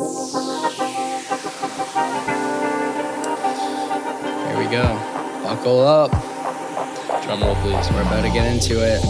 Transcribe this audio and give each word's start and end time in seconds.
Here 0.00 0.08
we 4.58 4.64
go. 4.70 4.82
Buckle 5.44 5.80
up. 5.86 6.10
Drum 7.22 7.42
roll, 7.42 7.54
please. 7.56 7.90
We're 7.90 8.00
about 8.00 8.22
to 8.22 8.30
get 8.30 8.50
into 8.50 8.80
it. 8.82 9.04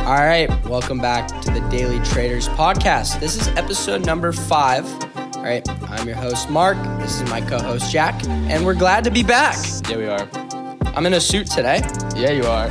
All 0.00 0.14
right, 0.24 0.48
welcome 0.64 0.98
back 1.00 1.28
to 1.42 1.50
the 1.50 1.60
Daily 1.68 1.98
Traders 2.02 2.48
podcast. 2.48 3.20
This 3.20 3.36
is 3.38 3.48
episode 3.58 4.06
number 4.06 4.32
five. 4.32 4.86
All 5.36 5.42
right, 5.42 5.68
I'm 5.90 6.06
your 6.06 6.16
host, 6.16 6.48
Mark. 6.48 6.78
This 6.98 7.20
is 7.20 7.28
my 7.28 7.42
co 7.42 7.58
host, 7.58 7.92
Jack, 7.92 8.24
and 8.26 8.64
we're 8.64 8.72
glad 8.72 9.04
to 9.04 9.10
be 9.10 9.22
back. 9.22 9.56
Yeah, 9.90 9.98
we 9.98 10.06
are. 10.06 10.26
I'm 10.96 11.04
in 11.04 11.12
a 11.12 11.20
suit 11.20 11.48
today, 11.50 11.82
Yeah, 12.16 12.30
you 12.30 12.44
are. 12.46 12.70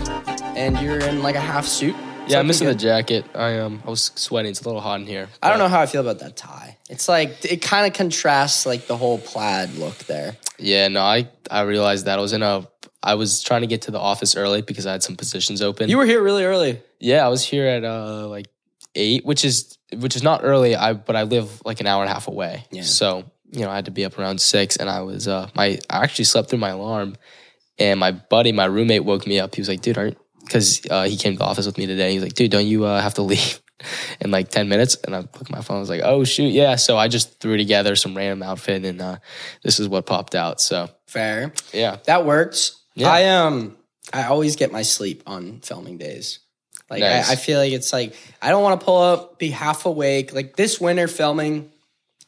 and 0.57 0.79
you're 0.79 0.97
in 0.97 1.21
like 1.21 1.36
a 1.36 1.39
half 1.39 1.68
suit. 1.68 1.95
Yeah, 2.27 2.39
I'm 2.39 2.47
missing 2.47 2.67
the 2.67 2.75
jacket. 2.75 3.25
I 3.35 3.59
um, 3.59 3.81
I 3.85 3.89
was 3.89 4.11
sweating. 4.15 4.51
It's 4.51 4.61
a 4.61 4.65
little 4.67 4.81
hot 4.81 4.99
in 4.99 5.07
here. 5.07 5.29
I 5.41 5.49
don't 5.49 5.59
know 5.59 5.67
how 5.67 5.81
I 5.81 5.85
feel 5.85 6.01
about 6.01 6.19
that 6.19 6.35
tie. 6.37 6.77
It's 6.89 7.09
like, 7.09 7.43
it 7.43 7.61
kind 7.61 7.85
of 7.85 7.93
contrasts 7.93 8.65
like 8.65 8.87
the 8.87 8.95
whole 8.97 9.18
plaid 9.19 9.73
look 9.75 9.97
there. 10.05 10.37
Yeah, 10.57 10.87
no, 10.87 11.01
I 11.01 11.29
I 11.51 11.61
realized 11.61 12.05
that 12.05 12.18
I 12.19 12.21
was 12.21 12.33
in 12.33 12.43
a. 12.43 12.68
I 13.04 13.13
was 13.15 13.41
trying 13.43 13.61
to 13.61 13.68
get 13.68 13.83
to 13.83 13.91
the 13.91 13.99
office 13.99 14.35
early 14.35 14.61
because 14.61 14.85
I 14.85 14.91
had 14.91 15.04
some 15.04 15.15
positions 15.15 15.61
open. 15.61 15.89
You 15.89 15.97
were 15.97 16.05
here 16.05 16.21
really 16.21 16.43
early. 16.43 16.82
yeah, 16.99 17.25
I 17.25 17.29
was 17.29 17.43
here 17.45 17.68
at 17.68 17.83
uh 17.83 18.27
like 18.27 18.47
eight, 18.96 19.25
which 19.25 19.46
is 19.46 19.77
which 19.96 20.15
is 20.15 20.23
not 20.23 20.41
early. 20.43 20.75
I 20.75 20.93
but 20.93 21.15
I 21.15 21.23
live 21.23 21.61
like 21.63 21.79
an 21.79 21.87
hour 21.87 22.01
and 22.01 22.09
a 22.09 22.13
half 22.13 22.27
away. 22.27 22.65
Yeah. 22.71 22.82
So 22.82 23.23
you 23.51 23.61
know 23.61 23.69
I 23.69 23.75
had 23.75 23.85
to 23.85 23.91
be 23.91 24.04
up 24.04 24.18
around 24.18 24.41
six, 24.41 24.75
and 24.75 24.89
I 24.89 25.01
was 25.01 25.27
uh 25.27 25.49
my 25.55 25.79
I 25.89 26.04
actually 26.04 26.25
slept 26.25 26.49
through 26.49 26.59
my 26.59 26.69
alarm, 26.69 27.15
and 27.77 27.99
my 27.99 28.11
buddy, 28.11 28.51
my 28.51 28.65
roommate, 28.65 29.05
woke 29.05 29.27
me 29.27 29.39
up. 29.39 29.54
He 29.55 29.61
was 29.61 29.69
like, 29.69 29.82
"Dude, 29.82 29.97
aren't?" 29.97 30.18
Because 30.47 30.82
uh, 30.89 31.04
he 31.04 31.18
came 31.18 31.33
to 31.33 31.39
the 31.39 31.46
office 31.46 31.65
with 31.65 31.78
me 31.78 31.86
today. 31.86 32.09
He 32.11 32.16
was 32.16 32.23
like, 32.23 32.33
"Dude, 32.33 32.52
don't 32.52 32.66
you 32.66 32.86
uh, 32.86 33.02
have 33.02 33.16
to 33.16 33.22
leave?" 33.33 33.61
In 34.19 34.31
like 34.31 34.50
ten 34.50 34.69
minutes, 34.69 34.95
and 35.05 35.16
I 35.16 35.19
looked 35.19 35.42
at 35.42 35.50
my 35.52 35.61
phone. 35.61 35.78
I 35.78 35.80
was 35.80 35.89
like, 35.89 36.02
"Oh 36.03 36.23
shoot, 36.23 36.52
yeah." 36.52 36.78
So 36.78 36.97
I 36.97 37.08
just 37.08 37.39
threw 37.39 37.58
together 37.58 37.95
some 37.95 38.17
random 38.17 38.42
outfit, 38.42 38.83
and 38.86 39.00
uh, 39.00 39.17
this 39.61 39.80
is 39.80 39.88
what 39.88 40.08
popped 40.08 40.33
out. 40.33 40.59
So 40.59 40.89
Fair. 41.05 41.53
yeah, 41.73 41.97
That 42.05 42.25
works. 42.25 42.81
Yeah. 42.95 43.09
I 43.11 43.25
um 43.25 43.77
I 44.11 44.23
always 44.23 44.55
get 44.55 44.71
my 44.71 44.81
sleep 44.81 45.21
on 45.27 45.59
filming 45.61 45.97
days. 45.99 46.39
Like 46.89 47.02
Nice. 47.02 47.30
I, 47.30 47.33
I 47.33 47.36
feel 47.36 47.59
like 47.59 47.71
it's 47.73 47.93
like 47.93 48.16
I 48.41 48.49
don't 48.49 48.64
want 48.64 48.80
to 48.80 48.86
pull 48.86 49.02
up, 49.02 49.38
be 49.38 49.49
half 49.49 49.86
awake. 49.86 50.33
Like 50.33 50.55
this 50.55 50.81
winter 50.81 51.08
filming, 51.08 51.69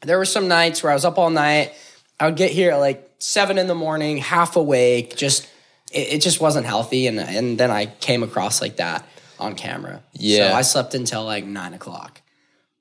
there 0.01 0.17
were 0.17 0.25
some 0.25 0.47
nights 0.47 0.83
where 0.83 0.91
I 0.91 0.95
was 0.95 1.05
up 1.05 1.17
all 1.17 1.29
night. 1.31 1.73
I 2.19 2.25
would 2.25 2.35
get 2.35 2.51
here 2.51 2.71
at 2.71 2.77
like 2.77 3.09
seven 3.19 3.57
in 3.57 3.67
the 3.67 3.75
morning, 3.75 4.17
half 4.17 4.55
awake. 4.55 5.15
Just 5.15 5.47
it, 5.91 6.13
it 6.13 6.21
just 6.21 6.39
wasn't 6.41 6.65
healthy, 6.65 7.07
and 7.07 7.19
and 7.19 7.57
then 7.57 7.71
I 7.71 7.87
came 7.87 8.23
across 8.23 8.61
like 8.61 8.77
that 8.77 9.05
on 9.39 9.55
camera. 9.55 10.03
Yeah. 10.13 10.49
so 10.49 10.55
I 10.55 10.61
slept 10.61 10.93
until 10.93 11.23
like 11.23 11.45
nine 11.45 11.73
o'clock. 11.73 12.21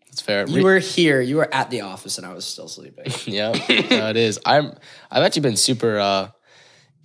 That's 0.06 0.20
fair. 0.20 0.46
You 0.48 0.64
were 0.64 0.78
here, 0.78 1.20
you 1.20 1.36
were 1.36 1.52
at 1.52 1.70
the 1.70 1.82
office, 1.82 2.18
and 2.18 2.26
I 2.26 2.32
was 2.32 2.44
still 2.44 2.68
sleeping. 2.68 3.06
Yeah, 3.26 3.52
no, 3.52 4.08
it 4.10 4.16
is. 4.16 4.40
I'm. 4.44 4.72
I've 5.10 5.22
actually 5.22 5.42
been 5.42 5.56
super 5.56 5.98
uh, 5.98 6.28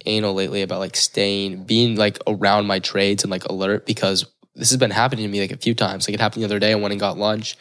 anal 0.06 0.34
lately 0.34 0.62
about 0.62 0.80
like 0.80 0.96
staying, 0.96 1.66
being 1.66 1.96
like 1.96 2.20
around 2.28 2.66
my 2.66 2.80
trades 2.80 3.24
and 3.24 3.32
like 3.32 3.46
alert 3.46 3.86
because 3.86 4.26
this 4.56 4.70
has 4.70 4.78
been 4.78 4.92
happening 4.92 5.26
to 5.26 5.32
me 5.32 5.42
like 5.42 5.52
a 5.52 5.58
few 5.58 5.76
times. 5.76 6.08
Like 6.08 6.16
it 6.16 6.20
happened 6.20 6.44
the 6.44 6.46
other 6.46 6.60
day. 6.60 6.72
I 6.72 6.76
went 6.76 6.92
and 6.92 7.00
got 7.00 7.18
lunch, 7.18 7.58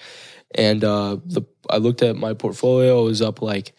and 0.55 0.83
uh, 0.83 1.19
the 1.25 1.43
I 1.69 1.79
looked 1.79 2.03
at 2.03 2.17
my 2.17 2.35
portfolio. 2.35 3.03
It 3.03 3.05
was 3.05 3.23
up 3.23 3.43
like. 3.43 3.75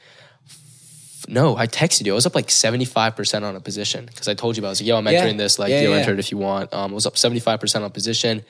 No, 1.33 1.57
I 1.57 1.65
texted 1.67 2.05
you. 2.05 2.13
I 2.13 2.15
was 2.15 2.25
up 2.25 2.35
like 2.35 2.51
seventy 2.51 2.85
five 2.85 3.15
percent 3.15 3.43
on 3.43 3.55
a 3.55 3.59
position 3.59 4.05
because 4.05 4.27
I 4.27 4.33
told 4.35 4.55
you 4.55 4.61
about. 4.61 4.67
it. 4.67 4.69
I 4.69 4.71
was 4.71 4.81
like, 4.81 4.87
"Yo, 4.87 4.97
I'm 4.97 5.05
Yeah. 5.07 5.11
entering 5.13 5.37
this. 5.37 5.57
Like, 5.59 5.71
Yeah, 5.71 5.81
you 5.81 5.89
yeah. 5.89 5.97
enter 5.97 6.13
it 6.13 6.19
if 6.19 6.31
you 6.31 6.37
want." 6.37 6.73
Um, 6.73 6.91
I 6.91 6.93
was 6.93 7.05
up 7.05 7.17
seventy 7.17 7.39
five 7.39 7.59
percent 7.59 7.83
on 7.83 7.91
position. 7.91 8.43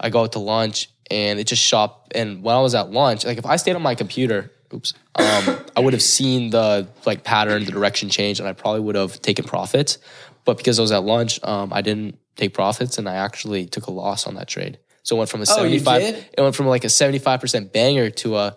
I 0.00 0.08
go 0.08 0.22
out 0.22 0.32
to 0.32 0.38
lunch 0.38 0.88
and 1.10 1.38
it 1.38 1.46
just 1.46 1.62
shot. 1.62 2.10
And 2.14 2.42
when 2.42 2.54
I 2.56 2.60
was 2.60 2.74
at 2.74 2.90
lunch, 2.90 3.24
like 3.26 3.36
if 3.38 3.44
I 3.44 3.56
stayed 3.56 3.76
on 3.76 3.82
my 3.82 3.94
computer, 3.94 4.50
oops, 4.72 4.94
um, 5.16 5.58
I 5.76 5.80
would 5.80 5.92
have 5.92 6.02
seen 6.02 6.50
the 6.50 6.88
like 7.04 7.24
pattern, 7.24 7.64
the 7.66 7.72
direction 7.72 8.08
change, 8.08 8.40
and 8.40 8.48
I 8.48 8.52
probably 8.54 8.80
would 8.80 8.96
have 8.96 9.20
taken 9.20 9.44
profits. 9.44 9.98
But 10.46 10.56
because 10.56 10.78
I 10.78 10.82
was 10.82 10.92
at 10.92 11.04
lunch, 11.04 11.38
um, 11.44 11.70
I 11.72 11.82
didn't 11.82 12.18
take 12.36 12.54
profits, 12.54 12.96
and 12.96 13.06
I 13.06 13.16
actually 13.16 13.66
took 13.66 13.86
a 13.86 13.90
loss 13.90 14.26
on 14.26 14.34
that 14.36 14.48
trade. 14.48 14.78
So 15.02 15.16
it 15.16 15.18
went 15.18 15.30
from 15.30 15.40
a 15.40 15.42
Oh, 15.42 15.56
seventy 15.56 15.76
you 15.76 15.84
did? 15.84 16.24
It 16.36 16.40
went 16.40 16.54
from 16.56 16.66
like 16.68 16.84
a 16.84 16.88
seventy 16.88 17.18
five 17.18 17.40
percent 17.40 17.72
banger 17.74 18.08
to 18.10 18.36
a 18.38 18.56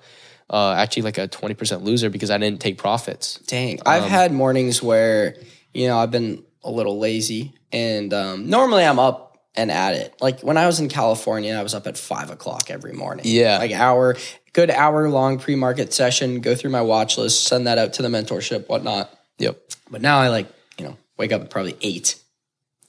uh, 0.53 0.73
actually 0.77 1.01
like 1.03 1.17
a 1.17 1.27
twenty 1.27 1.55
percent 1.55 1.83
loser 1.83 2.09
because 2.09 2.29
I 2.31 2.37
didn't 2.37 2.61
take 2.61 2.77
profits. 2.77 3.39
Dang. 3.47 3.79
I've 3.85 4.03
had 4.05 4.31
mornings 4.31 4.81
where, 4.83 5.35
you 5.73 5.87
know, 5.87 5.97
I've 5.97 6.11
been 6.11 6.43
a 6.63 6.71
little 6.71 6.99
lazy 6.99 7.53
and 7.73 8.13
um, 8.13 8.49
normally 8.49 8.85
I'm 8.85 8.99
up 8.99 9.37
and 9.55 9.71
at 9.71 9.95
it. 9.95 10.13
Like 10.21 10.41
when 10.41 10.57
I 10.57 10.67
was 10.67 10.79
in 10.79 10.89
California, 10.89 11.55
I 11.55 11.63
was 11.63 11.73
up 11.73 11.87
at 11.87 11.97
five 11.97 12.29
o'clock 12.29 12.69
every 12.69 12.93
morning. 12.93 13.25
Yeah. 13.27 13.57
Like 13.57 13.71
hour, 13.71 14.15
good 14.53 14.69
hour 14.69 15.09
long 15.09 15.39
pre 15.39 15.55
market 15.55 15.91
session, 15.93 16.39
go 16.39 16.53
through 16.55 16.69
my 16.71 16.81
watch 16.81 17.17
list, 17.17 17.45
send 17.45 17.65
that 17.67 17.77
out 17.79 17.93
to 17.93 18.01
the 18.03 18.07
mentorship, 18.07 18.69
whatnot. 18.69 19.09
Yep. 19.39 19.59
But 19.89 20.01
now 20.01 20.19
I 20.19 20.29
like, 20.29 20.47
you 20.77 20.85
know, 20.85 20.97
wake 21.17 21.31
up 21.31 21.41
at 21.41 21.49
probably 21.49 21.75
eight, 21.81 22.15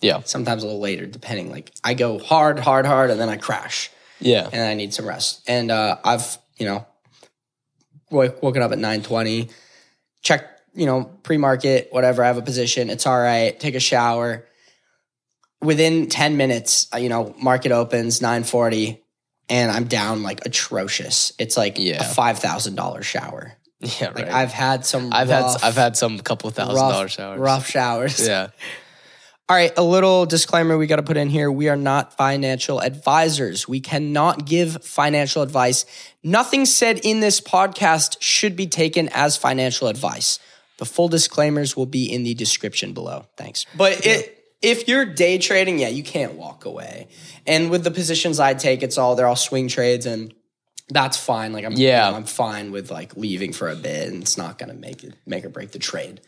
Yeah. 0.02 0.20
sometimes 0.24 0.62
a 0.62 0.66
little 0.66 0.80
later, 0.82 1.06
depending. 1.06 1.50
Like 1.50 1.72
I 1.82 1.94
go 1.94 2.18
hard, 2.18 2.58
hard, 2.58 2.84
hard, 2.86 3.10
and 3.10 3.18
then 3.18 3.28
I 3.30 3.36
crash 3.38 3.90
Yeah. 4.20 4.48
and 4.52 4.62
I 4.62 4.74
need 4.74 4.92
some 4.94 5.06
rest. 5.08 5.42
And 5.48 5.70
uh, 5.70 5.96
I've, 6.04 6.36
you 6.58 6.66
know, 6.66 6.86
wo- 8.10 8.34
woken 8.42 8.62
up 8.62 8.72
at 8.72 8.78
920, 8.78 9.48
check, 10.22 10.48
you 10.74 10.86
know, 10.86 11.04
pre-market, 11.22 11.88
whatever, 11.90 12.22
I 12.24 12.26
have 12.28 12.36
a 12.38 12.42
position, 12.42 12.90
it's 12.90 13.06
all 13.06 13.18
right, 13.20 13.58
take 13.58 13.74
a 13.74 13.80
shower. 13.80 14.44
Within 15.62 16.08
10 16.08 16.36
minutes, 16.36 16.88
uh, 16.94 16.98
you 16.98 17.08
know, 17.08 17.34
market 17.40 17.72
opens 17.72 18.20
940 18.20 19.00
and 19.48 19.70
I'm 19.70 19.84
down 19.84 20.22
like 20.22 20.44
atrocious. 20.44 21.32
It's 21.38 21.56
like 21.56 21.78
Yeah. 21.78 22.02
a 22.02 22.14
$5,000 22.14 23.02
shower. 23.02 23.54
Yeah. 24.00 24.06
Right. 24.06 24.16
Like 24.16 24.30
I've 24.30 24.52
had 24.52 24.86
some 24.86 25.10
I've 25.12 25.28
rough, 25.28 25.60
had 25.60 25.68
I've 25.68 25.74
had 25.76 25.94
some 25.96 26.18
couple 26.18 26.48
thousand 26.50 26.76
rough, 26.76 26.92
dollar 26.92 27.08
showers. 27.08 27.38
rough 27.38 27.66
showers. 27.68 28.26
Yeah. 28.26 28.48
All 29.46 29.56
right, 29.56 29.72
a 29.76 29.82
little 29.82 30.24
disclaimer 30.24 30.78
we 30.78 30.86
got 30.86 30.96
to 30.96 31.02
put 31.02 31.18
in 31.18 31.28
here. 31.28 31.52
We 31.52 31.68
are 31.68 31.76
not 31.76 32.16
financial 32.16 32.80
advisors. 32.80 33.68
We 33.68 33.78
cannot 33.78 34.46
give 34.46 34.82
financial 34.82 35.42
advice. 35.42 35.84
Nothing 36.22 36.64
said 36.64 37.00
in 37.04 37.20
this 37.20 37.42
podcast 37.42 38.16
should 38.20 38.56
be 38.56 38.66
taken 38.66 39.10
as 39.12 39.36
financial 39.36 39.88
advice. 39.88 40.38
The 40.78 40.86
full 40.86 41.08
disclaimers 41.08 41.76
will 41.76 41.84
be 41.84 42.10
in 42.10 42.22
the 42.22 42.32
description 42.32 42.94
below. 42.94 43.26
Thanks. 43.36 43.66
But 43.76 44.06
it, 44.06 44.42
if 44.62 44.88
you're 44.88 45.04
day 45.04 45.36
trading, 45.36 45.78
yeah, 45.78 45.88
you 45.88 46.02
can't 46.02 46.34
walk 46.36 46.64
away. 46.64 47.08
And 47.46 47.70
with 47.70 47.84
the 47.84 47.90
positions 47.90 48.40
I 48.40 48.54
take, 48.54 48.82
it's 48.82 48.96
all 48.96 49.14
they're 49.14 49.26
all 49.26 49.36
swing 49.36 49.68
trades 49.68 50.06
and 50.06 50.32
that's 50.88 51.18
fine. 51.18 51.52
Like 51.52 51.66
I'm 51.66 51.72
Yeah. 51.72 52.06
you 52.06 52.12
know, 52.12 52.16
I'm 52.16 52.24
fine 52.24 52.72
with 52.72 52.90
like 52.90 53.14
leaving 53.14 53.52
for 53.52 53.68
a 53.68 53.76
bit 53.76 54.08
and 54.10 54.22
it's 54.22 54.38
not 54.38 54.56
gonna 54.56 54.72
make 54.74 55.04
it 55.04 55.14
make 55.26 55.44
or 55.44 55.50
break 55.50 55.72
the 55.72 55.78
trade. 55.78 56.22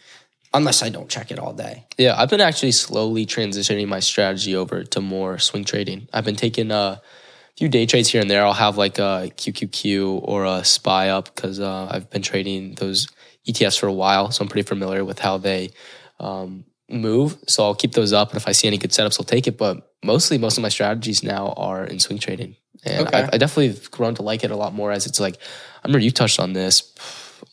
Unless 0.54 0.82
I 0.82 0.88
don't 0.88 1.08
check 1.08 1.30
it 1.30 1.38
all 1.38 1.52
day. 1.52 1.84
Yeah, 1.98 2.14
I've 2.16 2.30
been 2.30 2.40
actually 2.40 2.72
slowly 2.72 3.26
transitioning 3.26 3.88
my 3.88 4.00
strategy 4.00 4.56
over 4.56 4.84
to 4.84 5.00
more 5.00 5.38
swing 5.38 5.64
trading. 5.64 6.08
I've 6.12 6.24
been 6.24 6.36
taking 6.36 6.70
a 6.70 7.02
few 7.56 7.68
day 7.68 7.86
trades 7.86 8.08
here 8.08 8.20
and 8.20 8.30
there. 8.30 8.44
I'll 8.44 8.52
have 8.52 8.76
like 8.76 8.98
a 8.98 9.30
QQQ 9.36 10.20
or 10.22 10.44
a 10.44 10.64
SPY 10.64 11.08
up 11.08 11.34
because 11.34 11.60
uh, 11.60 11.88
I've 11.90 12.10
been 12.10 12.22
trading 12.22 12.74
those 12.74 13.08
ETFs 13.48 13.78
for 13.78 13.86
a 13.86 13.92
while, 13.92 14.30
so 14.30 14.42
I'm 14.42 14.48
pretty 14.48 14.66
familiar 14.66 15.04
with 15.04 15.18
how 15.18 15.38
they 15.38 15.70
um, 16.20 16.64
move. 16.88 17.36
So 17.46 17.64
I'll 17.64 17.74
keep 17.74 17.92
those 17.92 18.12
up, 18.12 18.30
and 18.30 18.36
if 18.36 18.48
I 18.48 18.52
see 18.52 18.66
any 18.66 18.78
good 18.78 18.90
setups, 18.90 19.18
I'll 19.20 19.24
take 19.24 19.46
it. 19.46 19.56
But 19.56 19.92
mostly, 20.04 20.38
most 20.38 20.58
of 20.58 20.62
my 20.62 20.68
strategies 20.68 21.22
now 21.22 21.54
are 21.56 21.84
in 21.84 21.98
swing 21.98 22.18
trading, 22.18 22.56
and 22.84 23.06
Okay. 23.06 23.22
I, 23.22 23.30
I 23.32 23.38
definitely 23.38 23.68
have 23.68 23.90
grown 23.90 24.14
to 24.16 24.22
like 24.22 24.44
it 24.44 24.50
a 24.50 24.56
lot 24.56 24.74
more. 24.74 24.92
As 24.92 25.06
it's 25.06 25.20
like, 25.20 25.36
I 25.36 25.86
remember 25.86 26.04
you 26.04 26.10
touched 26.10 26.40
on 26.40 26.52
this. 26.52 26.92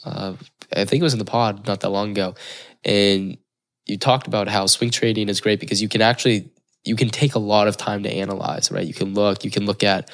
Uh, 0.04 0.34
I 0.76 0.86
think 0.86 1.02
it 1.02 1.04
was 1.04 1.14
in 1.14 1.20
the 1.20 1.26
pod 1.26 1.68
not 1.68 1.82
that 1.82 1.90
long 1.90 2.12
ago, 2.12 2.36
and 2.86 3.38
you 3.86 3.98
talked 3.98 4.28
about 4.28 4.48
how 4.48 4.66
swing 4.66 4.92
trading 4.92 5.30
is 5.30 5.42
great 5.42 5.60
because 5.60 5.82
you 5.82 5.90
can 5.90 6.02
actually 6.02 6.50
you 6.86 6.96
can 6.96 7.10
take 7.10 7.36
a 7.36 7.40
lot 7.40 7.68
of 7.68 7.78
time 7.78 8.04
to 8.04 8.12
analyze 8.12 8.72
right? 8.72 8.86
You 8.86 8.94
can 8.94 9.14
look 9.14 9.44
you 9.44 9.52
can 9.52 9.66
look 9.66 9.84
at 9.84 10.10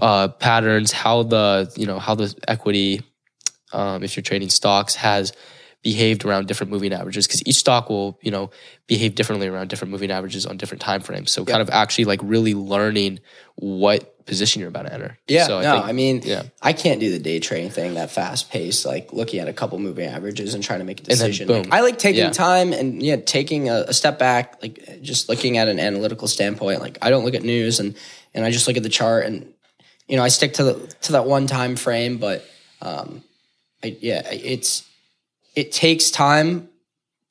uh, 0.00 0.28
patterns 0.28 0.92
how 0.92 1.22
the 1.22 1.72
you 1.76 1.86
know 1.86 1.98
how 1.98 2.14
the 2.14 2.34
equity 2.48 3.02
um, 3.72 4.02
if 4.02 4.16
you're 4.16 4.22
trading 4.22 4.50
stocks 4.50 4.94
has 4.94 5.32
behaved 5.84 6.24
around 6.24 6.48
different 6.48 6.72
moving 6.72 6.92
averages 6.92 7.26
because 7.28 7.46
each 7.46 7.56
stock 7.56 7.88
will 7.88 8.18
you 8.22 8.30
know 8.32 8.50
behave 8.88 9.14
differently 9.14 9.46
around 9.46 9.68
different 9.68 9.92
moving 9.92 10.10
averages 10.10 10.44
on 10.46 10.56
different 10.56 10.80
time 10.80 11.00
frames 11.00 11.30
so 11.30 11.44
kind 11.44 11.60
of 11.62 11.70
actually 11.70 12.04
like 12.06 12.18
really 12.24 12.54
learning 12.54 13.20
what 13.56 14.10
position 14.26 14.58
you're 14.60 14.70
about 14.70 14.86
to 14.86 14.92
enter 14.94 15.18
Yeah, 15.28 15.46
so 15.46 15.60
no, 15.60 15.72
think- 15.74 15.84
I 15.84 15.92
mean, 15.92 16.22
yeah. 16.24 16.44
I 16.62 16.72
can't 16.72 16.98
do 16.98 17.10
the 17.12 17.18
day 17.18 17.38
trading 17.40 17.68
thing 17.68 17.92
that 17.94 18.10
fast 18.10 18.50
paced, 18.50 18.86
like 18.86 19.12
looking 19.12 19.38
at 19.38 19.48
a 19.48 19.52
couple 19.52 19.78
moving 19.78 20.08
averages 20.08 20.54
and 20.54 20.64
trying 20.64 20.78
to 20.78 20.86
make 20.86 21.00
a 21.00 21.02
decision. 21.04 21.46
Like, 21.46 21.70
I 21.70 21.82
like 21.82 21.98
taking 21.98 22.22
Yeah. 22.24 22.30
time 22.30 22.72
and 22.72 23.02
yeah, 23.02 23.16
taking 23.16 23.68
a, 23.68 23.84
a 23.88 23.92
step 23.92 24.18
back, 24.18 24.62
like 24.62 25.02
just 25.02 25.28
looking 25.28 25.58
at 25.58 25.68
an 25.68 25.78
analytical 25.78 26.26
standpoint. 26.26 26.80
Like 26.80 26.96
I 27.02 27.10
don't 27.10 27.22
look 27.26 27.34
at 27.34 27.42
news 27.42 27.80
and 27.80 27.94
and 28.32 28.46
I 28.46 28.50
just 28.50 28.66
look 28.66 28.78
at 28.78 28.82
the 28.82 28.88
chart 28.88 29.26
and 29.26 29.52
you 30.08 30.16
know 30.16 30.22
I 30.24 30.28
stick 30.28 30.54
to 30.54 30.64
the 30.64 30.94
to 31.02 31.12
that 31.12 31.26
one 31.26 31.46
time 31.46 31.76
frame, 31.76 32.16
but 32.16 32.42
um, 32.80 33.22
I, 33.82 33.94
yeah, 34.00 34.22
it's 34.32 34.88
it 35.54 35.72
takes 35.72 36.10
time 36.10 36.68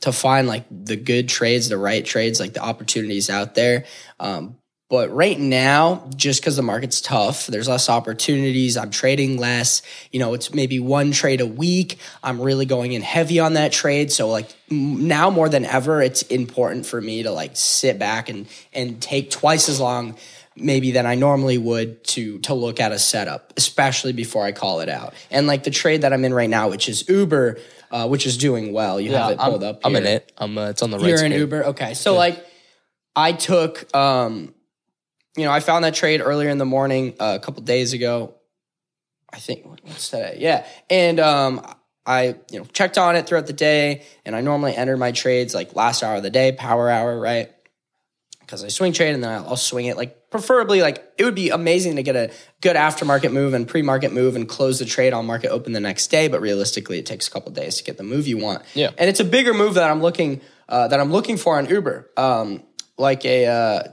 to 0.02 0.12
find 0.12 0.48
like 0.48 0.66
the 0.70 0.96
good 0.96 1.30
trades, 1.30 1.70
the 1.70 1.78
right 1.78 2.06
trades, 2.06 2.40
like 2.40 2.54
the 2.54 2.64
opportunities 2.64 3.30
out 3.30 3.56
there. 3.56 3.86
Um, 4.20 4.58
But 4.90 5.10
right 5.10 5.40
now, 5.40 6.08
just 6.16 6.40
because 6.40 6.56
the 6.56 6.62
market's 6.62 7.02
tough, 7.02 7.48
there's 7.48 7.68
less 7.68 7.90
opportunities. 7.90 8.78
I'm 8.78 8.92
trading 8.92 9.40
less. 9.40 9.82
You 10.12 10.20
know, 10.20 10.36
it's 10.36 10.54
maybe 10.54 10.80
one 10.80 11.12
trade 11.12 11.42
a 11.42 11.48
week. 11.48 11.98
I'm 12.22 12.40
really 12.40 12.68
going 12.68 12.94
in 12.94 13.02
heavy 13.02 13.40
on 13.40 13.54
that 13.54 13.72
trade. 13.72 14.12
So 14.12 14.30
like 14.30 14.54
now 14.70 15.32
more 15.32 15.50
than 15.50 15.66
ever, 15.66 16.02
it's 16.04 16.22
important 16.24 16.86
for 16.86 17.02
me 17.02 17.24
to 17.24 17.32
like 17.32 17.54
sit 17.56 17.98
back 17.98 18.30
and 18.30 18.46
and 18.72 19.02
take 19.02 19.32
twice 19.32 19.68
as 19.68 19.80
long 19.80 20.16
maybe 20.56 20.92
than 20.92 21.08
I 21.08 21.16
normally 21.16 21.58
would 21.58 22.04
to 22.14 22.38
to 22.40 22.54
look 22.54 22.80
at 22.80 22.92
a 22.92 23.00
setup, 23.00 23.54
especially 23.58 24.14
before 24.14 24.46
I 24.46 24.52
call 24.52 24.82
it 24.82 24.90
out. 24.90 25.16
And 25.32 25.48
like 25.48 25.64
the 25.64 25.72
trade 25.72 26.02
that 26.02 26.14
I'm 26.14 26.24
in 26.26 26.34
right 26.36 26.50
now, 26.50 26.70
which 26.70 26.88
is 26.88 27.10
Uber, 27.10 27.58
uh, 27.94 28.08
which 28.08 28.26
is 28.26 28.38
doing 28.38 28.74
well. 28.74 29.00
You 29.00 29.14
have 29.14 29.32
it 29.32 29.40
I'm, 29.40 29.52
pulled 29.52 29.64
up. 29.64 29.82
I'm 29.86 29.96
in 29.96 30.06
it. 30.06 30.34
I'm. 30.38 30.58
Uh, 30.58 30.70
it's 30.70 30.82
on 30.82 30.90
the 30.90 30.98
right. 30.98 31.08
You're 31.08 31.24
in. 31.24 31.32
Uber. 31.32 31.66
Okay. 31.68 31.94
So 31.94 32.16
like 32.16 32.44
I 33.16 33.32
took 33.32 33.96
um 33.96 34.54
you 35.38 35.46
know, 35.46 35.52
I 35.52 35.62
found 35.62 35.86
that 35.86 35.94
trade 35.94 36.20
earlier 36.20 36.50
in 36.50 36.58
the 36.58 36.66
morning 36.66 37.16
uh, 37.20 37.38
a 37.40 37.44
couple 37.44 37.62
days 37.62 37.94
ago. 37.94 38.36
I 39.32 39.38
think 39.38 39.66
what's 39.84 40.10
today? 40.10 40.38
Yeah. 40.40 40.66
And 40.90 41.20
um 41.20 41.66
I, 42.06 42.36
you 42.52 42.60
know, 42.60 42.66
checked 42.66 42.98
on 42.98 43.16
it 43.16 43.28
throughout 43.28 43.46
the 43.48 43.54
day 43.54 44.04
and 44.26 44.36
I 44.36 44.42
normally 44.42 44.76
enter 44.76 44.98
my 44.98 45.12
trades 45.12 45.54
like 45.54 45.76
last 45.76 46.04
hour 46.04 46.16
of 46.16 46.24
the 46.24 46.32
day, 46.32 46.52
power 46.52 46.90
hour, 46.90 47.18
right? 47.18 47.53
Because 48.54 48.64
I 48.64 48.68
swing 48.68 48.94
trade 48.94 49.16
and 49.16 49.24
then 49.24 49.32
I'll, 49.32 49.58
swing 49.58 49.88
it 49.88 49.98
like 49.98 50.30
preferably 50.30 50.84
like 50.84 51.04
it 51.18 51.26
would 51.26 51.34
be 51.34 51.50
amazing 51.50 51.96
to 51.96 52.04
get 52.04 52.16
a 52.16 52.32
good 52.62 52.76
aftermarket 52.76 53.34
move 53.34 53.56
and 53.56 53.68
pre-market 53.68 54.14
move 54.14 54.36
and 54.36 54.48
close 54.48 54.78
the 54.78 54.86
trade 54.86 55.12
on 55.12 55.26
market 55.26 55.50
open 55.50 55.74
the 55.74 55.80
next 55.80 56.12
day, 56.12 56.28
but 56.28 56.40
realistically 56.40 57.00
it 57.00 57.08
takes 57.08 57.28
a 57.28 57.32
couple 57.32 57.52
days 57.52 57.78
to 57.78 57.84
get 57.84 57.98
the 57.98 58.04
move 58.04 58.28
you 58.28 58.38
want. 58.38 58.62
Yeah. 58.76 58.92
And 58.96 59.10
it's 59.10 59.20
a 59.20 59.26
bigger 59.26 59.56
move 59.56 59.74
that 59.74 59.90
I'm 59.90 60.04
looking 60.04 60.40
uh, 60.70 60.88
that 60.90 61.00
I'm 61.00 61.12
looking 61.12 61.38
for 61.38 61.58
on 61.58 61.68
Uber. 61.68 62.12
Um, 62.16 62.62
like 62.96 63.26
a 63.26 63.48
uh, 63.48 63.84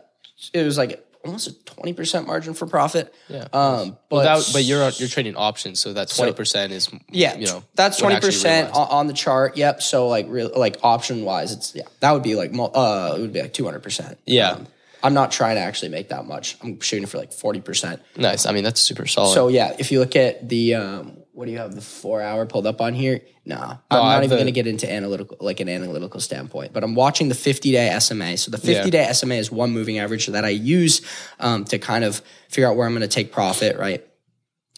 it 0.53 0.63
was 0.63 0.77
like 0.77 1.10
almost 1.25 1.49
a 1.49 1.53
20% 1.53 2.27
margin 2.27 2.55
for 2.55 2.67
profit. 2.67 3.15
Yeah. 3.29 3.47
Um, 3.53 3.97
but 4.09 4.51
but 4.53 4.65
you're 4.65 4.89
you're 4.91 5.09
trading 5.09 5.37
options, 5.37 5.81
so 5.81 5.93
that 5.93 6.09
twenty 6.09 6.33
percent 6.33 6.73
is 6.73 6.91
yeah, 7.11 7.37
You 7.37 7.47
know, 7.47 7.65
that's 7.75 8.01
20% 8.01 8.75
on, 8.75 8.89
on 8.89 9.07
the 9.07 9.13
chart. 9.13 9.57
Yep. 9.57 9.83
So 9.83 10.09
like 10.09 10.27
real 10.29 10.51
like 10.55 10.79
option 10.83 11.25
wise, 11.25 11.53
it's 11.53 11.75
yeah 11.75 11.85
that 12.01 12.13
would 12.13 12.23
be 12.23 12.35
like 12.35 12.53
uh 12.55 13.15
it 13.17 13.21
would 13.21 13.33
be 13.33 13.43
like 13.43 13.53
two 13.53 13.65
hundred 13.65 13.83
percent. 13.83 14.19
Yeah. 14.27 14.59
I'm 15.03 15.15
not 15.15 15.33
trying 15.33 15.57
to 15.57 15.63
actually 15.63 15.89
make 15.89 16.11
that 16.11 16.27
much. 16.27 16.59
I'm 16.63 16.79
shooting 16.81 17.07
for 17.07 17.19
like 17.19 17.33
forty 17.33 17.61
percent. 17.61 18.03
Nice. 18.17 18.47
I 18.47 18.53
mean, 18.53 18.65
that's 18.65 18.81
super 18.81 19.07
solid. 19.07 19.35
So 19.35 19.49
yeah, 19.49 19.75
if 19.79 19.91
you 19.93 19.99
look 20.01 20.15
at 20.15 20.47
the 20.49 20.75
um, 20.75 21.17
what 21.33 21.47
do 21.47 21.53
you 21.53 21.59
have 21.59 21.75
the 21.75 21.81
four 21.81 22.21
hour 22.21 22.45
pulled 22.47 22.67
up 22.67 22.81
on 22.81 22.93
here? 22.95 23.21
Nah, 23.45 23.77
I'm 23.91 23.99
not 23.99 24.19
even 24.19 24.31
the- 24.31 24.37
going 24.37 24.47
to 24.47 24.53
get 24.53 24.67
into 24.67 24.91
analytical 24.91 25.37
like 25.41 25.61
an 25.61 25.69
analytical 25.69 26.21
standpoint. 26.21 26.73
But 26.73 26.85
I'm 26.85 26.95
watching 26.95 27.29
the 27.29 27.35
50 27.35 27.73
day 27.73 27.97
SMA. 27.99 28.37
So 28.37 28.51
the 28.51 28.59
50 28.59 28.91
day 28.91 29.13
SMA 29.13 29.35
is 29.35 29.51
one 29.51 29.71
moving 29.71 29.99
average 29.99 30.27
that 30.27 30.45
I 30.45 30.51
use 30.51 31.03
um, 31.39 31.65
to 31.67 31.79
kind 31.79 32.05
of 32.05 32.23
figure 32.49 32.69
out 32.69 32.77
where 32.77 32.87
I'm 32.87 32.93
going 32.93 33.03
to 33.03 33.09
take 33.09 33.33
profit, 33.33 33.79
right, 33.79 34.05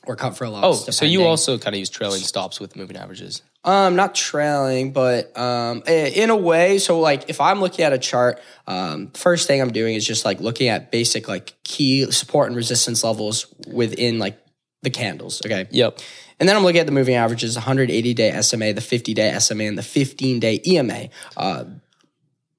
or 0.06 0.16
cut 0.16 0.36
for 0.36 0.44
a 0.44 0.50
loss. 0.50 0.88
oh, 0.88 0.90
so 0.90 1.04
you 1.04 1.24
also 1.24 1.58
kind 1.58 1.74
of 1.74 1.78
use 1.78 1.90
trailing 1.90 2.20
stops 2.20 2.60
with 2.60 2.76
moving 2.76 2.96
averages. 2.96 3.42
Um, 3.64 3.94
not 3.94 4.16
trailing, 4.16 4.92
but 4.92 5.38
um, 5.38 5.84
in 5.86 6.30
a 6.30 6.36
way. 6.36 6.78
So 6.78 6.98
like, 6.98 7.30
if 7.30 7.40
I'm 7.40 7.60
looking 7.60 7.84
at 7.84 7.92
a 7.92 7.98
chart, 7.98 8.40
um, 8.66 9.12
first 9.12 9.46
thing 9.46 9.60
I'm 9.62 9.70
doing 9.72 9.94
is 9.94 10.04
just 10.04 10.24
like 10.24 10.40
looking 10.40 10.66
at 10.68 10.90
basic 10.90 11.28
like 11.28 11.54
key 11.62 12.10
support 12.10 12.48
and 12.48 12.56
resistance 12.56 13.04
levels 13.04 13.46
within 13.68 14.18
like 14.18 14.36
the 14.82 14.90
candles. 14.90 15.40
Okay. 15.44 15.66
Yep. 15.70 15.98
And 16.40 16.48
then 16.48 16.56
I'm 16.56 16.64
looking 16.64 16.80
at 16.80 16.86
the 16.86 16.92
moving 16.92 17.14
averages, 17.14 17.54
180 17.54 18.14
day 18.14 18.40
SMA, 18.40 18.72
the 18.72 18.80
50 18.80 19.14
day 19.14 19.38
SMA, 19.38 19.64
and 19.64 19.78
the 19.78 19.82
15 19.82 20.40
day 20.40 20.60
EMA. 20.66 21.08
Uh, 21.36 21.64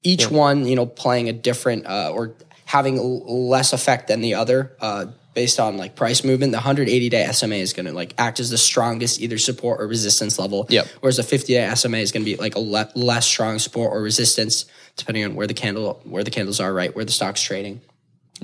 each 0.02 0.30
one, 0.30 0.66
you 0.66 0.76
know, 0.76 0.86
playing 0.86 1.28
a 1.28 1.32
different 1.32 1.86
uh, 1.86 2.10
or 2.12 2.34
having 2.66 2.98
l- 2.98 3.48
less 3.48 3.72
effect 3.72 4.08
than 4.08 4.20
the 4.20 4.34
other 4.34 4.74
uh, 4.80 5.06
based 5.34 5.60
on 5.60 5.76
like 5.76 5.96
price 5.96 6.24
movement. 6.24 6.52
The 6.52 6.58
180 6.58 7.08
day 7.10 7.30
SMA 7.32 7.56
is 7.56 7.72
going 7.74 7.86
to 7.86 7.92
like 7.92 8.14
act 8.16 8.40
as 8.40 8.48
the 8.48 8.58
strongest 8.58 9.20
either 9.20 9.38
support 9.38 9.80
or 9.80 9.86
resistance 9.86 10.38
level. 10.38 10.66
Yep. 10.70 10.86
Whereas 11.00 11.18
the 11.18 11.22
50 11.22 11.52
day 11.52 11.74
SMA 11.74 11.98
is 11.98 12.12
going 12.12 12.24
to 12.24 12.30
be 12.30 12.36
like 12.36 12.54
a 12.54 12.60
le- 12.60 12.90
less 12.94 13.26
strong 13.26 13.58
support 13.58 13.92
or 13.92 14.00
resistance 14.00 14.64
depending 14.96 15.24
on 15.24 15.34
where 15.34 15.46
the 15.46 15.54
candle 15.54 16.00
where 16.04 16.24
the 16.24 16.30
candles 16.30 16.60
are, 16.60 16.72
right, 16.72 16.94
where 16.94 17.04
the 17.04 17.12
stock's 17.12 17.42
trading. 17.42 17.80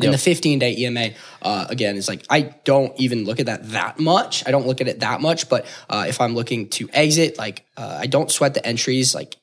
And 0.03 0.13
Yep. 0.13 0.13
the 0.13 0.19
15 0.19 0.59
day 0.59 0.77
EMA, 0.79 1.11
uh, 1.43 1.67
again, 1.69 1.97
is 1.97 2.09
like, 2.09 2.25
I 2.31 2.55
don't 2.65 2.99
even 2.99 3.25
look 3.25 3.41
at 3.41 3.47
that 3.47 3.71
that 3.71 3.99
much. 3.99 4.47
I 4.47 4.51
don't 4.51 4.67
look 4.67 4.81
at 4.81 4.89
it 4.89 5.01
that 5.01 5.21
much, 5.21 5.49
but 5.49 5.67
uh, 5.89 6.07
if 6.09 6.21
I'm 6.21 6.35
looking 6.35 6.69
to 6.71 6.89
exit, 6.93 7.39
like, 7.39 7.65
uh, 7.77 7.99
I 8.01 8.07
don't 8.07 8.31
sweat 8.31 8.55
the 8.55 8.65
entries. 8.67 9.15
Like, 9.15 9.37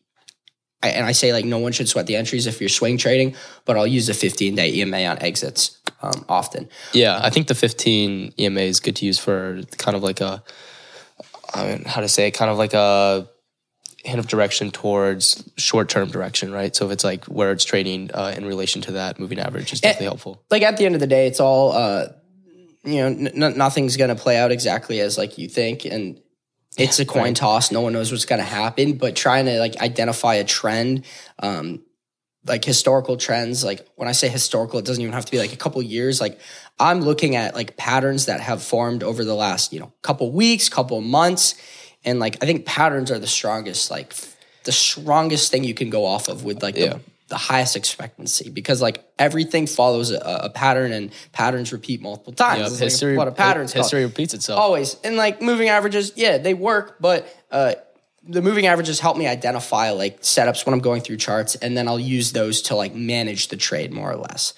I, 0.81 0.89
and 0.89 1.06
I 1.06 1.12
say, 1.12 1.33
like, 1.33 1.45
no 1.45 1.59
one 1.59 1.71
should 1.71 1.89
sweat 1.89 2.07
the 2.07 2.15
entries 2.15 2.48
if 2.48 2.59
you're 2.59 2.69
swing 2.69 2.98
trading, 2.98 3.36
but 3.65 3.77
I'll 3.77 3.88
use 3.88 4.07
the 4.07 4.13
15 4.13 4.56
day 4.56 4.74
EMA 4.74 5.06
on 5.06 5.19
exits 5.19 5.77
um, 6.01 6.25
often. 6.30 6.69
Yeah, 6.94 7.19
I 7.21 7.30
think 7.30 7.48
the 7.48 7.56
15 7.56 8.33
EMA 8.38 8.59
is 8.62 8.80
good 8.80 8.95
to 8.98 9.06
use 9.06 9.19
for 9.19 9.62
kind 9.77 9.95
of 9.95 10.04
like 10.04 10.21
a, 10.21 10.44
I 11.54 11.68
mean, 11.68 11.83
how 11.86 12.01
to 12.01 12.07
say 12.07 12.27
it, 12.27 12.31
kind 12.31 12.51
of 12.51 12.57
like 12.57 12.74
a 12.74 13.27
hint 14.07 14.19
of 14.19 14.27
direction 14.27 14.71
towards 14.71 15.50
short 15.57 15.89
term 15.89 16.09
direction, 16.09 16.51
right? 16.51 16.75
So 16.75 16.86
if 16.86 16.92
it's 16.92 17.04
like 17.04 17.25
where 17.25 17.51
it's 17.51 17.65
trading 17.65 18.09
uh, 18.13 18.33
in 18.36 18.45
relation 18.45 18.81
to 18.83 18.94
that 18.94 19.19
moving 19.19 19.39
average 19.39 19.74
is 19.74 19.81
definitely 19.81 20.06
helpful. 20.07 20.44
Like, 20.50 20.62
at 20.62 20.77
the 20.77 20.86
end 20.86 20.95
of 20.95 21.01
the 21.01 21.07
day, 21.07 21.27
it's 21.27 21.39
all, 21.39 21.74
uh, 21.74 22.07
you 22.83 22.95
know, 22.95 23.07
n- 23.07 23.57
nothing's 23.57 23.98
going 23.98 24.09
to 24.09 24.15
play 24.15 24.38
out 24.38 24.51
exactly 24.51 25.01
as 25.01 25.18
like 25.18 25.38
you 25.38 25.50
think. 25.50 25.83
And 25.86 26.21
it's 26.77 27.00
a 27.00 27.06
coin 27.06 27.33
toss. 27.33 27.71
No 27.71 27.81
one 27.81 27.94
knows 27.94 28.12
what's 28.12 28.25
going 28.25 28.39
to 28.39 28.45
happen, 28.45 28.94
but 28.94 29.15
trying 29.15 29.45
to 29.45 29.59
like 29.59 29.77
identify 29.81 30.36
a 30.36 30.44
trend, 30.44 31.06
um, 31.39 31.81
like 32.45 32.63
historical 32.63 33.18
trends. 33.18 33.63
Like 33.63 33.86
when 33.95 34.07
I 34.07 34.13
say 34.13 34.30
historical, 34.30 34.80
it 34.80 34.86
doesn't 34.86 35.01
even 35.01 35.13
have 35.13 35.25
to 35.25 35.31
be 35.31 35.39
like 35.39 35.54
a 35.54 35.57
couple 35.57 35.81
years. 35.81 36.21
Like 36.21 36.39
I'm 36.80 37.01
looking 37.01 37.36
at 37.36 37.56
like 37.56 37.75
patterns 37.77 38.27
that 38.27 38.39
have 38.39 38.63
formed 38.63 39.04
over 39.04 39.25
the 39.25 39.36
last, 39.36 39.74
you 39.74 39.80
know, 39.80 39.92
couple 40.01 40.31
weeks, 40.31 40.69
couple 40.69 41.01
months. 41.01 41.56
And 42.07 42.19
like, 42.19 42.42
I 42.42 42.48
think 42.48 42.65
patterns 42.65 43.12
are 43.12 43.19
the 43.19 43.27
strongest, 43.27 43.92
like 43.92 44.15
the 44.63 44.71
strongest 44.71 45.51
thing 45.51 45.63
you 45.63 45.74
can 45.75 45.89
go 45.92 46.06
off 46.06 46.27
of 46.30 46.44
with 46.44 46.63
like 46.63 46.75
Yeah. 46.75 46.94
the, 46.94 47.00
the 47.30 47.38
highest 47.38 47.75
expectancy 47.75 48.50
because 48.50 48.81
like 48.81 49.04
everything 49.19 49.68
follows 49.68 50.12
a, 50.12 50.18
a 50.45 50.50
pattern 50.50 50.92
and 50.94 51.12
patterns 51.33 51.71
repeat 51.74 52.01
multiple 52.01 52.33
times. 52.33 52.59
Yeah, 52.59 52.65
It's 52.68 52.74
like 52.75 52.81
history, 52.83 53.18
what 53.18 53.27
a 53.27 53.31
pattern's 53.31 53.74
called. 53.74 53.86
history 53.86 54.04
repeats 54.06 54.33
itself. 54.33 54.59
Always. 54.59 54.95
And 55.04 55.18
like 55.18 55.42
moving 55.42 55.68
averages, 55.68 56.13
yeah, 56.15 56.38
they 56.38 56.54
work, 56.54 56.95
but 57.01 57.27
uh, 57.51 57.74
the 58.30 58.42
moving 58.42 58.65
averages 58.68 59.00
help 59.00 59.15
me 59.18 59.27
identify 59.27 59.92
like 59.92 60.21
setups 60.21 60.65
when 60.65 60.74
I'm 60.74 60.80
going 60.80 61.01
through 61.01 61.18
charts, 61.18 61.56
and 61.56 61.77
then 61.77 61.88
I'll 61.88 62.00
use 62.00 62.31
those 62.33 62.62
to 62.63 62.75
like 62.75 62.94
manage 62.95 63.50
the 63.50 63.57
trade 63.57 63.92
more 63.94 64.12
or 64.12 64.18
less. 64.18 64.54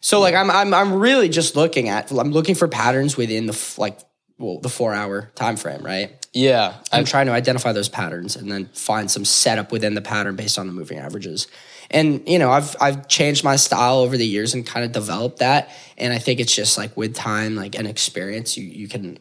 So 0.00 0.18
like 0.20 0.34
I'm 0.34 0.50
I'm 0.50 0.72
I'm 0.74 0.92
really 0.92 1.28
just 1.28 1.54
looking 1.56 1.88
at 1.88 2.10
I'm 2.10 2.30
looking 2.32 2.54
for 2.56 2.66
patterns 2.68 3.16
within 3.16 3.46
the 3.46 3.52
f- 3.52 3.78
like 3.78 3.98
well 4.38 4.58
the 4.60 4.68
four 4.68 4.92
hour 4.92 5.30
time 5.36 5.56
frame, 5.56 5.82
right? 5.84 6.25
Yeah, 6.36 6.74
I'm 6.92 7.06
trying 7.06 7.26
to 7.28 7.32
identify 7.32 7.72
those 7.72 7.88
patterns 7.88 8.36
and 8.36 8.52
then 8.52 8.66
find 8.74 9.10
some 9.10 9.24
setup 9.24 9.72
within 9.72 9.94
the 9.94 10.02
pattern 10.02 10.36
based 10.36 10.58
on 10.58 10.66
the 10.66 10.72
moving 10.74 10.98
averages. 10.98 11.46
And 11.90 12.28
you 12.28 12.38
know, 12.38 12.50
I've 12.50 12.76
I've 12.78 13.08
changed 13.08 13.42
my 13.42 13.56
style 13.56 14.00
over 14.00 14.18
the 14.18 14.26
years 14.26 14.52
and 14.52 14.66
kind 14.66 14.84
of 14.84 14.92
developed 14.92 15.38
that. 15.38 15.70
And 15.96 16.12
I 16.12 16.18
think 16.18 16.38
it's 16.38 16.54
just 16.54 16.76
like 16.76 16.94
with 16.94 17.14
time, 17.14 17.56
like 17.56 17.74
and 17.74 17.88
experience, 17.88 18.58
you 18.58 18.64
you 18.64 18.86
can 18.86 19.18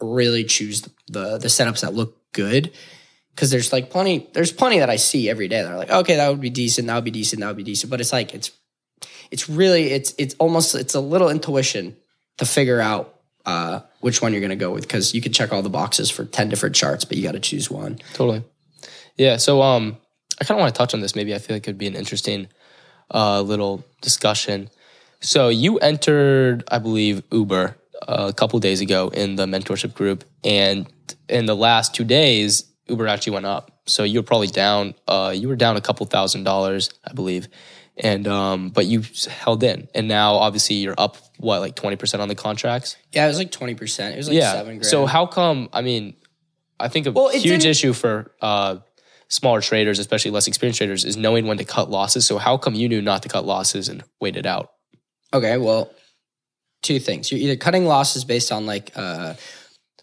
really 0.00 0.44
choose 0.44 0.82
the 1.08 1.36
the 1.36 1.48
setups 1.48 1.80
that 1.80 1.94
look 1.94 2.16
good. 2.32 2.72
Cause 3.34 3.50
there's 3.50 3.72
like 3.72 3.90
plenty, 3.90 4.28
there's 4.32 4.52
plenty 4.52 4.78
that 4.78 4.90
I 4.90 4.96
see 4.96 5.28
every 5.28 5.48
day 5.48 5.62
that 5.62 5.72
are 5.72 5.78
like, 5.78 5.90
okay, 5.90 6.14
that 6.14 6.28
would 6.28 6.40
be 6.40 6.50
decent, 6.50 6.86
that 6.86 6.94
would 6.94 7.02
be 7.02 7.10
decent, 7.10 7.40
that 7.40 7.48
would 7.48 7.56
be 7.56 7.64
decent. 7.64 7.90
But 7.90 8.00
it's 8.00 8.12
like 8.12 8.34
it's 8.34 8.52
it's 9.32 9.48
really 9.48 9.90
it's 9.90 10.14
it's 10.16 10.36
almost 10.38 10.76
it's 10.76 10.94
a 10.94 11.00
little 11.00 11.28
intuition 11.28 11.96
to 12.38 12.44
figure 12.44 12.80
out 12.80 13.18
uh, 13.44 13.80
which 14.02 14.20
one 14.20 14.32
you're 14.32 14.40
going 14.40 14.50
to 14.50 14.56
go 14.56 14.70
with 14.70 14.82
because 14.82 15.14
you 15.14 15.20
could 15.20 15.34
check 15.34 15.52
all 15.52 15.62
the 15.62 15.70
boxes 15.70 16.10
for 16.10 16.24
10 16.24 16.48
different 16.48 16.74
charts 16.74 17.04
but 17.04 17.16
you 17.16 17.22
got 17.22 17.32
to 17.32 17.40
choose 17.40 17.70
one 17.70 17.98
totally. 18.12 18.44
Yeah, 19.16 19.36
so 19.36 19.62
um, 19.62 19.98
I 20.40 20.44
kind 20.44 20.58
of 20.58 20.62
want 20.62 20.74
to 20.74 20.78
touch 20.78 20.94
on 20.94 21.00
this. 21.00 21.14
Maybe 21.14 21.34
I 21.34 21.38
feel 21.38 21.56
like 21.56 21.66
it 21.66 21.70
would 21.70 21.78
be 21.78 21.86
an 21.86 21.96
interesting 21.96 22.48
uh, 23.12 23.42
little 23.42 23.84
discussion. 24.00 24.70
So 25.20 25.48
you 25.48 25.78
entered, 25.78 26.64
I 26.68 26.78
believe, 26.78 27.22
Uber 27.30 27.76
uh, 28.08 28.26
a 28.28 28.32
couple 28.32 28.58
days 28.58 28.80
ago 28.80 29.08
in 29.08 29.36
the 29.36 29.46
mentorship 29.46 29.94
group, 29.94 30.24
and 30.42 30.86
in 31.28 31.46
the 31.46 31.54
last 31.54 31.94
two 31.94 32.04
days, 32.04 32.64
Uber 32.88 33.06
actually 33.06 33.34
went 33.34 33.46
up. 33.46 33.70
So 33.86 34.02
you 34.02 34.18
were 34.18 34.24
probably 34.24 34.48
down. 34.48 34.94
Uh, 35.06 35.32
you 35.36 35.48
were 35.48 35.56
down 35.56 35.76
a 35.76 35.80
couple 35.80 36.04
thousand 36.06 36.44
dollars, 36.44 36.90
I 37.04 37.12
believe, 37.12 37.48
and 37.96 38.26
um, 38.26 38.70
but 38.70 38.86
you 38.86 39.04
held 39.28 39.62
in, 39.62 39.88
and 39.94 40.08
now 40.08 40.34
obviously 40.34 40.76
you're 40.76 40.94
up 40.98 41.16
what 41.42 41.60
like 41.60 41.74
twenty 41.74 41.96
percent 41.96 42.22
on 42.22 42.28
the 42.28 42.34
contracts. 42.34 42.96
yeah 43.12 43.24
it 43.24 43.28
was 43.28 43.38
like 43.38 43.50
20% 43.50 44.12
it 44.12 44.16
was 44.16 44.28
like 44.28 44.36
yeah. 44.36 44.52
seven 44.52 44.76
grand 44.76 44.86
So 44.86 45.06
how 45.06 45.26
come? 45.26 45.68
I 45.72 45.82
mean, 45.82 46.14
I 46.80 46.88
think 46.88 47.06
a 47.06 47.12
Well, 47.12 47.28
huge 47.28 47.64
issue 47.64 47.92
for 47.92 48.32
uh, 48.40 48.78
smaller 49.28 49.60
traders, 49.60 49.98
especially 49.98 50.30
less 50.30 50.46
experienced 50.46 50.78
traders, 50.78 51.04
is 51.04 51.16
knowing 51.16 51.46
when 51.46 51.58
to 51.58 51.64
cut 51.64 51.90
losses. 51.90 52.26
So 52.26 52.38
how 52.38 52.56
come 52.56 52.74
you 52.74 52.88
knew 52.88 53.02
not 53.02 53.22
to 53.24 53.28
cut 53.28 53.44
losses 53.44 53.88
and 53.88 54.02
wait 54.20 54.36
it 54.36 54.46
out? 54.46 54.70
okay 55.34 55.56
well 55.56 55.90
two 56.82 56.98
things 56.98 57.30
you're 57.30 57.40
either 57.40 57.56
cutting 57.56 57.86
losses 57.86 58.24
based 58.24 58.52
on 58.52 58.66
like 58.66 58.92
uh, 58.96 59.34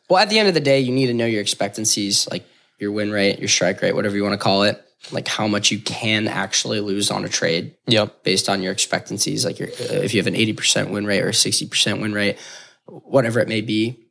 well 0.10 0.20
at 0.20 0.30
the 0.30 0.40
end 0.40 0.48
of 0.48 0.54
the 0.54 0.60
day 0.60 0.80
you 0.80 0.92
need 0.92 1.08
to 1.08 1.14
know 1.14 1.26
your 1.26 1.42
expectancies 1.42 2.28
like 2.32 2.44
your 2.80 2.92
win 2.92 3.12
rate 3.12 3.38
your 3.40 3.48
strike 3.48 3.82
rate 3.82 3.94
whatever 3.94 4.16
you 4.16 4.24
want 4.24 4.34
to 4.34 4.40
call 4.40 4.64
it 4.64 4.84
like 5.12 5.28
how 5.28 5.48
much 5.48 5.72
you 5.72 5.80
can 5.80 6.28
actually 6.28 6.80
lose 6.82 7.10
on 7.10 7.24
a 7.26 7.30
trade 7.30 7.76
Yep. 7.88 8.24
based 8.24 8.50
on 8.50 8.62
your 8.62 8.72
expectancies. 8.72 9.46
Like 9.46 9.60
your, 9.60 9.70
uh, 9.70 10.04
if 10.04 10.14
you 10.14 10.20
have 10.20 10.28
an 10.28 10.36
80% 10.36 10.90
win 10.92 11.06
rate 11.06 11.22
or 11.22 11.30
a 11.30 11.34
60% 11.34 12.02
win 12.02 12.14
rate, 12.14 12.38
whatever 12.86 13.40
it 13.40 13.48
may 13.48 13.62
be. 13.62 14.06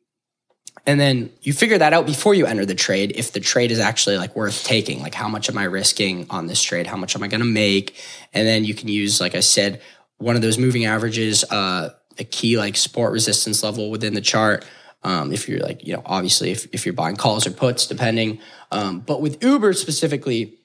And 0.87 0.99
then 0.99 1.30
you 1.42 1.52
figure 1.52 1.76
that 1.78 1.92
out 1.92 2.07
before 2.07 2.35
you 2.35 2.47
enter 2.47 2.64
the 2.64 2.75
trade 2.75 3.12
if 3.16 3.33
the 3.33 3.40
trade 3.40 3.71
is 3.71 3.78
actually 3.78 4.16
like 4.16 4.35
worth 4.35 4.64
taking. 4.64 5.02
Like 5.02 5.14
how 5.14 5.28
much 5.28 5.50
am 5.50 5.59
I 5.59 5.64
risking 5.64 6.26
on 6.30 6.47
this 6.47 6.62
trade? 6.62 6.87
How 6.87 6.97
much 6.97 7.14
am 7.14 7.23
I 7.23 7.28
going 7.28 7.40
to 7.40 7.47
make? 7.47 7.97
And 8.33 8.47
then 8.47 8.64
you 8.64 8.75
can 8.75 8.88
use, 8.88 9.21
like 9.21 9.35
I 9.35 9.40
said, 9.40 9.83
one 10.16 10.35
of 10.37 10.42
those 10.42 10.57
moving 10.57 10.87
averages, 10.87 11.45
uh, 11.45 11.90
a 12.18 12.25
key 12.25 12.57
like 12.57 12.76
support 12.76 13.12
resistance 13.12 13.62
level 13.62 13.90
within 13.90 14.14
the 14.14 14.21
chart. 14.21 14.64
Um, 15.02 15.33
if 15.33 15.49
you're 15.49 15.61
like, 15.61 15.87
you 15.87 15.92
know, 15.92 16.02
obviously 16.07 16.50
if, 16.50 16.66
if 16.73 16.87
you're 16.87 16.95
buying 16.95 17.16
calls 17.16 17.47
or 17.47 17.50
puts, 17.50 17.87
depending. 17.87 18.40
Um, 18.73 19.00
but 19.00 19.21
with 19.21 19.42
Uber 19.45 19.75
specifically, 19.75 20.58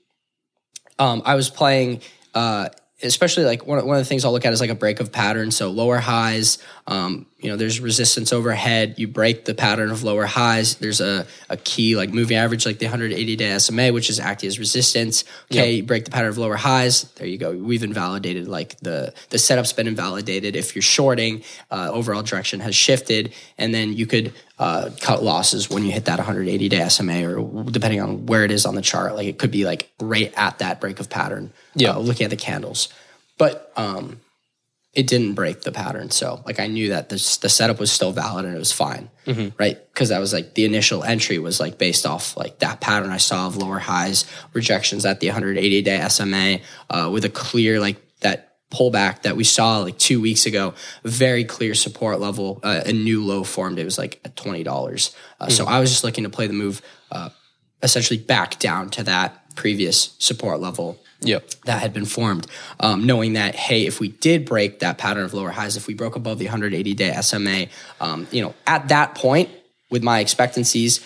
um, 1.00 1.22
I 1.26 1.36
was 1.36 1.50
playing, 1.50 2.02
uh, 2.34 2.70
especially 3.02 3.46
like 3.46 3.66
one, 3.66 3.86
one 3.86 3.98
of 3.98 4.02
the 4.02 4.08
things 4.08 4.26
I'll 4.26 4.32
look 4.32 4.46
at 4.46 4.54
is 4.54 4.62
like 4.62 4.70
a 4.70 4.76
break 4.76 5.00
of 5.00 5.12
pattern. 5.12 5.52
So 5.52 5.70
lower 5.70 5.98
highs, 5.98 6.58
um, 6.88 7.26
you 7.44 7.50
know, 7.50 7.58
there's 7.58 7.82
resistance 7.82 8.32
overhead. 8.32 8.96
You 8.98 9.10
break 9.10 9.44
the 9.44 9.54
pattern 9.54 9.92
of 9.92 10.02
lower 10.02 10.26
highs. 10.26 10.76
There's 10.76 11.02
a, 11.02 11.28
a 11.50 11.58
key 11.58 11.98
like 11.98 12.14
moving 12.14 12.38
average, 12.38 12.66
like 12.66 12.80
the 12.80 12.86
180 12.86 13.36
day 13.36 13.58
SMA, 13.58 13.92
which 13.92 14.10
is 14.10 14.18
acting 14.18 14.48
as 14.48 14.58
resistance. 14.58 15.26
Okay, 15.52 15.74
you 15.74 15.84
break 15.84 16.06
the 16.06 16.12
pattern 16.12 16.30
of 16.30 16.38
lower 16.38 16.56
highs. 16.56 17.04
There 17.16 17.28
you 17.28 17.38
go. 17.38 17.52
We've 17.52 17.84
invalidated 17.84 18.48
like 18.48 18.80
the 18.80 19.14
the 19.30 19.38
setup's 19.38 19.74
been 19.74 19.88
invalidated. 19.88 20.56
If 20.56 20.74
you're 20.74 20.82
shorting, 20.82 21.44
uh, 21.70 21.90
overall 21.92 22.24
direction 22.24 22.62
has 22.62 22.76
shifted, 22.76 23.34
and 23.58 23.74
then 23.76 23.92
you 23.92 24.08
could 24.08 24.34
uh, 24.58 24.92
cut 25.02 25.22
losses 25.22 25.70
when 25.70 25.84
you 25.84 25.92
hit 25.92 26.06
that 26.06 26.20
180 26.20 26.70
day 26.70 26.88
SMA, 26.88 27.30
or 27.30 27.66
depending 27.66 28.00
on 28.00 28.26
where 28.26 28.46
it 28.46 28.52
is 28.52 28.66
on 28.66 28.76
the 28.76 28.82
chart. 28.82 29.16
Like 29.16 29.28
it 29.28 29.38
could 29.38 29.52
be 29.52 29.66
like 29.66 29.92
right 30.00 30.34
at 30.38 30.60
that 30.60 30.80
break 30.80 31.02
of 31.02 31.10
pattern. 31.10 31.52
Yeah. 31.76 31.92
uh, 31.92 32.00
looking 32.00 32.24
at 32.24 32.30
the 32.30 32.38
candles, 32.38 32.88
but 33.38 33.74
um, 33.76 34.22
it 34.94 35.08
didn't 35.08 35.34
break 35.34 35.62
the 35.62 35.72
pattern. 35.72 36.12
So 36.12 36.42
like 36.46 36.60
I 36.60 36.68
knew 36.68 36.90
that 36.90 37.10
this, 37.10 37.38
the 37.38 37.50
setup 37.50 37.80
was 37.80 37.92
still 37.92 38.12
valid 38.12 38.46
and 38.46 38.56
it 38.56 38.60
was 38.60 38.72
fine, 38.72 39.10
right? 39.58 39.78
Because 39.94 40.10
that 40.10 40.20
was 40.20 40.34
like 40.34 40.54
the 40.54 40.66
initial 40.66 41.04
entry 41.04 41.40
was 41.40 41.60
like 41.60 41.78
based 41.80 42.06
off 42.06 42.38
like 42.38 42.60
that 42.60 42.80
pattern 42.80 43.10
I 43.10 43.18
saw 43.18 43.48
of 43.48 43.58
lower 43.58 43.80
highs, 43.80 44.26
rejections 44.54 45.04
at 45.06 45.20
the 45.20 45.28
180 45.28 45.82
day 45.82 46.08
SMA 46.10 46.60
uh, 46.92 47.10
with 47.12 47.26
a 47.26 47.30
clear 47.30 47.80
like 47.80 47.98
that 48.20 48.50
pullback 48.72 49.22
that 49.24 49.36
we 49.36 49.44
saw 49.44 49.80
like 49.80 49.98
two 49.98 50.20
weeks 50.22 50.46
ago, 50.46 50.74
very 51.04 51.44
clear 51.44 51.74
support 51.76 52.20
level, 52.20 52.60
uh, 52.64 52.82
a 52.86 52.94
new 52.94 53.24
low 53.26 53.44
formed. 53.44 53.80
It 53.80 53.86
was 53.86 53.98
like 53.98 54.20
at 54.26 54.36
twenty 54.36 54.64
dollars. 54.64 55.16
Uh, 55.40 55.50
So 55.50 55.66
I 55.66 55.80
was 55.80 55.90
just 55.92 56.04
looking 56.04 56.24
to 56.24 56.30
play 56.30 56.48
the 56.48 56.54
move, 56.54 56.82
uh, 57.12 57.30
essentially 57.82 58.20
back 58.20 58.60
down 58.60 58.90
to 58.92 59.04
that 59.04 59.56
previous 59.56 60.16
support 60.20 60.60
level 60.60 61.00
Yep. 61.24 61.50
that 61.66 61.82
had 61.82 61.94
been 61.94 62.06
formed, 62.06 62.48
um, 62.80 63.06
knowing 63.06 63.34
that 63.34 63.56
hey, 63.56 63.86
if 63.86 64.00
we 64.00 64.10
did 64.10 64.46
break 64.46 64.80
that 64.80 64.98
pattern 64.98 65.24
of 65.24 65.34
lower 65.34 65.50
highs, 65.52 65.78
if 65.78 65.88
we 65.88 65.94
broke 65.94 66.16
above 66.16 66.40
the 66.40 66.46
180 66.46 66.94
day 66.94 67.14
SMA, 67.22 67.68
um, 68.02 68.28
you 68.32 68.42
know, 68.42 68.54
at 68.68 68.90
that 68.90 69.16
point 69.16 69.50
with 69.90 70.04
my 70.04 70.20
expectancies, 70.20 71.00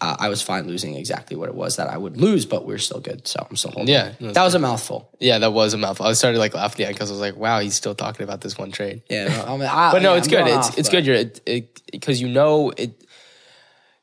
uh, 0.00 0.16
I 0.18 0.28
was 0.28 0.42
fine 0.42 0.66
losing 0.66 0.96
exactly 0.96 1.36
what 1.36 1.48
it 1.48 1.54
was 1.54 1.76
that 1.76 1.88
I 1.88 1.96
would 1.96 2.16
lose, 2.18 2.44
but 2.46 2.66
we 2.66 2.74
are 2.74 2.78
still 2.78 3.00
good, 3.00 3.26
so 3.26 3.46
I'm 3.48 3.56
still 3.56 3.70
holding. 3.70 3.94
Yeah, 3.94 4.12
that 4.20 4.42
was 4.42 4.54
a 4.54 4.58
mouthful. 4.58 5.08
Yeah, 5.20 5.38
that 5.38 5.52
was 5.52 5.72
a 5.72 5.78
mouthful. 5.78 6.04
I 6.06 6.12
started 6.12 6.38
like 6.38 6.52
laughing 6.52 6.84
at 6.84 6.92
because 6.92 7.10
I 7.10 7.12
was 7.14 7.20
like, 7.20 7.36
"Wow, 7.36 7.60
he's 7.60 7.74
still 7.74 7.94
talking 7.94 8.24
about 8.24 8.40
this 8.42 8.58
one 8.58 8.70
trade." 8.70 9.02
Yeah, 9.08 9.28
no, 9.28 9.44
I 9.44 9.56
mean, 9.56 9.62
I- 9.68 9.92
but 9.92 10.02
no, 10.02 10.12
yeah, 10.12 10.18
it's 10.18 10.26
I'm 10.26 10.30
good. 10.32 10.46
It's 10.48 10.68
off, 10.68 10.78
it's 10.78 10.88
but- 10.88 10.92
good. 10.96 11.06
You're 11.06 11.16
it 11.46 11.80
because 11.92 12.20
you 12.20 12.28
know 12.28 12.70
it. 12.76 13.00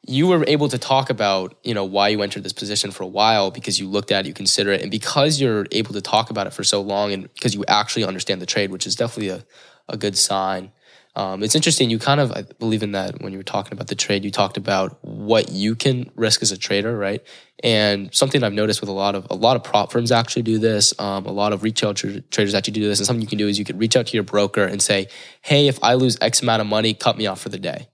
You 0.08 0.28
were 0.28 0.44
able 0.48 0.68
to 0.70 0.78
talk 0.78 1.10
about 1.10 1.56
you 1.64 1.74
know 1.74 1.86
why 1.86 2.10
you 2.10 2.22
entered 2.22 2.44
this 2.44 2.54
position 2.54 2.92
for 2.92 3.04
a 3.04 3.08
while 3.08 3.52
because 3.52 3.80
you 3.80 3.88
looked 3.88 4.12
at 4.12 4.26
it, 4.26 4.28
you 4.28 4.34
consider 4.34 4.72
it, 4.72 4.82
and 4.82 4.90
because 4.90 5.40
you're 5.40 5.68
able 5.72 5.94
to 5.94 6.02
talk 6.02 6.30
about 6.30 6.48
it 6.48 6.54
for 6.54 6.64
so 6.64 6.82
long, 6.82 7.12
and 7.12 7.32
because 7.34 7.54
you 7.54 7.64
actually 7.68 8.04
understand 8.04 8.42
the 8.42 8.46
trade, 8.48 8.72
which 8.72 8.88
is 8.88 8.96
definitely 8.96 9.30
a 9.30 9.46
a 9.88 9.98
good 9.98 10.18
sign. 10.18 10.72
Um, 11.16 11.44
it's 11.44 11.56
interesting. 11.56 11.90
You 11.90 12.00
kind 12.00 12.22
of, 12.22 12.32
I 12.32 12.44
believe 12.44 12.84
in 12.84 12.94
that 12.94 13.22
when 13.22 13.34
you 13.34 13.40
were 13.40 13.44
talking 13.44 13.74
about 13.74 13.88
the 13.88 13.96
trade, 13.96 14.24
you 14.24 14.32
talked 14.32 14.56
about 14.56 14.98
what 15.04 15.52
you 15.52 15.76
can 15.76 16.10
risk 16.16 16.42
as 16.42 16.52
a 16.54 16.58
trader, 16.58 16.98
right? 16.98 17.22
And 17.64 18.14
something 18.16 18.44
I've 18.44 18.54
noticed 18.54 18.80
with 18.80 18.90
a 18.90 18.94
lot 18.94 19.14
of 19.14 19.28
a 19.30 19.36
lot 19.36 19.56
of 19.58 19.64
prop 19.64 19.92
firms 19.92 20.12
actually 20.12 20.44
do 20.44 20.58
this. 20.58 20.98
Um, 21.00 21.26
a 21.26 21.32
lot 21.32 21.54
of 21.54 21.64
retail 21.64 21.94
tra- 21.94 22.22
traders 22.22 22.54
actually 22.54 22.74
do 22.74 22.88
this. 22.88 23.00
And 23.00 23.06
something 23.06 23.22
you 23.22 23.28
can 23.28 23.38
do 23.38 23.48
is 23.48 23.60
you 23.60 23.66
could 23.66 23.80
reach 23.80 23.96
out 23.96 24.08
to 24.08 24.14
your 24.14 24.24
broker 24.24 24.64
and 24.64 24.82
say, 24.82 25.08
"Hey, 25.42 25.68
if 25.68 25.84
I 25.84 25.96
lose 25.96 26.18
X 26.22 26.42
amount 26.42 26.62
of 26.62 26.68
money, 26.68 26.94
cut 26.94 27.18
me 27.18 27.28
off 27.28 27.42
for 27.42 27.50
the 27.50 27.60
day." 27.60 27.91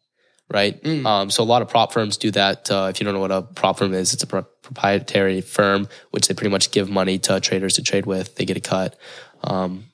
Right. 0.50 0.80
Um, 1.06 1.30
so 1.30 1.44
a 1.44 1.46
lot 1.46 1.62
of 1.62 1.68
prop 1.68 1.92
firms 1.92 2.16
do 2.16 2.32
that. 2.32 2.72
Uh, 2.72 2.88
if 2.90 3.00
you 3.00 3.04
don't 3.04 3.14
know 3.14 3.20
what 3.20 3.32
a 3.32 3.42
prop 3.42 3.80
firm 3.80 3.94
is, 3.94 4.14
it's 4.14 4.24
a 4.24 4.28
pro- 4.28 4.44
proprietary 4.62 5.42
firm 5.42 5.90
which 6.12 6.28
they 6.28 6.34
pretty 6.34 6.52
much 6.52 6.72
give 6.72 6.90
money 6.90 7.18
to 7.20 7.40
traders 7.42 7.74
to 7.76 7.82
trade 7.82 8.06
with. 8.06 8.36
They 8.36 8.46
get 8.46 8.56
a 8.56 8.62
cut. 8.62 8.98
Um, 9.44 9.86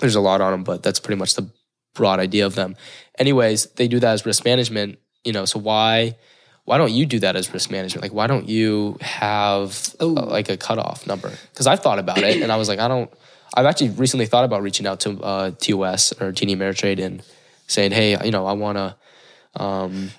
there's 0.00 0.14
a 0.14 0.20
lot 0.20 0.40
on 0.40 0.52
them, 0.52 0.64
but 0.64 0.82
that's 0.82 1.00
pretty 1.00 1.18
much 1.18 1.34
the 1.34 1.50
broad 1.94 2.18
idea 2.18 2.46
of 2.46 2.54
them. 2.54 2.76
Anyways, 3.18 3.66
they 3.72 3.88
do 3.88 4.00
that 4.00 4.12
as 4.14 4.24
risk 4.24 4.44
management, 4.44 4.98
you 5.22 5.32
know, 5.32 5.44
so 5.44 5.58
why 5.58 6.16
why 6.64 6.78
don't 6.78 6.92
you 6.92 7.04
do 7.04 7.18
that 7.18 7.36
as 7.36 7.52
risk 7.52 7.70
management? 7.70 8.02
Like 8.02 8.14
why 8.14 8.26
don't 8.28 8.48
you 8.48 8.96
have 9.00 9.94
uh, 10.00 10.06
like 10.06 10.48
a 10.48 10.56
cutoff 10.56 11.06
number? 11.06 11.30
Cuz 11.54 11.66
I've 11.66 11.80
thought 11.80 11.98
about 11.98 12.18
it 12.18 12.40
and 12.40 12.50
I 12.50 12.56
was 12.56 12.68
like 12.68 12.78
I 12.78 12.88
don't 12.88 13.12
I've 13.54 13.66
actually 13.66 13.90
recently 13.90 14.26
thought 14.26 14.44
about 14.44 14.62
reaching 14.62 14.86
out 14.86 15.00
to 15.00 15.20
uh, 15.22 15.50
TOS 15.50 16.12
or 16.12 16.32
TD 16.32 16.56
Ameritrade 16.56 17.02
and 17.02 17.22
saying, 17.66 17.92
"Hey, 17.92 18.16
you 18.24 18.30
know, 18.30 18.46
I 18.46 18.52
want 18.52 18.78
to 18.78 18.96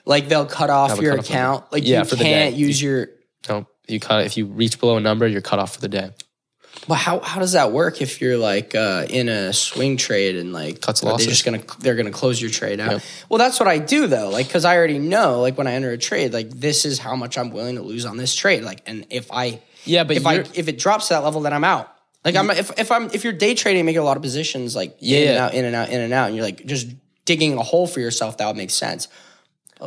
Like 0.06 0.28
they'll 0.30 0.46
cut 0.46 0.70
off 0.70 1.00
your 1.02 1.16
account. 1.18 1.72
Like 1.72 1.86
Yeah, 1.86 2.00
you 2.00 2.06
for 2.06 2.16
can't 2.16 2.54
day. 2.56 2.60
use 2.60 2.82
your. 2.82 3.00
you 3.02 3.08
know, 3.50 3.68
you 3.88 4.00
cut 4.00 4.26
if 4.26 4.38
you 4.38 4.46
reach 4.46 4.80
below 4.80 4.98
a 4.98 5.02
number, 5.02 5.28
you're 5.28 5.42
cut 5.42 5.60
off 5.60 5.76
for 5.76 5.82
the 5.82 5.90
day." 5.90 6.12
Well, 6.88 6.98
how 6.98 7.20
how 7.20 7.40
does 7.40 7.54
that 7.54 7.72
work 7.72 8.02
if 8.02 8.20
you're 8.20 8.38
like 8.38 8.76
uh, 8.76 9.06
in 9.10 9.30
a 9.30 9.54
swing 9.54 9.96
trade 9.96 10.36
and 10.36 10.52
like 10.52 10.82
Cuts 10.82 11.04
losses. 11.04 11.28
just 11.28 11.46
gonna 11.46 11.62
they're 11.80 11.96
gonna 11.96 12.12
close 12.12 12.42
your 12.42 12.50
trade 12.50 12.80
out? 12.80 12.92
Yep. 12.94 13.02
Well, 13.30 13.38
that's 13.38 13.60
what 13.60 13.70
I 13.70 13.78
do 13.78 14.08
though, 14.08 14.30
like 14.30 14.48
because 14.48 14.66
I 14.66 14.76
already 14.76 15.00
know 15.00 15.40
like 15.40 15.58
when 15.58 15.68
I 15.68 15.74
enter 15.74 15.92
a 15.92 15.98
trade, 15.98 16.34
like 16.34 16.50
this 16.50 16.84
is 16.86 17.00
how 17.00 17.16
much 17.16 17.38
I'm 17.38 17.52
willing 17.52 17.76
to 17.76 17.82
lose 17.82 18.06
on 18.06 18.18
this 18.18 18.36
trade. 18.36 18.64
Like, 18.64 18.82
and 18.86 19.06
if 19.10 19.32
I 19.32 19.62
Yeah, 19.86 20.04
but 20.04 20.18
if 20.18 20.26
I 20.26 20.36
if 20.56 20.68
it 20.68 20.78
drops 20.78 21.08
to 21.08 21.14
that 21.14 21.24
level, 21.24 21.42
then 21.42 21.54
I'm 21.54 21.64
out. 21.64 21.94
Like 22.26 22.36
I'm 22.36 22.50
if 22.50 22.78
if 22.80 22.92
I'm 22.92 23.10
if 23.14 23.24
you're 23.24 23.34
day 23.34 23.54
trading, 23.54 23.86
making 23.86 24.02
a 24.02 24.06
lot 24.06 24.18
of 24.18 24.24
positions 24.24 24.76
like 24.76 24.98
yeah, 25.00 25.20
in 25.20 25.28
and 25.30 25.38
out, 25.38 25.54
in 25.54 25.66
and 25.66 25.76
out, 25.76 25.90
in 25.90 26.02
and 26.02 26.14
out, 26.14 26.28
and 26.28 26.36
you're 26.36 26.46
like 26.46 26.66
just 26.66 26.88
digging 27.26 27.58
a 27.58 27.64
hole 27.64 27.88
for 27.88 28.00
yourself, 28.00 28.38
that 28.38 28.48
would 28.48 28.58
make 28.58 28.72
sense. 28.72 29.08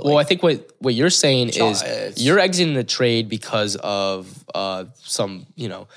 Well, 0.04 0.18
I 0.18 0.24
think 0.24 0.42
what 0.42 0.70
what 0.78 0.94
you're 0.94 1.10
saying 1.10 1.50
is 1.50 1.82
you're 2.16 2.38
exiting 2.38 2.74
the 2.74 2.84
trade 2.84 3.28
because 3.28 3.76
of 3.76 4.44
uh, 4.54 4.84
some, 4.96 5.46
you 5.56 5.68
know, 5.68 5.88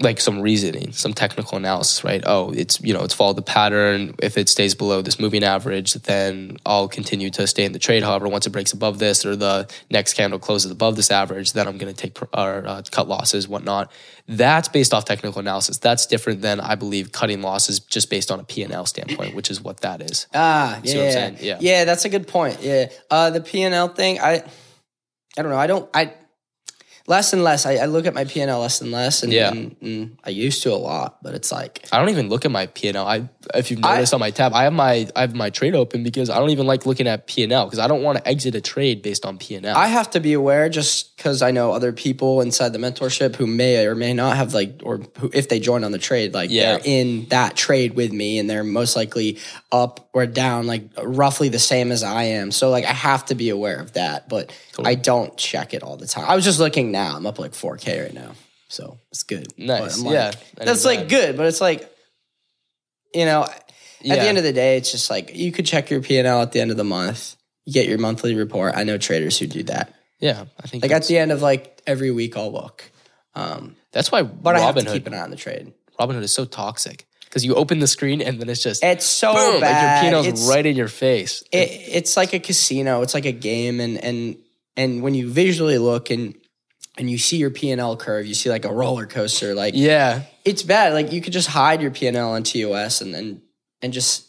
like 0.00 0.18
some 0.18 0.40
reasoning, 0.40 0.92
some 0.92 1.12
technical 1.12 1.58
analysis, 1.58 2.02
right? 2.02 2.22
Oh, 2.24 2.52
it's 2.52 2.80
you 2.80 2.94
know, 2.94 3.04
it's 3.04 3.12
followed 3.12 3.36
the 3.36 3.42
pattern. 3.42 4.14
If 4.22 4.38
it 4.38 4.48
stays 4.48 4.74
below 4.74 5.02
this 5.02 5.20
moving 5.20 5.44
average, 5.44 5.92
then 5.92 6.56
I'll 6.64 6.88
continue 6.88 7.28
to 7.30 7.46
stay 7.46 7.64
in 7.64 7.72
the 7.72 7.78
trade. 7.78 8.02
However, 8.02 8.26
once 8.28 8.46
it 8.46 8.50
breaks 8.50 8.72
above 8.72 8.98
this 8.98 9.26
or 9.26 9.36
the 9.36 9.70
next 9.90 10.14
candle 10.14 10.38
closes 10.38 10.70
above 10.70 10.96
this 10.96 11.10
average, 11.10 11.52
then 11.52 11.68
I'm 11.68 11.76
going 11.76 11.94
to 11.94 11.96
take 11.96 12.20
or 12.22 12.66
uh, 12.66 12.82
cut 12.90 13.08
losses, 13.08 13.46
whatnot. 13.46 13.92
That's 14.26 14.68
based 14.68 14.94
off 14.94 15.04
technical 15.04 15.40
analysis. 15.40 15.78
That's 15.78 16.06
different 16.06 16.40
than 16.40 16.60
I 16.60 16.76
believe 16.76 17.12
cutting 17.12 17.42
losses 17.42 17.80
just 17.80 18.08
based 18.08 18.30
on 18.30 18.40
a 18.40 18.44
P 18.44 18.62
and 18.62 18.72
L 18.72 18.86
standpoint, 18.86 19.34
which 19.34 19.50
is 19.50 19.60
what 19.60 19.80
that 19.82 20.00
is. 20.00 20.26
Ah, 20.32 20.80
See 20.82 20.96
yeah, 20.96 21.04
what 21.04 21.16
I'm? 21.16 21.36
Yeah. 21.44 21.58
yeah, 21.60 21.84
that's 21.84 22.06
a 22.06 22.08
good 22.08 22.26
point. 22.26 22.58
Yeah, 22.62 22.86
uh, 23.10 23.30
the 23.30 23.40
P 23.40 23.62
and 23.62 23.74
L 23.74 23.88
thing, 23.88 24.18
I, 24.18 24.44
I 25.36 25.42
don't 25.42 25.50
know. 25.50 25.58
I 25.58 25.66
don't. 25.66 25.90
I 25.92 26.14
less 27.10 27.32
and 27.34 27.42
less. 27.44 27.66
I, 27.66 27.74
I 27.74 27.86
look 27.86 28.06
at 28.06 28.14
my 28.14 28.24
P 28.24 28.40
and 28.40 28.48
L 28.50 28.60
less 28.60 28.80
and 28.80 28.90
less, 28.92 29.22
and, 29.22 29.32
Yeah. 29.32 29.50
and, 29.50 29.76
and 29.82 30.18
I 30.24 30.30
used 30.30 30.62
to 30.62 30.72
a 30.72 30.76
lot, 30.78 31.22
but 31.22 31.34
it's 31.34 31.50
like 31.52 31.86
I 31.92 31.98
don't 31.98 32.08
even 32.08 32.28
look 32.30 32.44
at 32.46 32.50
my 32.50 32.66
P 32.66 32.88
and 32.88 32.96
L. 32.96 33.06
I, 33.06 33.28
if 33.54 33.70
you've 33.70 33.80
noticed 33.80 34.14
on 34.14 34.20
my 34.20 34.30
tab, 34.30 34.54
I 34.54 34.62
have 34.62 34.72
my 34.72 35.08
I 35.16 35.22
have 35.22 35.34
my 35.34 35.50
trade 35.50 35.74
open 35.74 36.02
because 36.04 36.30
I 36.30 36.38
don't 36.38 36.50
even 36.50 36.66
like 36.66 36.86
looking 36.86 37.08
at 37.08 37.26
P 37.26 37.42
and 37.42 37.52
L 37.52 37.66
because 37.66 37.80
I 37.80 37.88
don't 37.88 38.02
want 38.02 38.18
to 38.18 38.26
exit 38.28 38.54
a 38.54 38.60
trade 38.60 39.02
based 39.02 39.26
on 39.26 39.36
P 39.38 39.56
and 39.56 39.66
L. 39.66 39.76
I 39.76 39.88
have 39.88 40.08
to 40.12 40.20
be 40.20 40.32
aware 40.32 40.68
just 40.68 41.16
because 41.16 41.42
I 41.42 41.50
know 41.50 41.72
other 41.72 41.92
people 41.92 42.40
inside 42.40 42.72
the 42.72 42.78
mentorship 42.78 43.34
who 43.36 43.46
may 43.46 43.84
or 43.86 43.94
may 43.94 44.14
not 44.14 44.36
have 44.36 44.54
like, 44.54 44.80
or 44.84 45.00
who, 45.18 45.30
if 45.34 45.48
they 45.48 45.58
join 45.60 45.82
on 45.84 45.90
the 45.92 45.98
trade, 45.98 46.32
like 46.32 46.50
Yeah. 46.50 46.76
they're 46.78 46.80
in 46.84 47.26
that 47.30 47.56
trade 47.56 47.94
with 47.94 48.12
me 48.12 48.38
and 48.38 48.48
they're 48.48 48.64
most 48.64 48.94
likely 48.96 49.38
up 49.72 50.08
or 50.12 50.26
down, 50.26 50.66
like 50.66 50.84
roughly 51.02 51.48
the 51.48 51.58
same 51.58 51.90
as 51.92 52.02
I 52.02 52.22
am. 52.38 52.52
So 52.52 52.70
like 52.70 52.84
I 52.84 52.92
have 52.92 53.24
to 53.26 53.34
be 53.34 53.50
aware 53.50 53.80
of 53.80 53.92
that, 53.94 54.28
but 54.28 54.52
I 54.82 54.94
don't 54.94 55.36
check 55.36 55.74
it 55.74 55.82
all 55.82 55.96
the 55.98 56.06
time. 56.06 56.24
I 56.28 56.34
was 56.36 56.44
just 56.44 56.58
looking 56.60 56.90
now. 56.92 56.99
I'm 57.16 57.26
up 57.26 57.38
like 57.38 57.52
4K 57.52 58.02
right 58.04 58.14
now. 58.14 58.32
So 58.68 58.98
it's 59.10 59.22
good. 59.24 59.46
Nice. 59.58 59.98
Like- 60.00 60.12
Yeah. 60.14 60.30
That's 60.56 60.84
like 60.84 61.08
good, 61.08 61.36
but 61.36 61.46
it's 61.46 61.60
like, 61.60 61.90
you 63.14 63.24
know, 63.24 63.42
at 63.44 63.64
Yeah. 64.02 64.14
the 64.16 64.22
end 64.22 64.38
of 64.38 64.44
the 64.44 64.52
day, 64.52 64.76
it's 64.76 64.90
just 64.92 65.10
like 65.10 65.34
you 65.34 65.52
could 65.52 65.66
check 65.66 65.90
your 65.90 66.00
P 66.00 66.18
and 66.18 66.26
L 66.26 66.40
at 66.42 66.52
the 66.52 66.60
end 66.60 66.70
of 66.70 66.76
the 66.76 66.84
month. 66.84 67.36
You 67.66 67.72
get 67.72 67.86
your 67.88 67.98
monthly 67.98 68.34
report. 68.34 68.74
I 68.76 68.84
know 68.84 68.98
traders 68.98 69.38
who 69.38 69.46
do 69.46 69.62
that. 69.64 69.94
yeah, 70.20 70.44
I 70.62 70.66
think 70.66 70.82
Like 70.82 70.92
at 70.92 71.06
the 71.06 71.18
end 71.18 71.32
of 71.32 71.42
like 71.42 71.80
every 71.86 72.10
week, 72.10 72.36
I'll 72.36 72.52
look. 72.52 72.90
Um, 73.34 73.76
that's 73.92 74.10
why 74.12 74.22
but 74.22 74.56
I 74.56 74.60
have 74.60 74.74
to 74.76 74.84
keep 74.84 75.06
an 75.06 75.14
eye 75.14 75.20
on 75.20 75.30
the 75.30 75.36
trade. 75.36 75.72
Robinhood 75.98 76.22
is 76.22 76.32
so 76.32 76.44
toxic 76.44 77.06
because 77.24 77.44
you 77.44 77.54
open 77.54 77.78
the 77.78 77.86
screen 77.86 78.20
and 78.20 78.40
then 78.40 78.48
it's 78.48 78.62
just 78.62 78.82
It's 78.82 79.04
so 79.06 79.32
boom, 79.34 79.60
bad. 79.60 80.02
like 80.04 80.12
your 80.12 80.20
P&L's 80.22 80.26
it's, 80.40 80.48
right 80.48 80.64
in 80.66 80.76
your 80.76 80.88
face. 80.88 81.42
it, 81.52 81.70
it's 81.70 82.16
like 82.16 82.32
a 82.32 82.40
casino. 82.40 83.02
It's 83.02 83.14
like 83.14 83.26
a 83.26 83.32
game, 83.32 83.80
and 83.80 83.98
and 84.02 84.36
and 84.76 85.02
when 85.02 85.14
you 85.14 85.28
visually 85.30 85.78
look, 85.78 86.10
and 86.10 86.34
and 87.00 87.10
you 87.10 87.16
see 87.16 87.38
your 87.38 87.48
P&L 87.50 87.96
curve, 87.96 88.26
you 88.26 88.34
see 88.34 88.50
like 88.50 88.66
a 88.66 88.72
roller 88.72 89.06
coaster, 89.06 89.54
like 89.54 89.72
Yeah. 89.74 90.24
it's 90.44 90.62
bad. 90.62 90.92
Like 90.92 91.12
you 91.12 91.22
could 91.22 91.32
just 91.32 91.48
hide 91.48 91.80
your 91.80 91.90
P&L 91.90 92.30
on 92.32 92.42
TOS 92.42 93.00
and 93.00 93.14
then 93.14 93.40
and 93.80 93.90
just 93.94 94.26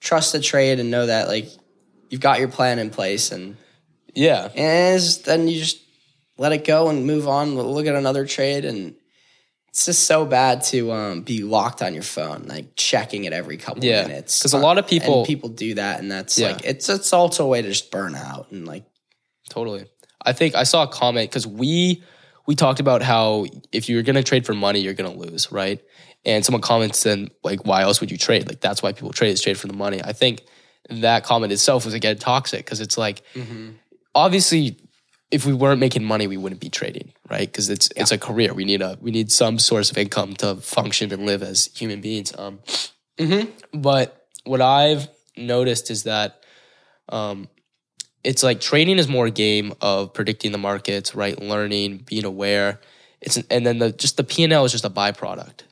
trust 0.00 0.32
the 0.32 0.40
trade 0.40 0.80
and 0.80 0.90
know 0.90 1.04
that 1.04 1.28
like 1.28 1.48
you've 2.08 2.22
got 2.22 2.38
your 2.38 2.48
plan 2.48 2.78
in 2.78 2.88
place 2.88 3.30
and 3.30 3.56
Yeah. 4.14 4.48
and 4.56 4.98
then 5.26 5.48
you 5.48 5.58
just 5.60 5.78
let 6.38 6.52
it 6.52 6.64
go 6.64 6.88
and 6.88 7.04
move 7.06 7.28
on. 7.28 7.54
Look 7.56 7.86
at 7.86 7.94
another 7.94 8.24
trade, 8.24 8.64
and 8.64 8.94
it's 9.68 9.84
just 9.86 10.04
so 10.04 10.24
bad 10.24 10.62
to 10.66 10.90
um, 10.92 11.22
be 11.22 11.42
locked 11.42 11.82
on 11.82 11.92
your 11.92 12.04
phone, 12.04 12.44
like 12.46 12.74
checking 12.76 13.24
it 13.24 13.32
every 13.34 13.56
couple 13.58 13.84
Yeah. 13.84 14.06
minutes. 14.06 14.40
'Cause 14.40 14.54
a 14.54 14.58
lot 14.58 14.78
of 14.78 14.84
And 14.84 14.88
people- 14.90 15.26
people 15.26 15.48
do 15.50 15.74
that, 15.74 15.98
and 16.00 16.10
that's 16.10 16.38
Yeah. 16.38 16.52
like 16.52 16.64
it's 16.64 16.88
it's 16.88 17.12
also 17.12 17.44
a 17.44 17.48
way 17.48 17.60
to 17.60 17.68
just 17.68 17.90
burn 17.90 18.14
out 18.14 18.50
and 18.50 18.66
like 18.66 18.84
Totally. 19.50 19.84
I 20.28 20.32
think 20.32 20.54
I 20.54 20.64
saw 20.64 20.82
a 20.82 20.88
comment 20.88 21.30
because 21.30 21.46
we 21.46 22.02
we 22.46 22.54
talked 22.54 22.80
about 22.80 23.02
how 23.02 23.46
if 23.72 23.88
you're 23.88 24.02
gonna 24.02 24.22
trade 24.22 24.46
for 24.46 24.54
money, 24.54 24.80
you're 24.80 24.94
gonna 24.94 25.14
lose, 25.14 25.50
right? 25.50 25.80
And 26.24 26.44
someone 26.44 26.60
comments 26.60 27.02
then 27.02 27.28
like, 27.42 27.64
why 27.64 27.82
else 27.82 28.00
would 28.00 28.10
you 28.10 28.18
trade? 28.18 28.46
Like 28.46 28.60
that's 28.60 28.82
why 28.82 28.92
people 28.92 29.12
trade 29.12 29.30
is 29.30 29.42
trade 29.42 29.58
for 29.58 29.66
the 29.66 29.72
money. 29.72 30.02
I 30.02 30.12
think 30.12 30.42
that 30.90 31.24
comment 31.24 31.52
itself 31.52 31.84
was 31.84 31.94
again 31.94 32.18
toxic 32.18 32.64
because 32.64 32.80
it's 32.80 32.98
like 32.98 33.22
obviously 34.14 34.76
if 35.30 35.44
we 35.44 35.52
weren't 35.52 35.80
making 35.80 36.04
money, 36.04 36.26
we 36.26 36.36
wouldn't 36.38 36.60
be 36.60 36.70
trading, 36.70 37.12
right? 37.30 37.50
Because 37.50 37.68
it's 37.70 37.88
it's 37.96 38.12
a 38.12 38.18
career. 38.18 38.54
We 38.54 38.64
need 38.64 38.82
a 38.82 38.98
we 39.00 39.10
need 39.10 39.30
some 39.32 39.58
source 39.58 39.90
of 39.90 39.98
income 39.98 40.34
to 40.36 40.56
function 40.56 41.12
and 41.12 41.26
live 41.26 41.42
as 41.42 41.70
human 41.74 42.00
beings. 42.00 42.34
Um, 42.36 42.60
but 43.72 44.26
what 44.44 44.60
I've 44.60 45.08
noticed 45.36 45.90
is 45.90 46.04
that 46.04 46.42
um, 47.10 47.48
it's 48.28 48.42
like 48.42 48.60
trading 48.60 48.98
is 48.98 49.08
more 49.08 49.24
a 49.24 49.30
game 49.30 49.72
of 49.80 50.12
predicting 50.12 50.52
the 50.52 50.58
markets, 50.58 51.14
right? 51.14 51.40
Learning, 51.40 51.96
being 51.96 52.26
aware. 52.26 52.78
It's 53.22 53.38
and 53.38 53.66
then 53.66 53.78
the 53.78 53.90
just 53.90 54.18
the 54.18 54.22
P 54.22 54.44
and 54.44 54.52
L 54.52 54.66
is 54.66 54.72
just 54.72 54.84
a 54.84 54.90
byproduct. 54.90 55.62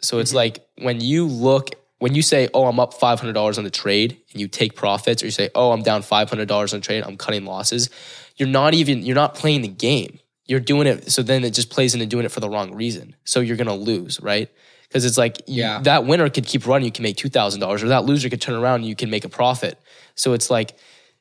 So 0.00 0.20
it's 0.20 0.30
mm-hmm. 0.30 0.36
like 0.36 0.68
when 0.76 1.00
you 1.00 1.26
look 1.26 1.70
when 1.98 2.14
you 2.14 2.22
say, 2.22 2.48
"Oh, 2.54 2.66
I'm 2.66 2.78
up 2.78 2.94
five 2.94 3.18
hundred 3.18 3.32
dollars 3.32 3.58
on 3.58 3.64
the 3.64 3.70
trade," 3.70 4.16
and 4.30 4.40
you 4.40 4.46
take 4.46 4.76
profits, 4.76 5.24
or 5.24 5.26
you 5.26 5.32
say, 5.32 5.50
"Oh, 5.56 5.72
I'm 5.72 5.82
down 5.82 6.02
five 6.02 6.30
hundred 6.30 6.46
dollars 6.46 6.72
on 6.72 6.78
the 6.78 6.86
trade, 6.86 7.02
I'm 7.04 7.16
cutting 7.16 7.44
losses." 7.44 7.90
You're 8.36 8.48
not 8.48 8.74
even 8.74 9.02
you're 9.04 9.16
not 9.16 9.34
playing 9.34 9.62
the 9.62 9.68
game. 9.68 10.20
You're 10.46 10.60
doing 10.60 10.86
it 10.86 11.10
so 11.10 11.24
then 11.24 11.42
it 11.42 11.50
just 11.50 11.68
plays 11.68 11.94
into 11.94 12.06
doing 12.06 12.24
it 12.24 12.30
for 12.30 12.38
the 12.38 12.48
wrong 12.48 12.76
reason. 12.76 13.16
So 13.24 13.40
you're 13.40 13.56
gonna 13.56 13.74
lose, 13.74 14.20
right? 14.20 14.48
Because 14.86 15.04
it's 15.04 15.18
like 15.18 15.42
you- 15.48 15.62
Yeah. 15.62 15.80
that 15.82 16.06
winner 16.06 16.30
could 16.30 16.46
keep 16.46 16.64
running, 16.64 16.86
you 16.86 16.92
can 16.92 17.02
make 17.02 17.16
two 17.16 17.28
thousand 17.28 17.60
dollars, 17.60 17.82
or 17.82 17.88
that 17.88 18.04
loser 18.04 18.28
could 18.28 18.40
turn 18.40 18.54
around 18.54 18.76
and 18.76 18.86
you 18.86 18.94
can 18.94 19.10
make 19.10 19.24
a 19.24 19.28
profit. 19.28 19.76
So 20.14 20.32
it's 20.32 20.48
like 20.48 20.76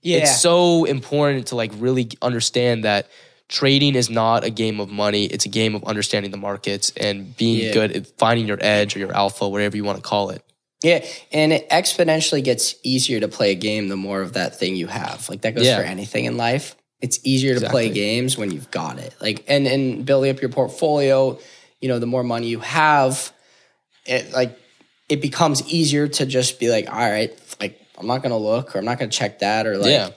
yeah, 0.08 0.18
it's 0.20 0.42
so 0.42 0.86
important 0.86 1.48
to 1.48 1.56
like 1.56 1.72
really 1.78 2.10
understand 2.22 2.84
that 2.84 3.08
trading 3.50 3.96
is 3.96 4.10
not 4.10 4.44
a 4.44 4.50
game 4.50 4.80
of 4.80 4.90
money 4.90 5.26
it's 5.26 5.46
a 5.46 5.50
game 5.50 5.74
of 5.76 5.84
understanding 5.86 6.32
the 6.32 6.38
markets 6.50 6.92
and 6.98 7.36
being 7.38 7.60
Yeah. 7.68 7.74
good 7.74 7.92
at 7.98 8.08
finding 8.18 8.46
your 8.48 8.58
edge 8.60 8.96
or 8.96 9.00
your 9.00 9.14
alpha 9.24 9.48
whatever 9.48 9.76
you 9.78 9.84
want 9.86 9.98
to 9.98 10.04
call 10.04 10.30
it 10.32 10.42
yeah, 10.84 11.04
and 11.32 11.52
it 11.54 11.68
exponentially 11.70 12.44
gets 12.44 12.76
easier 12.84 13.20
to 13.20 13.28
play 13.28 13.50
a 13.52 13.56
game 13.56 13.88
the 13.88 13.96
more 13.98 14.22
of 14.22 14.34
that 14.34 14.60
thing 14.60 14.76
you 14.76 14.86
have. 14.86 15.28
Like 15.28 15.42
that 15.42 15.56
goes 15.56 15.66
Yeah. 15.66 15.78
for 15.80 15.84
anything 15.84 16.26
in 16.26 16.38
life. 16.38 16.76
It's 17.02 17.20
easier 17.24 17.58
to 17.60 17.68
play 17.70 17.90
games 17.90 18.38
when 18.38 18.52
you've 18.52 18.70
got 18.70 19.00
it. 19.00 19.16
Like 19.20 19.44
and 19.48 19.66
and 19.66 20.06
building 20.06 20.30
up 20.30 20.40
your 20.40 20.52
portfolio, 20.52 21.40
you 21.82 21.88
know, 21.90 21.98
the 21.98 22.06
more 22.06 22.24
money 22.24 22.48
you 22.50 22.60
have, 22.60 23.32
it 24.06 24.32
like 24.34 24.56
it 25.10 25.20
becomes 25.20 25.68
easier 25.68 26.08
to 26.08 26.26
just 26.28 26.60
be 26.60 26.70
like, 26.70 26.88
all 26.94 27.10
right, 27.12 27.32
I'm 27.98 28.08
not 28.08 28.22
gonna 28.24 28.38
look 28.38 28.76
or 28.76 28.80
I'm 28.80 28.86
not 28.86 29.00
gonna 29.00 29.12
check 29.12 29.40
that 29.40 29.66
or 29.68 29.78
like 29.78 29.90
Yeah. 29.92 30.10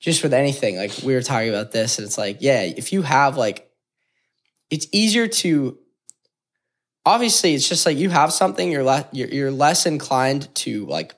just 0.00 0.22
with 0.22 0.34
anything. 0.34 0.76
Like 0.76 0.92
we 1.04 1.14
were 1.14 1.22
talking 1.22 1.48
about 1.48 1.72
this, 1.72 1.98
and 1.98 2.06
it's 2.06 2.18
like, 2.18 2.38
yeah, 2.40 2.62
if 2.62 2.92
you 2.92 3.02
have 3.02 3.36
like 3.36 3.70
it's 4.70 4.86
easier 4.92 5.28
to 5.28 5.78
obviously 7.06 7.54
it's 7.54 7.68
just 7.68 7.84
like 7.86 7.98
you 7.98 8.10
have 8.10 8.32
something 8.32 8.70
you're 8.72 8.82
less 8.82 9.04
you're, 9.12 9.28
you're 9.28 9.50
less 9.50 9.86
inclined 9.86 10.52
to 10.54 10.86
like 10.86 11.14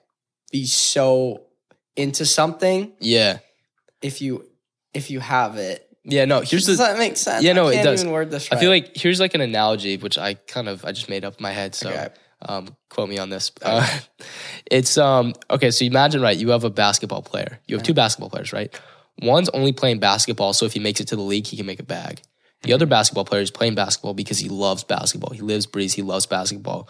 be 0.51 0.67
so 0.67 1.43
into 1.95 2.27
something 2.27 2.93
yeah 3.01 3.39
if 4.03 4.21
you 4.21 4.45
if 4.95 5.11
you 5.11 5.21
have 5.21 5.57
it 5.57 5.89
yeah 6.05 6.25
no 6.25 6.41
here's 6.41 6.67
does 6.67 6.79
the 6.79 6.85
that 6.85 6.99
make 6.99 7.17
sense 7.17 7.45
Yeah, 7.45 7.53
no, 7.53 7.69
it 7.69 7.83
does. 7.85 8.03
this 8.05 8.49
i 8.53 8.57
feel 8.57 8.71
like 8.71 8.97
here's 8.97 9.21
like 9.21 9.35
an 9.35 9.41
analogy 9.41 9.97
which 9.97 10.19
i 10.19 10.35
kind 10.35 10.69
of 10.69 10.85
i 10.85 10.91
just 10.93 11.09
made 11.09 11.25
up 11.25 11.37
in 11.39 11.43
my 11.43 11.53
head 11.53 11.75
so 11.75 11.91
Okay. 11.91 12.09
Um, 12.43 12.69
quote 12.91 13.09
me 13.09 13.19
on 13.19 13.31
this. 13.31 13.53
Uh, 13.63 13.87
it's 14.71 14.99
um 14.99 15.35
okay 15.51 15.71
so 15.71 15.85
imagine 15.85 16.21
right 16.21 16.37
you 16.37 16.51
have 16.51 16.65
a 16.65 16.71
basketball 16.71 17.23
player. 17.23 17.61
You 17.67 17.77
have 17.77 17.85
two 17.85 17.95
basketball 17.95 18.31
players 18.31 18.53
right? 18.53 18.79
One's 19.23 19.49
only 19.51 19.73
playing 19.73 19.99
basketball 19.99 20.53
so 20.53 20.67
if 20.67 20.73
he 20.73 20.81
makes 20.81 21.01
it 21.01 21.09
to 21.09 21.17
the 21.17 21.23
league 21.23 21.47
he 21.47 21.57
can 21.57 21.67
make 21.67 21.81
a 21.81 21.85
bag. 21.85 22.21
The 22.63 22.73
other 22.73 22.87
basketball 22.87 23.25
player 23.25 23.43
is 23.43 23.51
playing 23.51 23.75
basketball 23.75 24.15
because 24.15 24.39
he 24.39 24.49
loves 24.49 24.83
basketball. 24.83 25.31
He 25.31 25.41
lives 25.41 25.67
breathes 25.67 25.95
he 25.95 26.03
loves 26.03 26.27
basketball. 26.27 26.89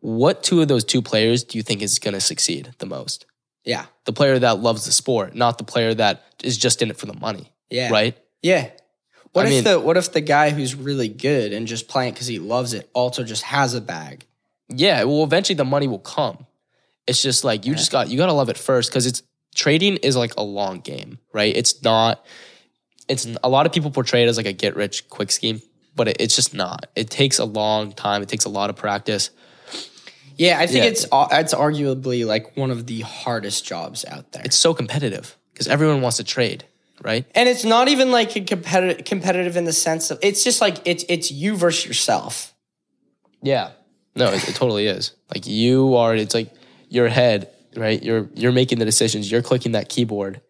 What 0.00 0.42
two 0.42 0.60
of 0.60 0.68
those 0.68 0.84
two 0.84 1.02
players 1.02 1.44
do 1.44 1.58
you 1.58 1.62
think 1.62 1.82
is 1.82 1.98
going 1.98 2.14
to 2.14 2.20
succeed 2.20 2.72
the 2.78 2.86
most? 2.86 3.26
Yeah. 3.64 3.86
The 4.04 4.12
player 4.12 4.38
that 4.38 4.60
loves 4.60 4.86
the 4.86 4.92
sport 4.92 5.34
not 5.34 5.58
the 5.58 5.64
player 5.64 5.92
that 5.94 6.22
is 6.42 6.56
just 6.56 6.80
in 6.80 6.90
it 6.90 6.96
for 6.96 7.06
the 7.06 7.18
money 7.18 7.52
yeah. 7.70 7.90
right? 7.90 8.16
Yeah. 8.42 8.70
What 9.32 9.46
I 9.46 9.48
if 9.48 9.54
mean- 9.54 9.64
the 9.64 9.80
what 9.80 9.96
if 9.96 10.12
the 10.12 10.20
guy 10.20 10.50
who's 10.50 10.74
really 10.74 11.08
good 11.08 11.52
and 11.52 11.66
just 11.66 11.88
playing 11.88 12.14
because 12.14 12.26
he 12.26 12.38
loves 12.38 12.72
it 12.72 12.88
also 12.94 13.24
just 13.24 13.42
has 13.42 13.74
a 13.74 13.80
bag 13.80 14.24
Yeah, 14.68 15.04
well, 15.04 15.22
eventually 15.22 15.54
the 15.56 15.64
money 15.64 15.86
will 15.88 15.98
come. 16.00 16.46
It's 17.06 17.22
just 17.22 17.44
like 17.44 17.66
you 17.66 17.74
just 17.74 17.92
got 17.92 18.08
you 18.08 18.16
got 18.18 18.26
to 18.26 18.32
love 18.32 18.48
it 18.48 18.58
first 18.58 18.90
because 18.90 19.06
it's 19.06 19.22
trading 19.54 19.96
is 19.98 20.16
like 20.16 20.34
a 20.36 20.42
long 20.42 20.80
game, 20.80 21.18
right? 21.32 21.54
It's 21.56 21.82
not. 21.82 22.24
It's 23.08 23.26
mm. 23.26 23.36
a 23.44 23.48
lot 23.48 23.66
of 23.66 23.72
people 23.72 23.90
portray 23.90 24.24
it 24.24 24.28
as 24.28 24.36
like 24.36 24.46
a 24.46 24.52
get 24.52 24.74
rich 24.74 25.08
quick 25.08 25.30
scheme, 25.30 25.62
but 25.94 26.08
it, 26.08 26.16
it's 26.20 26.34
just 26.34 26.52
not. 26.52 26.86
It 26.96 27.08
takes 27.10 27.38
a 27.38 27.44
long 27.44 27.92
time. 27.92 28.22
It 28.22 28.28
takes 28.28 28.44
a 28.44 28.48
lot 28.48 28.70
of 28.70 28.76
practice. 28.76 29.30
yeah 30.36 30.58
i 30.58 30.66
think 30.66 30.82
Yeah. 30.84 30.90
it's 30.90 31.06
uh, 31.12 31.28
it's 31.32 31.54
arguably 31.54 32.26
like 32.26 32.56
one 32.56 32.70
of 32.72 32.86
the 32.86 33.00
hardest 33.00 33.64
jobs 33.64 34.04
out 34.04 34.32
there 34.32 34.42
It's 34.44 34.56
so 34.56 34.74
competitive 34.74 35.36
because 35.52 35.68
everyone 35.68 36.02
wants 36.02 36.18
to 36.18 36.24
trade, 36.24 36.64
right? 37.02 37.24
And 37.34 37.48
it's 37.48 37.64
not 37.64 37.88
even 37.88 38.10
like 38.10 38.36
a 38.36 38.40
competitive 38.42 39.04
competitive 39.06 39.56
in 39.56 39.64
the 39.64 39.72
sense 39.72 40.10
of 40.10 40.18
it's 40.22 40.42
just 40.44 40.60
like 40.60 40.76
it's 40.84 41.04
it's 41.08 41.30
you 41.30 41.56
versus 41.56 41.86
yourself. 41.86 42.52
Yeah. 43.42 43.70
No, 44.16 44.32
it, 44.32 44.48
it 44.48 44.54
totally 44.54 44.86
is. 44.86 45.12
Like 45.34 45.46
you 45.46 45.94
are. 45.96 46.14
It's 46.16 46.34
like 46.34 46.52
your 46.88 47.08
head, 47.08 47.50
right? 47.76 48.02
You're 48.02 48.28
you're 48.34 48.52
making 48.52 48.78
the 48.78 48.84
decisions. 48.84 49.30
You're 49.30 49.42
clicking 49.42 49.72
that 49.72 49.88
keyboard, 49.88 50.40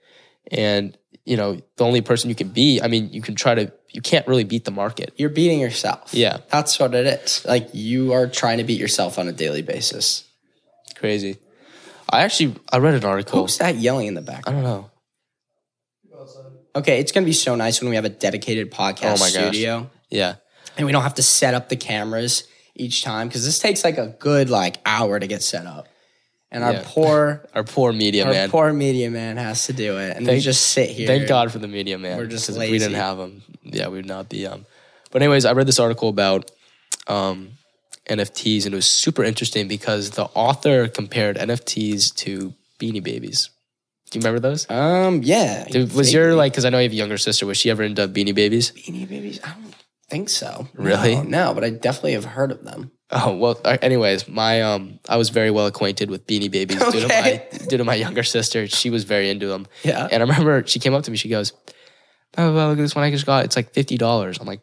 and 0.50 0.96
you 1.24 1.36
know 1.36 1.60
the 1.76 1.84
only 1.84 2.00
person 2.00 2.30
you 2.30 2.36
can 2.36 2.48
be. 2.48 2.80
I 2.80 2.88
mean, 2.88 3.10
you 3.12 3.20
can 3.22 3.34
try 3.34 3.54
to. 3.54 3.72
You 3.90 4.02
can't 4.02 4.26
really 4.28 4.44
beat 4.44 4.64
the 4.66 4.70
market. 4.70 5.14
You're 5.16 5.30
beating 5.30 5.58
yourself. 5.58 6.12
Yeah. 6.12 6.38
That's 6.50 6.78
what 6.78 6.94
it 6.94 7.06
is. 7.06 7.44
Like 7.46 7.70
you 7.72 8.12
are 8.12 8.26
trying 8.26 8.58
to 8.58 8.64
beat 8.64 8.78
yourself 8.78 9.18
on 9.18 9.26
a 9.26 9.32
daily 9.32 9.62
basis. 9.62 10.24
Crazy. 10.96 11.38
I 12.10 12.20
actually 12.22 12.54
I 12.70 12.76
read 12.78 12.94
an 12.94 13.04
article. 13.04 13.40
Who's 13.42 13.56
that 13.58 13.76
yelling 13.76 14.06
in 14.06 14.14
the 14.14 14.20
back? 14.20 14.44
I 14.46 14.52
don't 14.52 14.62
know. 14.62 14.90
Okay, 16.74 17.00
it's 17.00 17.10
gonna 17.12 17.26
be 17.26 17.32
so 17.32 17.54
nice 17.54 17.80
when 17.80 17.88
we 17.88 17.96
have 17.96 18.04
a 18.04 18.10
dedicated 18.10 18.70
podcast 18.70 19.12
Oh 19.22 19.26
studio 19.26 19.90
Yeah. 20.10 20.34
and 20.76 20.84
we 20.84 20.92
don't 20.92 21.02
have 21.02 21.14
to 21.14 21.22
set 21.22 21.54
up 21.54 21.68
the 21.70 21.76
cameras 21.76 22.44
each 22.76 23.02
time 23.02 23.28
because 23.28 23.44
this 23.44 23.58
takes 23.58 23.82
like 23.84 23.98
a 23.98 24.06
good 24.18 24.50
like 24.50 24.76
hour 24.86 25.18
to 25.18 25.26
get 25.26 25.42
set 25.42 25.66
up. 25.66 25.88
And 26.50 26.62
our 26.62 26.74
Yeah. 26.74 26.82
poor 26.86 27.46
Our 27.54 27.64
poor 27.64 27.92
media 27.92 28.24
our 28.24 28.32
man. 28.32 28.50
poor 28.50 28.72
media 28.72 29.10
man 29.10 29.36
has 29.36 29.66
to 29.66 29.72
do 29.72 29.98
it. 29.98 30.16
And 30.16 30.26
we 30.26 30.38
just 30.40 30.68
sit 30.68 30.90
here. 30.90 31.06
Thank 31.06 31.28
God 31.28 31.50
for 31.52 31.58
the 31.58 31.68
media 31.68 31.98
man. 31.98 32.16
We're 32.18 32.26
just 32.26 32.46
'cause 32.46 32.56
If 32.56 32.70
we 32.70 32.78
didn't 32.78 32.94
have 32.94 33.18
him, 33.18 33.42
yeah, 33.64 33.88
we 33.88 33.96
would 33.98 34.06
not 34.06 34.28
be. 34.28 34.46
Um, 34.46 34.64
but 35.10 35.22
anyways, 35.22 35.44
I 35.44 35.52
read 35.52 35.66
this 35.66 35.80
article 35.80 36.08
about 36.08 36.50
um, 37.08 37.50
NFTs 38.08 38.64
and 38.64 38.72
it 38.74 38.76
was 38.76 38.86
super 38.86 39.24
interesting 39.24 39.66
because 39.68 40.10
the 40.10 40.24
author 40.34 40.86
compared 40.88 41.36
NFTs 41.36 42.14
to 42.16 42.54
Beanie 42.78 43.02
Babies. 43.02 43.50
Do 44.10 44.18
you 44.18 44.22
remember 44.22 44.38
those? 44.40 44.70
Um 44.70 45.22
yeah. 45.24 45.64
Dude, 45.68 45.92
was 45.94 46.12
your 46.14 46.34
like? 46.36 46.52
Because 46.52 46.64
I 46.64 46.70
know 46.70 46.78
you 46.78 46.84
have 46.84 46.92
a 46.92 46.94
younger 46.94 47.18
sister. 47.18 47.44
Was 47.46 47.58
she 47.58 47.70
ever 47.70 47.82
into 47.82 48.06
Beanie 48.06 48.34
Babies? 48.34 48.70
Beanie 48.70 49.08
Babies? 49.08 49.40
I 49.42 49.48
don't 49.50 49.74
think 50.08 50.28
so. 50.28 50.68
Really? 50.74 51.16
No, 51.16 51.22
no, 51.22 51.54
but 51.54 51.64
I 51.64 51.70
definitely 51.70 52.12
have 52.12 52.24
heard 52.24 52.50
of 52.50 52.64
them. 52.64 52.90
Oh 53.10 53.36
well. 53.36 53.60
Anyways, 53.64 54.26
my 54.28 54.62
um, 54.62 54.98
I 55.08 55.16
was 55.16 55.28
very 55.28 55.50
well 55.52 55.66
acquainted 55.66 56.10
with 56.10 56.26
Beanie 56.26 56.50
Babies 56.50 56.78
due 56.78 57.00
to 57.00 57.08
my 57.08 57.46
due 57.68 57.76
to 57.76 57.84
my 57.84 57.94
younger 57.94 58.24
sister. 58.24 58.66
She 58.66 58.90
was 58.90 59.04
very 59.04 59.30
into 59.30 59.46
them. 59.46 59.66
Yeah. 59.84 60.08
And 60.10 60.22
I 60.22 60.26
remember 60.26 60.66
she 60.66 60.80
came 60.80 60.92
up 60.92 61.04
to 61.04 61.10
me. 61.12 61.16
She 61.16 61.28
goes, 61.28 61.52
"Oh, 62.36 62.52
well, 62.52 62.68
look 62.70 62.78
at 62.78 62.82
this 62.82 62.96
one 62.96 63.04
I 63.04 63.10
just 63.12 63.24
got. 63.26 63.44
It's 63.44 63.54
like 63.54 63.72
fifty 63.72 63.96
dollars." 63.96 64.38
I'm 64.40 64.46
like, 64.46 64.60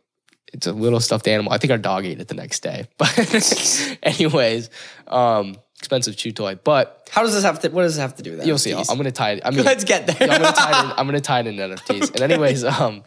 "It's 0.51 0.67
a 0.67 0.73
little 0.73 0.99
stuffed 0.99 1.27
animal." 1.29 1.53
I 1.53 1.58
think 1.58 1.71
our 1.71 1.77
dog 1.77 2.06
ate 2.06 2.19
it 2.19 2.27
the 2.27 2.36
next 2.36 2.63
day. 2.63 2.88
But 2.97 3.97
anyways, 4.03 4.69
um, 5.08 5.56
expensive 5.79 6.17
chew 6.17 6.34
toy. 6.34 6.60
But 6.62 7.10
How 7.12 7.21
does 7.23 7.34
this 7.34 7.43
have 7.45 7.60
to? 7.62 7.69
What 7.69 7.84
does 7.84 7.95
this 7.95 8.01
have 8.01 8.15
to 8.15 8.23
do 8.23 8.32
with 8.32 8.39
that? 8.39 8.47
you'll 8.47 8.58
see. 8.58 8.73
I'm 8.73 8.97
gonna 8.97 9.12
tie 9.12 9.32
it. 9.34 9.41
I 9.45 9.51
mean, 9.51 9.63
Let's 9.63 9.86
get 9.86 10.06
there. 10.06 10.17
I'm 10.19 10.41
gonna 10.41 10.51
tie 10.53 10.82
it. 10.82 10.86
In, 10.86 10.91
I'm 10.97 11.06
gonna 11.06 11.21
tie 11.21 11.39
it 11.39 11.47
in 11.47 11.56
NFTs. 11.56 12.12
And 12.12 12.19
anyways, 12.29 12.65
um, 12.65 13.03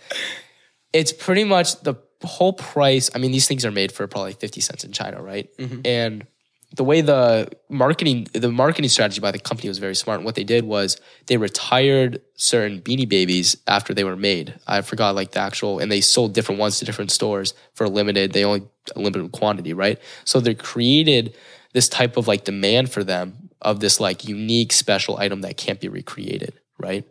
it's 0.95 1.13
pretty 1.13 1.45
much 1.45 1.81
the 1.83 1.95
whole 2.23 2.53
price. 2.53 3.11
I 3.15 3.19
mean, 3.19 3.33
these 3.33 3.47
things 3.49 3.65
are 3.65 3.71
made 3.71 3.93
for 3.93 4.07
probably 4.07 4.33
fifty 4.33 4.61
cents 4.61 4.85
in 4.85 4.93
China, 4.93 5.23
right? 5.23 5.49
Mm-hmm. 5.59 5.81
And 5.85 6.27
the 6.75 6.85
way 6.85 7.01
the 7.01 7.49
marketing 7.69 8.27
the 8.33 8.51
marketing 8.51 8.89
strategy 8.89 9.21
by 9.21 9.31
the 9.31 9.39
company 9.39 9.69
was 9.69 9.79
very 9.79 9.95
smart. 9.95 10.19
And 10.19 10.25
what 10.25 10.35
they 10.35 10.45
did 10.45 10.65
was 10.65 11.01
they 11.27 11.37
retired 11.37 12.21
certain 12.35 12.81
Beanie 12.81 13.09
Babies 13.09 13.57
after 13.67 13.95
they 13.95 14.05
were 14.05 14.17
made. 14.17 14.59
I 14.67 14.81
forgot 14.83 15.15
like 15.15 15.31
the 15.31 15.41
actual, 15.41 15.79
and 15.79 15.91
they 15.93 16.01
sold 16.01 16.35
different 16.35 16.59
ones 16.61 16.79
to 16.79 16.85
different 16.85 17.13
stores 17.13 17.55
for 17.75 17.85
a 17.85 17.89
limited. 17.89 18.33
They 18.33 18.45
only 18.45 18.65
a 18.95 18.99
limited 19.01 19.33
quantity, 19.33 19.73
right? 19.73 19.99
So 20.25 20.41
they 20.41 20.55
created 20.55 21.37
this 21.73 21.89
type 21.89 22.17
of 22.17 22.27
like 22.27 22.45
demand 22.45 22.91
for 22.91 23.05
them 23.05 23.51
of 23.63 23.81
this 23.81 24.01
like 24.01 24.27
unique 24.27 24.73
special 24.73 25.19
item 25.19 25.43
that 25.43 25.57
can't 25.57 25.81
be 25.81 25.89
recreated, 25.89 26.55
right? 26.79 27.05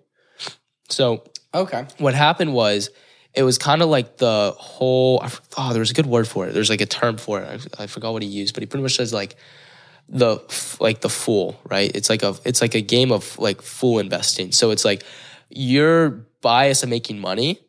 So 0.89 1.23
Okay. 1.53 1.85
what 1.97 2.13
happened 2.13 2.53
was 2.53 2.89
it 3.35 3.43
was 3.43 3.57
kind 3.57 3.81
of 3.81 3.89
like 3.89 4.17
the 4.17 4.53
whole 4.57 5.23
oh 5.57 5.73
there 5.73 5.79
was 5.79 5.91
a 5.91 5.93
good 5.93 6.05
word 6.05 6.27
for 6.27 6.47
it. 6.47 6.53
There's 6.53 6.69
like 6.69 6.81
a 6.81 6.85
term 6.85 7.17
for 7.17 7.41
it. 7.41 7.67
I, 7.77 7.83
I 7.83 7.87
forgot 7.87 8.13
what 8.13 8.23
he 8.23 8.29
used 8.29 8.53
but 8.53 8.63
he 8.63 8.67
pretty 8.67 8.83
much 8.83 8.95
says 8.95 9.13
like 9.13 9.35
the 10.07 10.39
like 10.79 11.01
the 11.01 11.09
fool 11.09 11.59
right? 11.69 11.91
It's 11.93 12.09
like 12.09 12.23
a 12.23 12.35
it's 12.45 12.61
like 12.61 12.75
a 12.75 12.81
game 12.81 13.11
of 13.11 13.37
like 13.39 13.61
fool 13.61 13.99
investing. 13.99 14.51
So 14.51 14.71
it's 14.71 14.85
like 14.85 15.03
your 15.49 16.09
bias 16.41 16.83
of 16.83 16.89
making 16.89 17.19
money 17.19 17.59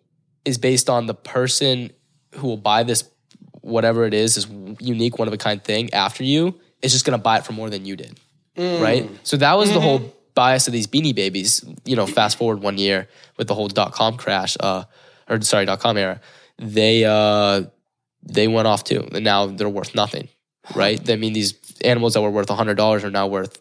is 0.45 0.59
based 0.59 0.89
on 0.89 1.07
the 1.07 1.15
person 1.15 1.91
who 2.37 2.47
will 2.49 2.57
buy 2.57 2.83
this 2.83 3.09
whatever 3.63 4.05
it 4.05 4.15
is 4.15 4.37
this 4.37 4.47
unique 4.81 5.19
one 5.19 5.27
of 5.27 5.35
a 5.35 5.37
kind 5.37 5.63
thing 5.65 5.93
after 5.93 6.23
you 6.23 6.59
is 6.83 6.93
just 6.93 7.05
going 7.05 7.19
to 7.19 7.23
buy 7.23 7.39
it 7.39 7.45
for 7.45 7.53
more 7.53 7.69
than 7.69 7.85
you 7.85 7.97
did 7.97 8.19
right? 8.83 9.11
So 9.23 9.37
that 9.39 9.55
was 9.55 9.73
the 9.73 9.81
whole 9.81 10.15
bias 10.35 10.67
of 10.67 10.73
these 10.73 10.87
beanie 10.87 11.15
babies. 11.15 11.65
You 11.85 11.97
know, 11.97 12.07
fast 12.07 12.39
forward 12.39 12.61
one 12.63 12.79
year 12.79 13.09
with 13.37 13.49
the 13.49 13.55
whole 13.55 13.69
dot 13.69 13.93
com 13.93 14.17
crash, 14.17 14.57
uh, 14.61 14.85
or 15.29 15.41
sorry, 15.43 15.67
dot 15.67 15.81
com 15.81 15.97
era, 15.97 16.21
they 16.59 17.05
uh, 17.05 17.65
they 18.23 18.49
went 18.49 18.67
off 18.69 18.85
too, 18.85 19.09
and 19.13 19.25
now 19.25 19.47
they're 19.47 19.69
worth 19.69 19.95
nothing, 19.95 20.29
right? 20.75 21.09
I 21.11 21.17
mean, 21.17 21.33
these 21.33 21.55
animals 21.85 22.15
that 22.15 22.23
were 22.23 22.31
worth 22.31 22.49
hundred 22.49 22.77
dollars 22.77 23.05
are 23.05 23.11
now 23.11 23.27
worth 23.27 23.61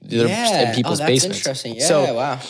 they're 0.00 0.26
in 0.68 0.74
people's 0.74 1.00
oh, 1.00 1.04
that's 1.04 1.10
basements. 1.10 1.38
interesting. 1.38 1.76
Yeah, 1.76 1.86
So 1.86 2.14
wow. 2.14 2.40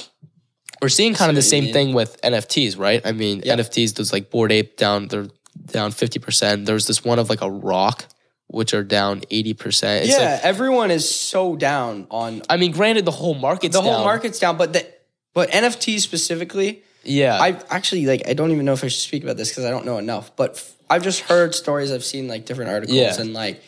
we're 0.80 0.88
seeing 0.88 1.14
kind 1.14 1.28
of 1.30 1.36
the 1.36 1.42
see 1.42 1.56
what 1.56 1.62
you 1.62 1.66
same 1.68 1.72
thing 1.74 1.94
with 1.94 2.20
NFTs, 2.22 2.78
right? 2.78 3.00
I 3.04 3.12
mean, 3.12 3.42
Yep. 3.44 3.58
NFTs, 3.58 3.94
those 3.94 4.12
like 4.12 4.30
Bored 4.30 4.50
Ape 4.52 4.76
down, 4.76 5.08
they're 5.08 5.28
down 5.66 5.92
fifty 5.92 6.18
percent. 6.18 6.66
There's 6.66 6.86
this 6.86 7.04
one 7.04 7.18
of 7.18 7.28
like 7.28 7.42
a 7.42 7.50
rock, 7.50 8.06
which 8.48 8.74
are 8.74 8.82
down 8.82 9.22
eighty 9.30 9.54
percent. 9.54 10.06
yeah, 10.06 10.40
everyone 10.42 10.90
is 10.90 11.08
so 11.08 11.54
down 11.56 12.06
on 12.10 12.42
I 12.48 12.56
mean, 12.56 12.72
granted, 12.72 13.04
the 13.04 13.10
whole 13.12 13.34
market's 13.34 13.76
the 13.76 13.82
whole 13.82 14.02
market's 14.04 14.38
down, 14.38 14.56
but 14.56 14.72
the 14.72 14.86
but 15.34 15.50
NFTs 15.50 16.00
specifically, 16.00 16.82
Yeah, 17.04 17.38
I 17.40 17.58
actually 17.70 18.06
like 18.06 18.22
I 18.28 18.32
don't 18.34 18.50
even 18.52 18.64
know 18.64 18.72
if 18.74 18.84
I 18.84 18.88
should 18.88 19.00
speak 19.00 19.22
about 19.24 19.36
this 19.36 19.48
because 19.50 19.64
I 19.64 19.70
don't 19.70 19.84
know 19.86 19.98
enough. 19.98 20.34
But 20.36 20.52
f- 20.56 20.72
I've 20.88 21.02
just 21.02 21.20
heard 21.20 21.54
stories. 21.54 21.90
I've 21.90 22.04
seen 22.04 22.28
like 22.28 22.46
different 22.46 22.70
articles, 22.70 22.96
Yeah. 22.96 23.20
and 23.20 23.32
like 23.32 23.62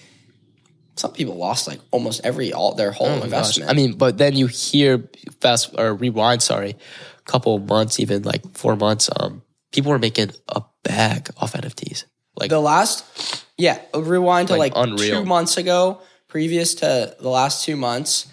some 0.97 1.13
people 1.13 1.35
lost 1.37 1.67
like 1.67 1.81
almost 1.91 2.21
every 2.25 2.53
all 2.53 2.75
their 2.75 2.93
whole 2.93 3.09
Oh 3.09 3.11
my 3.15 3.17
gosh. 3.21 3.25
investment. 3.25 3.71
I 3.71 3.75
mean, 3.75 3.95
but 3.95 4.19
then 4.19 4.37
you 4.37 4.47
hear 4.47 5.09
fast 5.41 5.75
or 5.77 5.95
rewind, 5.95 6.43
sorry, 6.43 6.77
a 7.19 7.23
couple 7.31 7.57
of 7.57 7.65
months, 7.69 7.99
even 7.99 8.23
like 8.23 8.43
four 8.57 8.77
months, 8.77 9.11
um, 9.19 9.43
people 9.73 9.91
were 9.91 9.99
making 9.99 10.31
a 10.49 10.63
bag 10.85 11.31
off 11.39 11.55
NFTs. 11.55 12.05
Like 12.37 12.51
the 12.51 12.61
last, 12.61 13.45
yeah, 13.59 13.81
rewind 13.95 14.49
to 14.49 14.57
Like, 14.57 14.75
like, 14.77 14.89
unreal. 14.89 15.21
two 15.21 15.25
months 15.27 15.57
ago, 15.57 16.01
previous 16.29 16.75
to 16.77 17.17
the 17.19 17.29
last 17.29 17.65
two 17.65 17.75
months. 17.77 18.27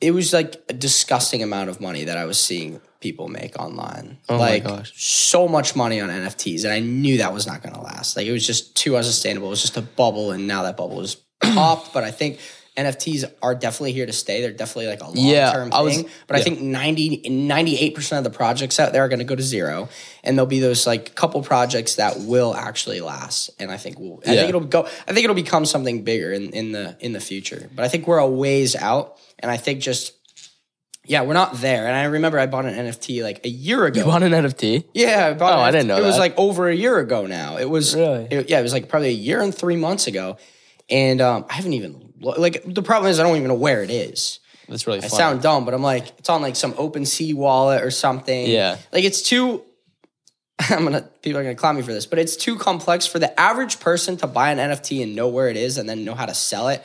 It 0.00 0.12
was 0.12 0.32
like 0.32 0.56
a 0.68 0.72
disgusting 0.72 1.42
amount 1.42 1.68
of 1.70 1.80
money 1.80 2.04
that 2.04 2.16
I 2.16 2.24
was 2.24 2.38
seeing 2.40 2.80
people 3.02 3.28
make 3.28 3.58
online. 3.60 4.16
Oh 4.30 4.38
like 4.38 4.64
so 4.94 5.46
much 5.48 5.76
money 5.76 6.00
on 6.00 6.08
NFTs, 6.08 6.64
and 6.64 6.72
I 6.72 6.78
knew 6.80 7.18
that 7.18 7.34
was 7.34 7.46
not 7.46 7.62
going 7.62 7.74
to 7.74 7.80
last. 7.82 8.16
Like 8.16 8.26
it 8.26 8.32
was 8.32 8.46
just 8.46 8.74
too 8.76 8.96
unsustainable. 8.96 9.48
It 9.48 9.50
was 9.50 9.60
just 9.62 9.76
a 9.76 9.82
bubble, 9.82 10.30
and 10.30 10.46
now 10.46 10.62
that 10.62 10.76
bubble 10.78 11.00
is 11.00 11.16
popped. 11.42 11.92
But 11.92 12.04
I 12.04 12.10
think 12.12 12.38
NFTs 12.78 13.30
are 13.42 13.54
definitely 13.54 13.92
here 13.92 14.06
to 14.06 14.12
stay. 14.14 14.40
They're 14.40 14.50
definitely 14.50 14.86
like 14.86 15.02
a 15.02 15.04
long 15.04 15.14
Yeah, 15.16 15.52
term 15.52 15.70
I 15.74 15.82
was- 15.82 15.96
thing. 15.96 16.08
but 16.26 16.38
I 16.38 16.42
think 16.42 16.62
90, 16.62 17.28
98 17.28 17.94
percent 17.94 18.24
of 18.26 18.32
the 18.32 18.34
projects 18.34 18.80
out 18.80 18.92
there 18.94 19.04
are 19.04 19.08
going 19.08 19.18
to 19.18 19.26
go 19.26 19.36
to 19.36 19.42
zero, 19.42 19.90
and 20.24 20.38
there'll 20.38 20.46
be 20.46 20.60
those 20.60 20.86
like 20.86 21.14
couple 21.14 21.42
projects 21.42 21.96
that 21.96 22.20
will 22.20 22.54
actually 22.54 23.00
last. 23.02 23.50
And 23.58 23.70
I 23.70 23.76
think 23.76 23.98
we'll, 23.98 24.22
I 24.26 24.30
Yeah. 24.32 24.36
think 24.38 24.48
it'll 24.48 24.60
go. 24.62 24.84
I 25.06 25.12
think 25.12 25.24
it'll 25.24 25.34
become 25.34 25.66
something 25.66 26.02
bigger 26.04 26.32
in, 26.32 26.50
in 26.50 26.72
the 26.72 26.96
in 27.00 27.12
the 27.12 27.20
future. 27.20 27.68
But 27.74 27.84
I 27.84 27.88
think 27.88 28.06
we're 28.06 28.18
a 28.18 28.26
ways 28.28 28.74
out, 28.76 29.18
and 29.38 29.50
I 29.50 29.56
think 29.58 29.80
just. 29.80 30.14
Yeah, 31.04 31.22
we're 31.22 31.32
not 31.34 31.54
there. 31.54 31.86
And 31.88 31.96
I 31.96 32.04
remember 32.04 32.38
I 32.38 32.46
bought 32.46 32.64
an 32.64 32.74
NFT 32.74 33.22
like 33.24 33.44
a 33.44 33.48
year 33.48 33.84
ago. 33.86 34.00
you 34.00 34.06
bought 34.06 34.22
an 34.22 34.32
NFT? 34.32 34.84
Yeah, 34.94 35.26
I 35.28 35.32
bought 35.34 35.52
Oh, 35.54 35.62
it. 35.62 35.64
I 35.66 35.70
didn't 35.72 35.88
know 35.88 35.96
It 35.96 36.02
was 36.02 36.16
like 36.18 36.38
over 36.38 36.68
a 36.68 36.74
year 36.74 36.98
ago 36.98 37.26
now. 37.26 37.56
It 37.56 37.68
was 37.68 37.94
Really? 37.96 38.28
it- 38.30 38.48
yeah, 38.50 38.60
it 38.60 38.62
was 38.62 38.72
like 38.72 38.88
probably 38.88 39.08
a 39.08 39.12
year 39.12 39.40
and 39.40 39.52
three 39.54 39.76
months 39.76 40.06
ago, 40.06 40.36
and 40.88 41.20
um, 41.20 41.44
I 41.50 41.54
haven't 41.54 41.72
even 41.72 42.12
like 42.20 42.62
the 42.64 42.82
problem 42.82 43.10
is 43.10 43.18
I 43.18 43.24
don't 43.24 43.36
even 43.36 43.48
know 43.48 43.54
where 43.54 43.82
it 43.82 43.90
is. 43.90 44.38
That's 44.68 44.86
really 44.86 45.02
I 45.02 45.08
sound 45.08 45.42
dumb, 45.42 45.64
but 45.64 45.74
I'm 45.74 45.82
like 45.82 46.12
it's 46.18 46.28
on 46.28 46.40
like 46.40 46.54
some 46.54 46.72
open 46.78 47.04
sea 47.04 47.34
wallet 47.34 47.82
or 47.82 47.90
something. 47.90 48.46
Yeah. 48.48 48.76
like 48.92 49.02
it's 49.04 49.22
too. 49.22 49.62
I'm 50.70 50.84
gonna 50.84 51.02
people 51.22 51.40
are 51.40 51.42
gonna 51.42 51.56
clown 51.56 51.74
me 51.76 51.82
for 51.82 51.92
this, 51.92 52.06
but 52.06 52.20
it's 52.20 52.36
too 52.36 52.56
complex 52.56 53.06
for 53.06 53.18
the 53.18 53.38
average 53.40 53.80
person 53.80 54.16
to 54.18 54.28
buy 54.28 54.52
an 54.52 54.58
NFT 54.58 55.02
and 55.02 55.16
know 55.16 55.26
where 55.28 55.48
it 55.48 55.56
is 55.56 55.78
and 55.78 55.88
then 55.88 56.04
know 56.04 56.14
how 56.14 56.26
to 56.26 56.34
sell 56.34 56.68
it. 56.68 56.82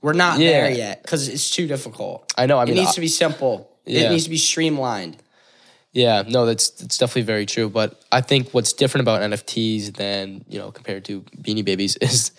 We're 0.00 0.12
not 0.12 0.38
Yeah. 0.38 0.50
there 0.50 0.70
yet 0.70 1.02
because 1.02 1.28
it's 1.28 1.50
too 1.50 1.66
difficult. 1.66 2.32
I 2.36 2.46
know. 2.46 2.58
I 2.58 2.64
mean, 2.64 2.74
it 2.74 2.80
needs 2.80 2.90
I- 2.90 2.94
to 2.94 3.00
be 3.00 3.08
simple. 3.08 3.70
Yeah. 3.84 4.02
It 4.02 4.10
needs 4.10 4.24
to 4.24 4.30
be 4.30 4.36
streamlined. 4.38 5.16
Yeah, 5.92 6.22
no, 6.28 6.44
that's 6.46 6.68
that's 6.70 6.98
definitely 6.98 7.22
very 7.22 7.46
true. 7.46 7.68
But 7.70 8.00
I 8.12 8.20
think 8.20 8.50
what's 8.50 8.72
different 8.74 9.02
about 9.02 9.22
NFTs 9.22 9.94
than 9.96 10.44
you 10.48 10.58
know 10.58 10.70
compared 10.70 11.04
to 11.06 11.22
Beanie 11.40 11.64
Babies 11.64 11.96
is, 12.00 12.30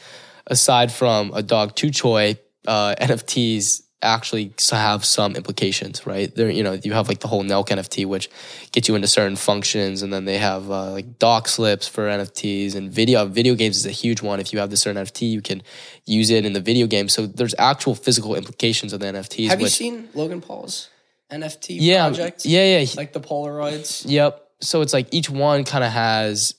aside 0.48 0.92
from 0.92 1.32
a 1.34 1.42
dog 1.42 1.76
two 1.76 1.88
choy, 1.90 2.38
uh, 2.68 2.94
NFTs 3.02 3.82
actually 4.02 4.54
have 4.72 5.04
some 5.04 5.36
implications, 5.36 6.06
right? 6.06 6.34
There, 6.34 6.50
you 6.50 6.64
know, 6.64 6.74
you 6.74 6.94
have 6.94 7.08
like 7.08 7.20
the 7.20 7.28
whole 7.28 7.44
Nelk 7.44 7.68
NFT, 7.68 8.06
which 8.06 8.30
gets 8.72 8.88
you 8.88 8.96
into 8.96 9.08
certain 9.08 9.36
functions, 9.36 10.02
and 10.02 10.12
then 10.12 10.26
they 10.26 10.38
have 10.38 10.70
uh, 10.72 10.92
like 10.92 11.20
doc 11.20 11.48
slips 11.48 11.88
for 11.88 12.08
NFTs 12.08 12.76
and 12.76 12.92
video. 12.92 13.26
Video 13.26 13.56
games 13.56 13.78
is 13.78 13.86
a 13.86 13.92
huge 13.92 14.22
one. 14.22 14.40
If 14.40 14.54
you 14.54 14.60
have 14.60 14.70
the 14.70 14.78
certain 14.78 15.04
NFT, 15.04 15.30
you 15.30 15.42
can 15.42 15.62
use 16.06 16.30
it 16.30 16.46
in 16.46 16.54
the 16.54 16.62
video 16.62 16.88
game. 16.88 17.10
So 17.10 17.26
there's 17.26 17.56
actual 17.58 17.96
physical 17.96 18.36
implications 18.36 18.94
of 18.94 19.00
the 19.00 19.08
NFTs. 19.08 19.50
Have 19.50 19.62
you 19.62 19.68
seen 19.68 20.10
Logan 20.14 20.42
Paul's 20.42 20.90
NFT 21.32 21.78
yeah, 21.80 22.08
project? 22.08 22.46
yeah, 22.46 22.80
yeah. 22.80 22.86
like 22.96 23.14
the 23.14 23.22
Polaroids. 23.22 24.06
Yep. 24.08 24.46
So 24.62 24.82
it's 24.82 24.94
like 24.94 25.08
each 25.14 25.30
one 25.30 25.64
kind 25.64 25.84
of 25.84 25.92
has 25.92 26.54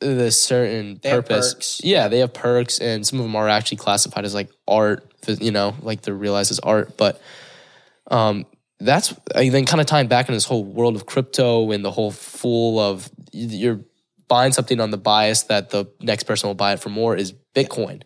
the 0.00 0.30
certain 0.30 1.00
They 1.02 1.10
have 1.10 1.26
purpose. 1.26 1.54
perks. 1.54 1.80
Yeah, 1.82 2.08
they 2.08 2.18
have 2.18 2.32
perks, 2.34 2.78
and 2.78 3.06
some 3.06 3.18
of 3.18 3.24
them 3.24 3.36
are 3.36 3.48
actually 3.48 3.78
classified 3.78 4.24
as 4.24 4.34
like 4.34 4.50
art. 4.68 5.10
You 5.28 5.50
know, 5.50 5.74
like 5.82 6.02
they're 6.02 6.14
realized 6.14 6.50
as 6.50 6.58
art. 6.60 6.96
But 6.96 7.20
um, 8.10 8.46
that's 8.80 9.14
and 9.34 9.52
then 9.52 9.64
kind 9.66 9.80
of 9.80 9.86
tying 9.86 10.08
back 10.08 10.26
into 10.28 10.36
this 10.36 10.44
whole 10.44 10.64
world 10.64 10.96
of 10.96 11.06
crypto 11.06 11.70
and 11.72 11.84
the 11.84 11.90
whole 11.90 12.10
fool 12.10 12.78
of 12.78 13.10
you're 13.32 13.80
buying 14.28 14.52
something 14.52 14.80
on 14.80 14.90
the 14.90 14.98
bias 14.98 15.44
that 15.44 15.70
the 15.70 15.86
next 16.00 16.24
person 16.24 16.48
will 16.48 16.54
buy 16.54 16.72
it 16.72 16.80
for 16.80 16.88
more 16.88 17.16
is 17.16 17.32
Bitcoin. 17.54 18.02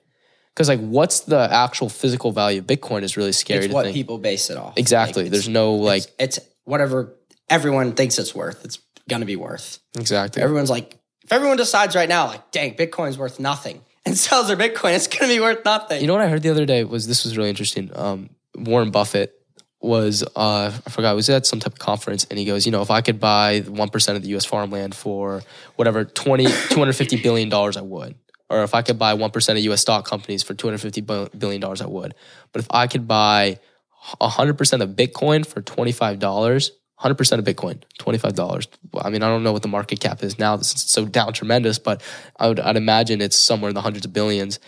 Because 0.54 0.68
like, 0.68 0.80
what's 0.80 1.20
the 1.20 1.48
actual 1.50 1.88
physical 1.88 2.32
value 2.32 2.58
of 2.60 2.66
Bitcoin 2.66 3.02
is 3.02 3.16
really 3.16 3.32
scary 3.32 3.60
It's 3.60 3.68
to 3.68 3.74
what 3.74 3.84
think. 3.84 3.94
people 3.94 4.18
base 4.18 4.50
it 4.50 4.56
off. 4.56 4.74
exactly. 4.76 5.22
Like, 5.24 5.32
There's 5.32 5.48
no 5.48 5.74
like 5.74 6.04
it's 6.18 6.38
whatever 6.64 7.16
everyone 7.48 7.92
thinks 7.92 8.18
it's 8.18 8.34
worth. 8.34 8.64
It's 8.64 8.78
gonna 9.08 9.24
be 9.26 9.36
worth. 9.36 9.78
exactly. 9.98 10.42
Everyone's 10.42 10.70
like, 10.70 10.96
if 11.24 11.32
everyone 11.32 11.56
decides 11.56 11.94
right 11.96 12.08
now, 12.08 12.26
like, 12.26 12.50
dang, 12.50 12.74
Bitcoin's 12.74 13.16
worth 13.18 13.40
nothing, 13.40 13.80
and 14.10 14.18
sells 14.18 14.48
their 14.48 14.56
Bitcoin, 14.56 14.94
it's 14.94 15.06
gonna 15.06 15.32
be 15.32 15.40
worth 15.40 15.64
nothing. 15.64 16.00
You 16.00 16.06
know 16.06 16.14
what 16.14 16.22
I 16.22 16.28
heard 16.28 16.42
the 16.42 16.50
other 16.50 16.66
day 16.66 16.84
was 16.84 17.06
this 17.06 17.24
was 17.24 17.36
really 17.36 17.48
interesting. 17.48 17.90
Um, 17.94 18.30
Warren 18.56 18.90
Buffett 18.90 19.34
was 19.80 20.22
uh, 20.36 20.72
I 20.86 20.90
forgot 20.90 21.16
was 21.16 21.30
at 21.30 21.46
some 21.46 21.60
type 21.60 21.72
of 21.72 21.78
conference 21.78 22.24
and 22.24 22.38
he 22.38 22.44
goes, 22.44 22.66
you 22.66 22.72
know, 22.72 22.82
if 22.82 22.90
I 22.90 23.00
could 23.00 23.18
buy 23.18 23.60
one 23.60 23.88
percent 23.88 24.16
of 24.16 24.22
the 24.22 24.28
U.S. 24.30 24.44
farmland 24.44 24.94
for 24.94 25.42
whatever 25.76 26.04
20, 26.04 26.44
250 26.44 27.22
billion 27.22 27.48
dollars, 27.48 27.76
I 27.76 27.82
would. 27.82 28.16
Or 28.50 28.64
if 28.64 28.74
I 28.74 28.82
could 28.82 28.98
buy 28.98 29.14
one 29.14 29.30
percent 29.30 29.58
of 29.58 29.64
U.S. 29.66 29.80
stock 29.80 30.04
companies 30.04 30.42
for 30.42 30.54
two 30.54 30.66
hundred 30.66 30.78
fifty 30.78 31.00
billion 31.00 31.60
dollars, 31.60 31.80
I 31.80 31.86
would. 31.86 32.14
But 32.52 32.60
if 32.60 32.68
I 32.70 32.88
could 32.88 33.06
buy 33.06 33.60
hundred 34.00 34.58
percent 34.58 34.82
of 34.82 34.90
Bitcoin 34.90 35.46
for 35.46 35.62
twenty 35.62 35.92
five 35.92 36.18
dollars. 36.18 36.72
100% 37.02 37.38
of 37.38 37.44
Bitcoin, 37.44 37.82
$25. 37.98 38.66
I 39.02 39.10
mean, 39.10 39.22
I 39.22 39.28
don't 39.28 39.42
know 39.42 39.52
what 39.52 39.62
the 39.62 39.68
market 39.68 40.00
cap 40.00 40.22
is 40.22 40.38
now. 40.38 40.56
This 40.56 40.74
is 40.74 40.82
so 40.82 41.06
down 41.06 41.32
tremendous, 41.32 41.78
but 41.78 42.02
I 42.38 42.48
would, 42.48 42.60
I'd 42.60 42.76
imagine 42.76 43.20
it's 43.20 43.36
somewhere 43.36 43.70
in 43.70 43.74
the 43.74 43.80
hundreds 43.80 44.04
of 44.04 44.12
billions. 44.12 44.58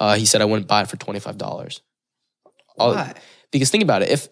Uh, 0.00 0.14
he 0.16 0.24
said 0.24 0.40
I 0.40 0.46
wouldn't 0.46 0.68
buy 0.68 0.82
it 0.82 0.88
for 0.88 0.96
$25. 0.96 1.80
All- 2.78 2.94
Why? 2.94 3.14
because 3.50 3.68
think 3.70 3.82
about 3.82 4.00
it. 4.02 4.08
If 4.08 4.28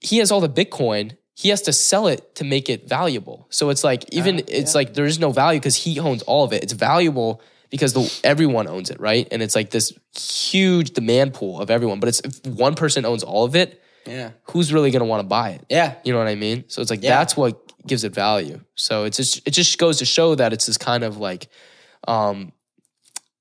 he 0.00 0.18
has 0.18 0.32
all 0.32 0.40
the 0.40 0.48
Bitcoin, 0.48 1.16
he 1.34 1.50
has 1.50 1.62
to 1.62 1.72
sell 1.72 2.08
it 2.08 2.34
to 2.36 2.44
make 2.44 2.68
it 2.68 2.88
valuable. 2.88 3.46
So 3.50 3.70
it's 3.70 3.84
like 3.84 4.04
even 4.12 4.38
Ah, 4.40 4.42
it's 4.48 4.74
yeah. 4.74 4.78
like 4.78 4.94
there 4.94 5.04
is 5.04 5.18
no 5.20 5.30
value 5.30 5.60
because 5.60 5.76
he 5.76 6.00
owns 6.00 6.22
all 6.22 6.44
of 6.44 6.52
it. 6.52 6.62
It's 6.64 6.72
valuable 6.72 7.40
because 7.70 7.92
the, 7.92 8.20
everyone 8.24 8.66
owns 8.66 8.90
it, 8.90 8.98
right? 8.98 9.28
And 9.30 9.42
it's 9.42 9.54
like 9.54 9.70
this 9.70 9.92
huge 10.18 10.90
demand 10.90 11.34
pool 11.34 11.60
of 11.60 11.70
everyone. 11.70 12.00
But 12.00 12.08
it's 12.08 12.20
if 12.20 12.44
one 12.46 12.74
person 12.74 13.04
owns 13.04 13.22
all 13.22 13.44
of 13.44 13.54
it, 13.54 13.80
Yeah, 14.06 14.30
who's 14.44 14.72
really 14.72 14.90
going 14.90 15.00
to 15.00 15.06
want 15.06 15.20
to 15.22 15.26
buy 15.26 15.50
it? 15.50 15.64
yeah, 15.68 15.94
You 16.04 16.12
know 16.12 16.18
what 16.18 16.28
I 16.28 16.34
mean? 16.34 16.64
So 16.68 16.80
it's 16.82 16.90
like 16.90 17.02
Yeah. 17.02 17.10
that's 17.18 17.36
what 17.36 17.60
gives 17.86 18.04
it 18.04 18.14
value. 18.14 18.60
So 18.74 19.04
it's 19.04 19.16
just 19.16 19.46
it 19.46 19.50
just 19.52 19.78
goes 19.78 19.98
to 19.98 20.04
show 20.04 20.34
that 20.34 20.52
it's 20.52 20.66
this 20.66 20.78
kind 20.78 21.04
of 21.04 21.16
like 21.18 21.48
um 22.08 22.52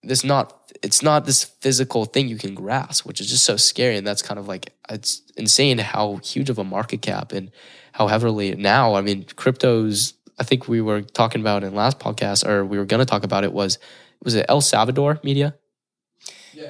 this 0.03 0.23
not 0.23 0.53
it's 0.83 1.01
not 1.01 1.25
this 1.25 1.43
physical 1.43 2.05
thing 2.05 2.27
you 2.27 2.37
can 2.37 2.53
grasp, 2.53 3.05
which 3.05 3.19
is 3.21 3.27
just 3.29 3.43
so 3.43 3.57
scary. 3.57 3.97
And 3.97 4.05
that's 4.05 4.21
kind 4.21 4.39
of 4.39 4.47
like 4.47 4.73
it's 4.89 5.21
insane 5.37 5.77
how 5.79 6.17
huge 6.17 6.49
of 6.49 6.59
a 6.59 6.63
market 6.63 7.01
cap 7.01 7.31
and 7.31 7.49
how 7.93 8.07
heavily 8.07 8.53
now. 8.55 8.95
I 8.95 9.01
mean, 9.01 9.23
cryptos. 9.23 10.13
I 10.37 10.43
think 10.43 10.67
we 10.67 10.81
were 10.81 11.01
talking 11.01 11.39
about 11.41 11.63
in 11.63 11.73
last 11.73 11.97
podcast, 11.97 12.45
or 12.45 12.65
we 12.65 12.77
were 12.77 12.85
going 12.85 12.99
to 12.99 13.05
talk 13.05 13.23
about 13.23 13.43
it. 13.45 13.53
Was 13.53 13.79
was 14.23 14.35
it 14.35 14.45
El 14.49 14.61
Salvador 14.61 15.19
media? 15.23 15.55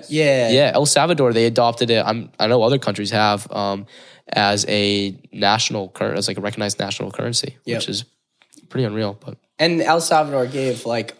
Yeah. 0.07 0.49
Yeah, 0.49 0.71
El 0.73 0.85
Salvador. 0.85 1.33
They 1.33 1.45
adopted 1.45 1.89
it. 1.89 2.03
I'm. 2.05 2.29
I 2.39 2.47
know 2.47 2.61
other 2.63 2.77
countries 2.79 3.11
have 3.11 3.51
um, 3.51 3.85
as 4.27 4.65
a 4.67 5.19
national 5.31 5.89
currency, 5.89 6.17
as 6.17 6.27
like 6.27 6.37
a 6.37 6.41
recognized 6.41 6.79
national 6.79 7.11
currency, 7.11 7.57
Yep. 7.65 7.77
which 7.77 7.89
is 7.89 8.05
pretty 8.69 8.85
unreal. 8.85 9.17
But 9.19 9.37
And 9.59 9.81
El 9.81 10.01
Salvador 10.01 10.45
gave 10.47 10.85
like 10.85 11.15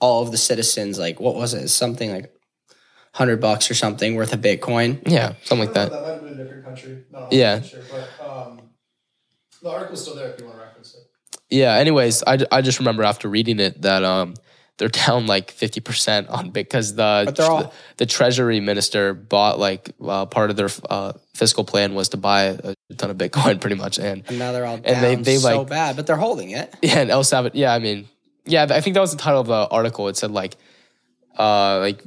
all 0.00 0.22
of 0.22 0.30
the 0.30 0.36
citizens 0.38 0.98
like 0.98 1.20
what 1.20 1.34
was 1.34 1.54
it? 1.54 1.68
Something 1.68 2.10
like 2.12 2.30
hundred 3.12 3.40
bucks 3.40 3.70
or 3.70 3.74
something 3.74 4.14
worth 4.16 4.32
of 4.32 4.40
Bitcoin. 4.40 5.00
yeah, 5.08 5.34
something 5.44 5.66
like 5.66 5.74
that. 5.74 5.92
That 5.92 6.02
might 6.02 6.12
have 6.14 6.22
been 6.22 6.32
a 6.32 6.42
different 6.42 6.64
country. 6.64 7.04
Not 7.10 7.32
Yeah. 7.32 7.62
Sure, 7.62 7.80
but 7.90 8.26
um, 8.26 8.60
the 9.62 9.70
article's 9.70 10.02
still 10.02 10.16
there 10.16 10.32
if 10.32 10.40
you 10.40 10.46
want 10.46 10.58
to 10.58 10.64
reference 10.64 10.94
it. 10.94 11.00
Yeah. 11.48 11.74
Anyways, 11.74 12.24
I, 12.26 12.38
I 12.50 12.60
just 12.60 12.80
remember 12.80 13.04
after 13.04 13.28
reading 13.28 13.60
it 13.60 13.82
that 13.82 14.02
um 14.02 14.34
they're 14.78 14.88
down 14.88 15.26
like 15.26 15.50
fifty 15.50 15.80
percent 15.80 16.28
on 16.28 16.50
because 16.50 16.94
the 16.96 17.34
all- 17.40 17.62
the, 17.64 17.72
the 17.98 18.06
treasury 18.06 18.60
minister 18.60 19.14
bought 19.14 19.58
like 19.58 19.92
uh, 20.04 20.26
part 20.26 20.50
of 20.50 20.56
their 20.56 20.68
uh, 20.90 21.12
fiscal 21.34 21.64
plan 21.64 21.94
was 21.94 22.08
to 22.10 22.16
buy 22.16 22.42
a 22.44 22.74
ton 22.96 23.10
of 23.10 23.16
Bitcoin 23.16 23.60
pretty 23.60 23.76
much 23.76 23.98
and 23.98 24.24
And 24.28 24.38
now 24.38 24.52
they're 24.52 24.66
all 24.66 24.78
down 24.78 24.84
And 24.86 25.04
they- 25.04 25.14
they, 25.16 25.36
so 25.36 25.60
like- 25.60 25.68
bad, 25.68 25.96
but 25.96 26.06
they're 26.06 26.16
holding 26.16 26.50
it. 26.50 26.74
yeah 26.82 26.98
and 26.98 27.10
El 27.10 27.24
Salvador 27.24 27.56
yeah 27.58 27.72
I 27.72 27.78
mean 27.78 28.08
yeah 28.46 28.66
I 28.68 28.80
think 28.80 28.94
that 28.94 29.00
was 29.00 29.12
the 29.12 29.18
title 29.18 29.40
of 29.40 29.46
the 29.46 29.68
article 29.70 30.08
it 30.08 30.16
said 30.16 30.30
like 30.32 30.56
uh 31.38 31.78
like 31.78 32.02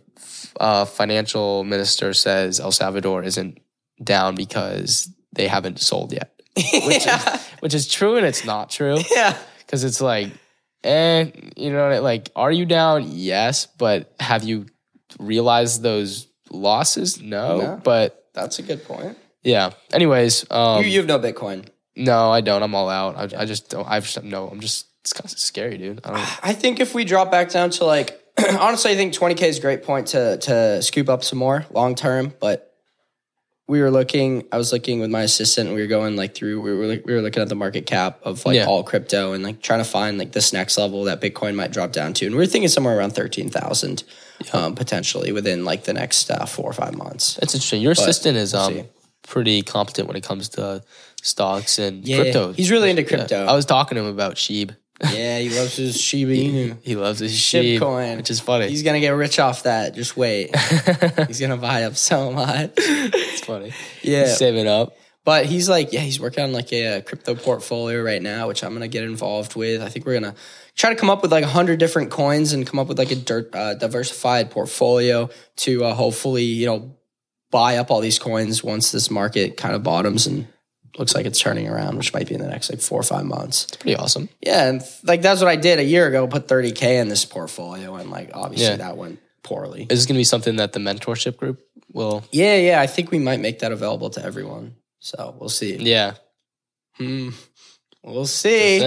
uh 0.60 0.86
financial 0.86 1.64
minister 1.64 2.14
says 2.14 2.60
El 2.60 2.72
Salvador 2.72 3.24
isn't 3.24 3.60
down 4.04 4.36
because 4.36 5.10
they 5.34 5.48
haven't 5.48 5.80
sold 5.80 6.12
yet 6.14 6.32
which 6.56 7.06
yeah. 7.06 7.36
is 7.36 7.42
which 7.60 7.74
is 7.74 7.88
true 7.88 8.18
and 8.18 8.26
it's 8.26 8.46
not 8.46 8.70
true 8.70 8.98
yeah. 9.16 9.38
because 9.60 9.84
it's 9.84 10.00
like, 10.02 10.32
eh, 10.84 11.32
you 11.56 11.72
know, 11.72 12.02
like, 12.02 12.30
are 12.36 12.52
you 12.52 12.66
down? 12.66 13.06
Yes, 13.12 13.66
but 13.66 14.14
have 14.20 14.44
you 14.44 14.66
realized 15.20 15.82
those 15.82 16.28
losses? 16.50 17.22
No, 17.22 17.58
No. 17.62 17.82
but 17.84 18.26
That's 18.34 18.60
a 18.60 18.64
good 18.64 18.84
point. 18.86 19.18
yeah. 19.44 19.72
Anyways, 19.94 20.46
um, 20.52 20.84
you, 20.84 20.90
you 20.90 20.98
have 21.00 21.08
no 21.08 21.20
Bitcoin. 21.20 21.68
no, 21.96 22.32
I 22.32 22.42
don't. 22.42 22.64
I'm 22.64 22.76
all 22.76 22.90
out. 22.90 23.16
I, 23.34 23.42
I 23.42 23.46
just 23.46 23.70
don't. 23.70 23.88
I 23.88 24.00
just 24.00 24.24
no. 24.24 24.48
I'm 24.48 24.60
just. 24.60 24.86
It's 25.02 25.14
kind 25.14 25.26
of 25.26 25.40
scary, 25.40 25.78
dude. 25.78 26.02
I 26.04 26.10
don't. 26.12 26.40
I 26.44 26.54
think 26.54 26.80
if 26.80 26.94
we 26.94 27.06
drop 27.06 27.32
back 27.32 27.50
down 27.50 27.70
to 27.72 27.86
like, 27.86 28.22
honestly, 28.60 28.92
I 28.92 28.96
think 28.96 29.14
20K 29.14 29.42
is 29.44 29.58
a 29.58 29.62
great 29.62 29.84
point 29.84 30.08
to, 30.08 30.38
to 30.38 30.82
scoop 30.82 31.08
up 31.10 31.24
some 31.24 31.40
more 31.40 31.66
long 31.72 31.96
term. 31.96 32.34
But 32.40 32.74
we 33.68 33.82
were 33.82 33.92
looking, 33.92 34.46
I 34.52 34.58
was 34.58 34.72
looking 34.72 35.00
with 35.02 35.10
my 35.10 35.24
assistant, 35.24 35.68
and 35.68 35.76
we 35.76 35.82
were 35.82 35.88
going 35.88 36.16
like 36.16 36.34
through, 36.34 36.62
we 36.62 36.74
were, 36.74 36.88
we 37.06 37.14
were 37.14 37.22
looking 37.22 37.42
at 37.44 37.50
the 37.50 37.56
market 37.56 37.86
cap 37.86 38.20
of 38.24 38.46
like 38.46 38.56
Yeah. 38.56 38.66
all 38.66 38.82
crypto 38.84 39.34
and 39.34 39.44
like 39.44 39.62
trying 39.62 39.80
to 39.80 39.90
find 39.90 40.18
like 40.18 40.32
this 40.32 40.54
next 40.54 40.78
level 40.78 41.04
that 41.06 41.20
Bitcoin 41.20 41.56
might 41.56 41.72
drop 41.72 41.92
down 41.92 42.14
to. 42.14 42.26
And 42.26 42.34
we 42.36 42.40
were 42.40 42.46
thinking 42.48 42.70
somewhere 42.70 42.98
around 42.98 43.12
13,000 43.12 44.04
um, 44.54 44.74
potentially 44.76 45.32
within 45.34 45.66
like 45.66 45.84
the 45.84 45.94
next 45.94 46.32
uh, 46.32 46.46
four 46.46 46.70
or 46.70 46.74
five 46.74 46.96
months. 46.96 47.36
That's 47.36 47.54
interesting. 47.56 47.82
Your 47.82 47.92
assistant 47.92 48.38
is 48.38 48.54
um 48.54 48.74
see. 48.74 48.84
pretty 49.24 49.62
competent 49.64 50.08
when 50.08 50.16
it 50.16 50.24
comes 50.24 50.48
to 50.50 50.82
stocks 51.22 51.78
and 51.80 52.08
Yeah, 52.08 52.22
crypto. 52.22 52.54
he's 52.54 52.72
really 52.72 52.90
into 52.90 53.02
Yeah. 53.02 53.08
crypto. 53.10 53.46
I 53.46 53.54
was 53.54 53.66
talking 53.66 53.96
to 53.98 54.02
him 54.04 54.10
about 54.10 54.36
Sheeb. 54.36 54.76
Yeah, 55.04 55.40
he 55.40 55.50
loves 55.50 55.76
his 55.76 56.00
Shiba 56.02 56.32
Inu. 56.32 56.78
He 56.82 56.96
loves 56.96 57.20
his 57.20 57.34
Sheeb, 57.34 57.80
Shitcoin. 57.80 58.18
which 58.18 58.30
is 58.32 58.40
funny. 58.40 58.68
He's 58.70 58.84
gonna 58.84 59.00
get 59.00 59.10
rich 59.12 59.40
off 59.40 59.64
that. 59.64 59.94
Just 59.96 60.18
wait. 60.18 60.56
He's 61.28 61.40
gonna 61.40 61.58
buy 61.58 61.84
up 61.84 61.96
so 61.96 62.32
much. 62.32 62.72
it's 62.78 63.42
funny. 63.42 63.74
Yeah. 64.02 64.22
He's 64.26 64.38
saving 64.38 64.68
up. 64.68 64.96
But 65.24 65.46
he's 65.46 65.68
like, 65.68 65.92
yeah, 65.92 66.00
he's 66.00 66.22
working 66.22 66.42
on 66.46 66.54
like 66.54 66.72
a, 66.72 66.98
uh 66.98 67.02
crypto 67.02 67.36
portfolio 67.36 68.02
right 68.02 68.22
now, 68.22 68.48
which 68.48 68.64
I'm 68.64 68.74
gonna 68.74 68.88
get 68.88 69.04
involved 69.04 69.56
with. 69.56 69.82
I 69.82 69.90
think 69.90 70.06
we're 70.06 70.14
gonna 70.20 70.36
try 70.76 70.90
to 70.90 70.96
come 70.96 71.10
up 71.10 71.22
with 71.22 71.32
like 71.34 71.44
a 71.44 71.48
hundred 71.50 71.80
different 71.80 72.12
coins 72.12 72.54
and 72.54 72.66
come 72.66 72.80
up 72.80 72.88
with 72.88 72.98
like 72.98 73.12
a 73.12 73.16
dirt, 73.16 73.54
uh, 73.54 73.74
diversified 73.74 74.50
portfolio 74.52 75.30
to 75.58 75.84
uh, 75.84 75.94
hopefully, 75.94 76.44
you 76.44 76.66
know, 76.66 76.96
buy 77.52 77.76
up 77.78 77.92
all 77.92 78.00
these 78.00 78.20
coins 78.20 78.64
once 78.64 78.92
this 78.92 79.12
market 79.12 79.58
kind 79.58 79.76
of 79.76 79.84
bottoms 79.84 80.28
and 80.28 80.48
looks 80.98 81.14
like 81.16 81.26
it's 81.26 81.40
turning 81.40 81.68
around, 81.68 81.98
which 81.98 82.14
might 82.14 82.28
be 82.28 82.36
in 82.36 82.42
the 82.42 82.48
next 82.48 82.70
like 82.70 82.80
four 82.82 83.00
or 83.00 83.04
five 83.04 83.26
months. 83.26 83.66
It's 83.66 83.78
pretty 83.78 83.96
awesome. 83.96 84.30
Yeah, 84.42 84.68
and 84.70 84.82
like 85.04 85.22
that's 85.22 85.40
what 85.42 85.48
I 85.50 85.56
did 85.56 85.80
a 85.80 85.84
year 85.84 86.08
ago. 86.08 86.28
Put 86.28 86.48
30k 86.48 87.00
in 87.02 87.10
this 87.10 87.26
portfolio, 87.26 87.96
and 87.96 88.10
like 88.10 88.32
obviously 88.34 88.68
Yeah. 88.68 88.78
that 88.78 88.98
went 88.98 89.20
poorly. 89.44 89.84
Is 89.90 90.00
this 90.00 90.06
going 90.06 90.16
to 90.16 90.20
be 90.20 90.24
something 90.26 90.56
that 90.58 90.74
the 90.74 90.80
mentorship 90.80 91.38
group 91.38 91.60
will? 91.94 92.24
Yeah, 92.32 92.56
yeah, 92.58 92.82
I 92.82 92.88
think 92.88 93.12
we 93.12 93.20
might 93.20 93.40
make 93.40 93.60
that 93.60 93.72
available 93.72 94.10
to 94.12 94.24
everyone. 94.24 94.76
So 95.00 95.36
we'll 95.40 95.50
see. 95.50 95.76
Yeah. 95.78 96.16
Hmm. 96.96 97.30
We'll 98.04 98.26
see. 98.26 98.80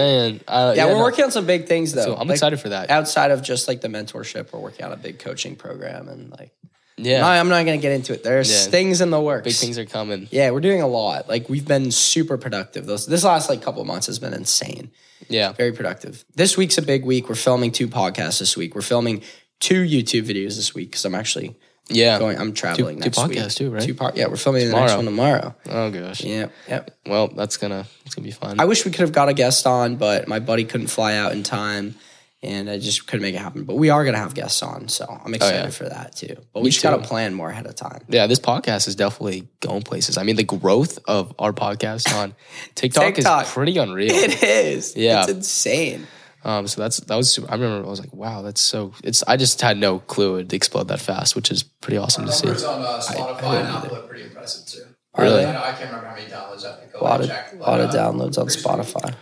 Uh, 0.47 0.73
Yeah, 0.75 0.85
we're 0.85 0.93
no. 0.93 1.03
working 1.03 1.25
on 1.25 1.31
some 1.31 1.45
big 1.45 1.67
things 1.67 1.93
though. 1.93 2.03
So 2.05 2.15
I'm 2.15 2.27
Like, 2.27 2.35
excited 2.35 2.59
for 2.59 2.69
that. 2.69 2.89
Outside 2.89 3.31
of 3.31 3.41
just 3.43 3.67
like 3.67 3.81
the 3.81 3.87
mentorship, 3.87 4.51
we're 4.51 4.59
working 4.59 4.83
on 4.85 4.91
a 4.91 4.97
big 4.97 5.19
coaching 5.19 5.55
program, 5.55 6.07
and 6.09 6.31
like, 6.31 6.51
Yeah. 6.97 7.27
I'm 7.27 7.49
not 7.49 7.65
gonna 7.65 7.77
get 7.77 7.91
into 7.93 8.13
it. 8.13 8.23
There's 8.23 8.49
Yeah. 8.51 8.71
things 8.71 9.01
in 9.01 9.09
the 9.09 9.19
works. 9.21 9.45
Big 9.45 9.55
things 9.55 9.77
are 9.79 9.85
coming. 9.85 10.27
Yeah, 10.31 10.51
we're 10.51 10.59
doing 10.61 10.81
a 10.81 10.87
lot. 10.87 11.27
Like 11.29 11.49
we've 11.49 11.67
been 11.67 11.91
super 11.91 12.37
productive. 12.37 12.85
Those 12.85 13.05
this 13.07 13.23
last 13.23 13.49
like 13.49 13.61
couple 13.61 13.81
of 13.81 13.87
months 13.87 14.07
has 14.07 14.19
been 14.19 14.33
insane. 14.33 14.91
Yeah. 15.29 15.53
Very 15.53 15.71
productive. 15.71 16.25
This 16.35 16.57
week's 16.57 16.77
a 16.77 16.81
big 16.81 17.05
week. 17.05 17.29
We're 17.29 17.35
filming 17.35 17.71
two 17.71 17.87
podcasts 17.87 18.39
this 18.39 18.55
week. 18.57 18.75
We're 18.75 18.81
filming 18.81 19.21
two 19.59 19.83
YouTube 19.83 20.23
videos 20.27 20.55
this 20.57 20.73
week 20.73 20.91
because 20.91 21.05
I'm 21.05 21.15
actually 21.15 21.55
Yeah. 21.89 22.19
going. 22.19 22.37
I'm 22.39 22.53
traveling 22.53 22.97
two 22.97 23.03
next 23.05 23.17
week. 23.27 23.37
podcasts 23.37 23.55
too, 23.57 23.69
right? 23.71 23.81
Two 23.83 23.93
part. 23.93 24.15
Yeah, 24.17 24.27
we're 24.27 24.35
filming 24.37 24.65
the 24.67 24.71
next 24.73 24.91
Tomorrow. 24.91 24.95
one 24.97 25.05
tomorrow. 25.05 25.55
Oh 25.69 25.89
gosh. 25.91 26.21
Yeah, 26.23 26.47
yeah. 26.67 26.81
Well, 27.07 27.27
that's 27.29 27.57
gonna 27.57 27.85
it's 28.05 28.15
gonna 28.15 28.25
be 28.25 28.31
fun. 28.31 28.59
I 28.59 28.65
wish 28.65 28.85
we 28.85 28.91
could 28.91 29.01
have 29.01 29.11
got 29.11 29.29
a 29.29 29.33
guest 29.33 29.65
on, 29.67 29.95
but 29.95 30.27
my 30.27 30.39
buddy 30.39 30.63
couldn't 30.65 30.87
fly 30.87 31.15
out 31.15 31.31
in 31.33 31.43
time, 31.43 31.95
and 32.43 32.69
I 32.69 32.79
just 32.79 33.05
couldn't 33.07 33.21
make 33.21 33.35
it 33.35 33.39
happen. 33.39 33.63
But 33.65 33.75
we 33.75 33.89
are 33.89 34.03
gonna 34.05 34.17
have 34.17 34.33
guests 34.33 34.63
on, 34.63 34.87
so 34.87 35.05
I'm 35.23 35.33
excited 35.33 35.59
Oh, 35.59 35.63
yeah. 35.65 35.69
for 35.69 35.89
that 35.89 36.15
too. 36.15 36.35
But 36.53 36.63
we 36.63 36.69
just 36.71 36.81
gotta 36.83 37.01
plan 37.01 37.33
more 37.33 37.49
ahead 37.49 37.65
of 37.67 37.75
time. 37.75 38.01
yeah, 38.07 38.27
this 38.27 38.39
podcast 38.39 38.87
is 38.87 38.95
definitely 38.95 39.47
going 39.59 39.81
places. 39.83 40.17
I 40.17 40.23
mean, 40.23 40.35
the 40.35 40.43
growth 40.43 40.99
of 41.07 41.33
our 41.39 41.53
podcast 41.53 42.13
on 42.15 42.33
TikTok, 42.75 43.15
TikTok. 43.15 43.45
is 43.45 43.51
pretty 43.51 43.77
unreal. 43.77 44.11
It 44.13 44.41
is. 44.43 44.95
Yeah. 44.95 45.21
it's 45.23 45.31
insane. 45.31 46.07
Um, 46.43 46.65
so 46.67 46.81
that's 46.81 46.97
that 47.01 47.15
was. 47.15 47.31
Super, 47.31 47.47
I 47.51 47.53
remember 47.53 47.85
I 47.85 47.89
was 47.89 47.99
like, 47.99 48.11
wow, 48.13 48.41
that's 48.41 48.59
so. 48.61 48.93
It's. 49.03 49.21
I 49.27 49.37
just 49.37 49.61
had 49.61 49.77
no 49.77 49.99
clue 49.99 50.37
it'd 50.37 50.53
explode 50.53 50.87
that 50.87 50.99
fast, 50.99 51.35
which 51.35 51.51
is 51.51 51.61
pretty 51.61 51.97
awesome 51.97 52.25
to 52.25 52.31
see. 52.31 52.47
Numbers 52.47 52.63
on 52.63 52.81
uh, 52.81 52.99
Spotify 52.99 53.59
and 53.59 53.67
Apple 53.67 53.95
are 53.97 54.01
pretty 54.01 54.23
impressive 54.23 54.65
too. 54.65 54.81
Really? 55.15 55.45
I, 55.45 55.51
know, 55.51 55.59
I 55.61 55.71
can't 55.73 55.85
remember 55.91 56.07
how 56.07 56.15
many 56.15 56.27
downloads 56.31 56.65
I 56.65 56.79
think. 56.79 56.93
A 56.95 57.03
lot 57.03 57.21
of 57.21 57.27
check. 57.27 57.53
a 57.53 57.57
lot 57.57 57.79
of 57.81 57.91
but, 57.91 57.95
uh, 57.99 58.11
downloads 58.11 58.37
on 58.39 58.47
pretty. 58.47 58.59
Spotify. 58.63 59.09
Yeah. 59.09 59.15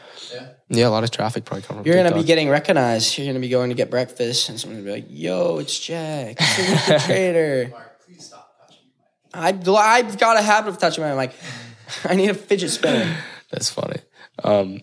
Yeah, 0.69 0.87
a 0.87 0.89
lot 0.89 1.03
of 1.03 1.09
traffic 1.09 1.45
probably 1.45 1.63
coming. 1.63 1.83
You're 1.83 1.95
gonna 1.95 2.13
be 2.13 2.23
getting 2.23 2.47
recognized. 2.47 3.17
You're 3.17 3.25
gonna 3.25 3.39
be 3.39 3.49
going 3.49 3.69
to 3.69 3.75
get 3.75 3.89
breakfast, 3.89 4.49
and 4.49 4.59
someone's 4.59 4.83
gonna 4.83 4.95
be 4.95 5.01
like, 5.01 5.09
"Yo, 5.09 5.57
it's 5.57 5.79
Jack, 5.79 6.37
it's 6.39 6.87
the 6.87 6.99
Trader." 7.05 7.69
Mark, 7.71 8.05
please 8.05 8.25
stop 8.25 8.55
touching. 8.61 8.85
I've 9.33 9.67
I've 9.67 10.19
got 10.19 10.37
a 10.37 10.41
habit 10.41 10.69
of 10.69 10.77
touching 10.77 11.03
my. 11.03 11.09
I'm 11.09 11.17
like, 11.17 11.33
I 12.05 12.15
need 12.15 12.29
a 12.29 12.35
fidget 12.35 12.69
spinner. 12.69 13.17
That's 13.51 13.71
funny. 13.71 13.97
Um, 14.43 14.81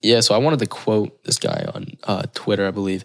yeah, 0.00 0.20
so 0.20 0.34
I 0.34 0.38
wanted 0.38 0.60
to 0.60 0.66
quote 0.66 1.22
this 1.24 1.38
guy 1.38 1.66
on 1.74 1.98
uh, 2.04 2.22
Twitter, 2.32 2.66
I 2.66 2.70
believe, 2.70 3.04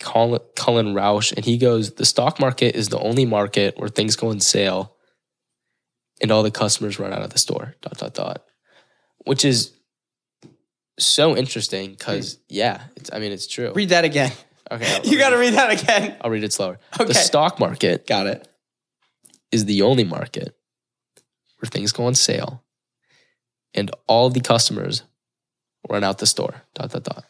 Colin, 0.00 0.40
Cullen 0.54 0.94
Roche, 0.94 1.32
and 1.32 1.44
he 1.44 1.58
goes, 1.58 1.94
"The 1.94 2.06
stock 2.06 2.40
market 2.40 2.74
is 2.74 2.88
the 2.88 2.98
only 2.98 3.26
market 3.26 3.78
where 3.78 3.90
things 3.90 4.16
go 4.16 4.30
on 4.30 4.40
sale, 4.40 4.96
and 6.22 6.30
all 6.30 6.42
the 6.42 6.50
customers 6.50 6.98
run 6.98 7.12
out 7.12 7.20
of 7.22 7.30
the 7.30 7.38
store." 7.38 7.74
Dot 7.82 7.98
dot 7.98 8.14
dot, 8.14 8.44
which 9.26 9.44
is 9.44 9.75
so 10.98 11.36
interesting 11.36 11.90
because 11.90 12.38
yeah, 12.48 12.82
it's, 12.96 13.10
I 13.12 13.18
mean 13.18 13.32
it's 13.32 13.46
true. 13.46 13.72
Read 13.74 13.90
that 13.90 14.04
again. 14.04 14.32
okay, 14.70 14.94
I'll, 14.96 15.06
You 15.10 15.18
got 15.18 15.30
to 15.30 15.36
read 15.38 15.54
that 15.54 15.82
again. 15.82 16.16
I'll 16.20 16.30
read 16.30 16.44
it 16.44 16.52
slower. 16.52 16.78
Okay. 16.94 17.04
The 17.08 17.14
stock 17.14 17.58
market 17.60 18.06
Got 18.06 18.26
it. 18.26 18.48
is 19.52 19.64
the 19.64 19.82
only 19.82 20.04
market 20.04 20.56
where 21.58 21.68
things 21.70 21.92
go 21.92 22.04
on 22.06 22.14
sale, 22.14 22.62
and 23.74 23.90
all 24.06 24.28
the 24.30 24.40
customers 24.40 25.02
run 25.88 26.04
out 26.04 26.18
the 26.18 26.26
store. 26.26 26.62
Dot 26.74 26.90
dot 26.90 27.04
dot. 27.04 27.24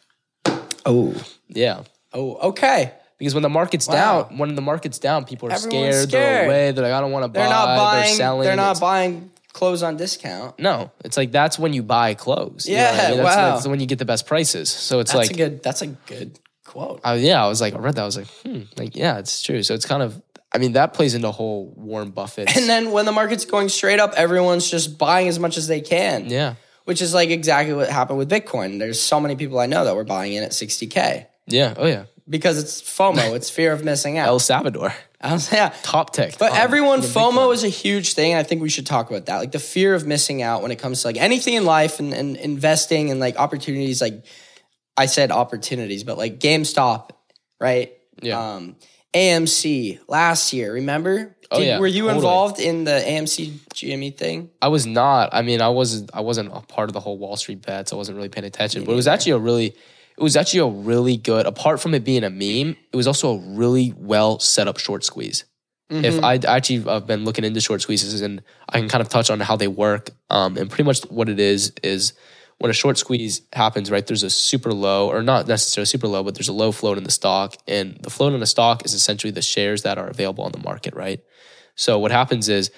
Oh, 0.85 1.13
Yeah. 1.47 1.83
oh, 2.13 2.35
okay. 2.49 2.93
Because 3.17 3.33
when 3.33 3.43
the 3.43 3.49
market's 3.49 3.87
Wow. 3.87 4.23
down, 4.23 4.37
when 4.37 4.55
the 4.55 4.61
market's 4.61 4.99
down, 4.99 5.25
people 5.25 5.49
are 5.49 5.53
Everyone's 5.53 5.73
scared, 5.73 6.09
They're 6.11 6.35
scared. 6.35 6.45
away. 6.47 6.71
They're 6.71 6.83
like, 6.83 6.93
I 6.93 7.01
don't 7.01 7.11
want 7.11 7.23
to 7.23 7.27
buy. 7.29 7.39
They're 7.41 7.49
not 7.49 7.65
buying. 7.77 8.03
They're 8.05 8.15
selling. 8.15 8.43
They're 8.43 8.55
not 8.55 8.79
buying 8.79 9.31
clothes 9.57 9.83
on 9.83 9.97
discount. 9.97 10.59
No, 10.59 10.91
it's 11.03 11.17
like 11.17 11.31
that's 11.31 11.57
when 11.57 11.73
you 11.73 11.83
buy 11.83 12.13
clothes. 12.13 12.67
You 12.67 12.77
know 12.77 12.83
Yeah, 12.83 12.89
I 12.89 13.09
mean? 13.09 13.17
That's, 13.17 13.35
wow. 13.35 13.53
that's 13.55 13.67
when 13.67 13.79
you 13.79 13.87
get 13.87 13.99
the 13.99 14.05
best 14.05 14.27
prices. 14.27 14.69
So 14.69 14.99
it's 14.99 15.11
That's 15.11 15.29
like, 15.29 15.35
a 15.35 15.37
good. 15.37 15.63
That's 15.63 15.81
a 15.81 15.87
good 15.87 16.39
quote. 16.63 17.01
I, 17.03 17.15
yeah, 17.15 17.43
I 17.43 17.47
was 17.47 17.59
like, 17.59 17.73
I 17.73 17.79
read 17.79 17.95
that. 17.95 18.03
I 18.03 18.05
was 18.05 18.17
like, 18.17 18.27
hmm, 18.45 18.61
like 18.77 18.95
yeah, 18.95 19.17
it's 19.17 19.41
true. 19.41 19.63
So 19.63 19.73
it's 19.73 19.85
kind 19.85 20.03
of, 20.03 20.21
I 20.53 20.59
mean, 20.59 20.73
that 20.73 20.93
plays 20.93 21.15
into 21.15 21.31
whole 21.31 21.73
Warren 21.75 22.11
Buffett. 22.11 22.55
And 22.55 22.69
then 22.69 22.91
when 22.91 23.05
the 23.05 23.11
market's 23.11 23.45
going 23.45 23.69
straight 23.69 23.99
up, 23.99 24.13
everyone's 24.15 24.69
just 24.69 24.97
buying 24.97 25.27
as 25.27 25.39
much 25.39 25.57
as 25.57 25.67
they 25.67 25.81
can. 25.81 26.29
yeah, 26.29 26.55
Which 26.85 27.01
is 27.01 27.13
like 27.13 27.29
exactly 27.29 27.73
what 27.73 27.89
happened 27.89 28.19
with 28.19 28.29
Bitcoin. 28.29 28.79
There's 28.79 29.01
so 29.01 29.19
many 29.19 29.35
people 29.35 29.59
I 29.59 29.65
know 29.65 29.83
that 29.85 29.95
were 29.95 30.05
buying 30.05 30.33
in 30.33 30.43
at 30.43 30.51
60k 30.51 31.25
yeah, 31.47 31.73
oh 31.77 31.87
yeah, 31.87 32.05
because 32.29 32.59
it's 32.59 32.81
FOMO. 32.81 33.33
it's 33.35 33.49
fear 33.49 33.71
of 33.71 33.83
missing 33.83 34.17
out. 34.17 34.27
El 34.27 34.39
Salvador. 34.39 34.93
I 35.19 35.33
was, 35.33 35.51
yeah. 35.51 35.73
top 35.81 36.13
tech. 36.13 36.37
But 36.37 36.53
everyone, 36.55 37.01
FOMO 37.01 37.51
is 37.53 37.63
a 37.63 37.69
huge 37.69 38.13
thing. 38.13 38.35
I 38.35 38.43
think 38.43 38.61
we 38.61 38.69
should 38.69 38.85
talk 38.85 39.09
about 39.09 39.25
that. 39.25 39.37
Like 39.37 39.51
the 39.51 39.59
fear 39.59 39.95
of 39.95 40.05
missing 40.05 40.43
out 40.43 40.61
when 40.61 40.71
it 40.71 40.77
comes 40.77 41.01
to 41.01 41.07
like 41.07 41.17
anything 41.17 41.55
in 41.55 41.65
life 41.65 41.99
and, 41.99 42.13
and 42.13 42.37
investing 42.37 43.09
and 43.09 43.19
like 43.19 43.37
opportunities. 43.37 44.01
Like 44.01 44.25
I 44.95 45.07
said 45.07 45.31
opportunities, 45.31 46.03
but 46.03 46.17
like 46.17 46.39
GameStop, 46.39 47.11
right? 47.59 47.93
Yeah. 48.21 48.39
Um, 48.39 48.75
AMC 49.13 49.99
last 50.07 50.53
year, 50.53 50.73
remember? 50.73 51.35
Oh, 51.49 51.59
yeah, 51.59 51.79
Were 51.79 51.87
you 51.87 52.03
totally. 52.03 52.17
involved 52.17 52.59
in 52.59 52.83
the 52.83 52.91
AMC 52.91 53.51
GME 53.73 54.17
thing? 54.17 54.49
I 54.61 54.67
was 54.67 54.85
not. 54.85 55.29
I 55.31 55.41
mean, 55.41 55.61
I 55.61 55.69
wasn't. 55.69 56.09
I 56.13 56.19
wasn't 56.21 56.51
a 56.53 56.59
part 56.59 56.89
of 56.89 56.93
the 56.93 56.99
whole 56.99 57.17
Wall 57.17 57.37
Street 57.37 57.65
bets. 57.65 57.93
I 57.93 57.95
wasn't 57.95 58.17
really 58.17 58.29
paying 58.29 58.45
attention. 58.45 58.83
But 58.83 58.91
it 58.91 58.95
was 58.95 59.07
actually 59.07 59.31
a 59.33 59.37
really. 59.37 59.75
It 60.17 60.23
was 60.23 60.35
actually 60.35 60.61
a 60.61 60.67
really 60.67 61.17
good. 61.17 61.45
Apart 61.45 61.79
from 61.79 61.93
it 61.93 62.03
being 62.03 62.23
a 62.23 62.29
meme, 62.29 62.75
it 62.91 62.95
was 62.95 63.07
also 63.07 63.35
a 63.35 63.37
really 63.55 63.93
well 63.97 64.39
set 64.39 64.67
up 64.67 64.79
short 64.79 65.03
squeeze. 65.03 65.45
Mm-hmm. 65.91 66.05
If 66.05 66.23
I 66.23 66.35
actually 66.35 66.81
have 66.81 67.07
been 67.07 67.23
looking 67.23 67.45
into 67.45 67.61
short 67.61 67.81
squeezes 67.81 68.21
and 68.21 68.41
I 68.67 68.79
can 68.79 68.89
kind 68.89 69.01
of 69.01 69.09
touch 69.09 69.29
on 69.29 69.39
how 69.39 69.55
they 69.55 69.67
work, 69.67 70.09
um, 70.29 70.57
and 70.57 70.69
pretty 70.69 70.83
much 70.83 71.03
what 71.03 71.29
it 71.29 71.39
is 71.39 71.71
is 71.83 72.13
when 72.57 72.71
a 72.71 72.73
short 72.73 72.97
squeeze 72.97 73.41
happens, 73.53 73.91
right? 73.91 74.05
There's 74.05 74.23
a 74.23 74.29
super 74.29 74.73
low, 74.73 75.09
or 75.09 75.21
not 75.21 75.47
necessarily 75.47 75.85
super 75.85 76.07
low, 76.07 76.23
but 76.23 76.35
there's 76.35 76.47
a 76.47 76.53
low 76.53 76.71
float 76.71 76.97
in 76.97 77.03
the 77.03 77.11
stock, 77.11 77.55
and 77.67 77.97
the 78.01 78.09
float 78.09 78.33
in 78.33 78.39
the 78.39 78.47
stock 78.47 78.83
is 78.83 78.93
essentially 78.93 79.31
the 79.31 79.41
shares 79.41 79.83
that 79.83 79.97
are 79.97 80.07
available 80.07 80.43
on 80.43 80.51
the 80.51 80.57
market, 80.57 80.95
right? 80.95 81.21
So 81.75 81.99
what 81.99 82.11
happens 82.11 82.49
is, 82.49 82.71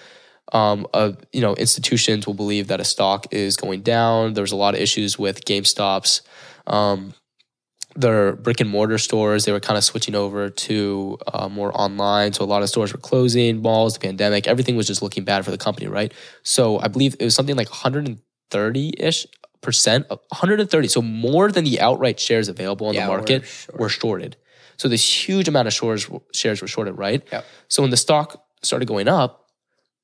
um, 0.51 0.85
uh, 0.93 1.13
you 1.31 1.41
know, 1.41 1.55
institutions 1.55 2.27
will 2.27 2.33
believe 2.33 2.67
that 2.67 2.81
a 2.81 2.85
stock 2.85 3.27
is 3.31 3.55
going 3.55 3.81
down. 3.81 4.33
There's 4.33 4.51
a 4.51 4.57
lot 4.57 4.75
of 4.75 4.81
issues 4.81 5.17
with 5.17 5.45
GameStop's. 5.45 6.21
Um, 6.67 7.13
their 7.95 8.33
brick 8.33 8.59
and 8.59 8.69
mortar 8.69 8.97
stores, 8.97 9.45
they 9.45 9.51
were 9.51 9.59
kind 9.59 9.77
of 9.77 9.83
switching 9.83 10.15
over 10.15 10.49
to 10.49 11.17
uh, 11.33 11.49
more 11.49 11.71
online. 11.79 12.33
So 12.33 12.43
a 12.43 12.45
lot 12.45 12.61
of 12.61 12.69
stores 12.69 12.93
were 12.93 12.99
closing, 12.99 13.61
malls, 13.61 13.95
the 13.95 13.99
pandemic, 13.99 14.47
everything 14.47 14.75
was 14.75 14.87
just 14.87 15.01
looking 15.01 15.23
bad 15.23 15.43
for 15.43 15.51
the 15.51 15.57
company, 15.57 15.87
right? 15.87 16.13
So 16.43 16.79
I 16.79 16.87
believe 16.87 17.15
it 17.19 17.23
was 17.23 17.35
something 17.35 17.55
like 17.55 17.69
130 17.69 18.93
ish 18.97 19.25
percent, 19.61 20.07
130. 20.09 20.87
So 20.87 21.01
more 21.01 21.51
than 21.51 21.63
the 21.63 21.81
outright 21.81 22.19
shares 22.19 22.47
available 22.47 22.87
on 22.87 22.93
Yeah, 22.93 23.05
the 23.05 23.07
market 23.07 23.67
were 23.73 23.89
shorted. 23.89 24.37
So 24.77 24.87
this 24.87 25.27
huge 25.27 25.47
amount 25.47 25.67
of 25.67 25.73
shares 25.73 26.09
shares 26.33 26.61
were 26.61 26.67
shorted, 26.67 26.97
right? 26.97 27.21
Yep. 27.31 27.45
So 27.67 27.81
when 27.81 27.91
the 27.91 27.97
stock 27.97 28.45
started 28.63 28.87
going 28.87 29.07
up, 29.07 29.47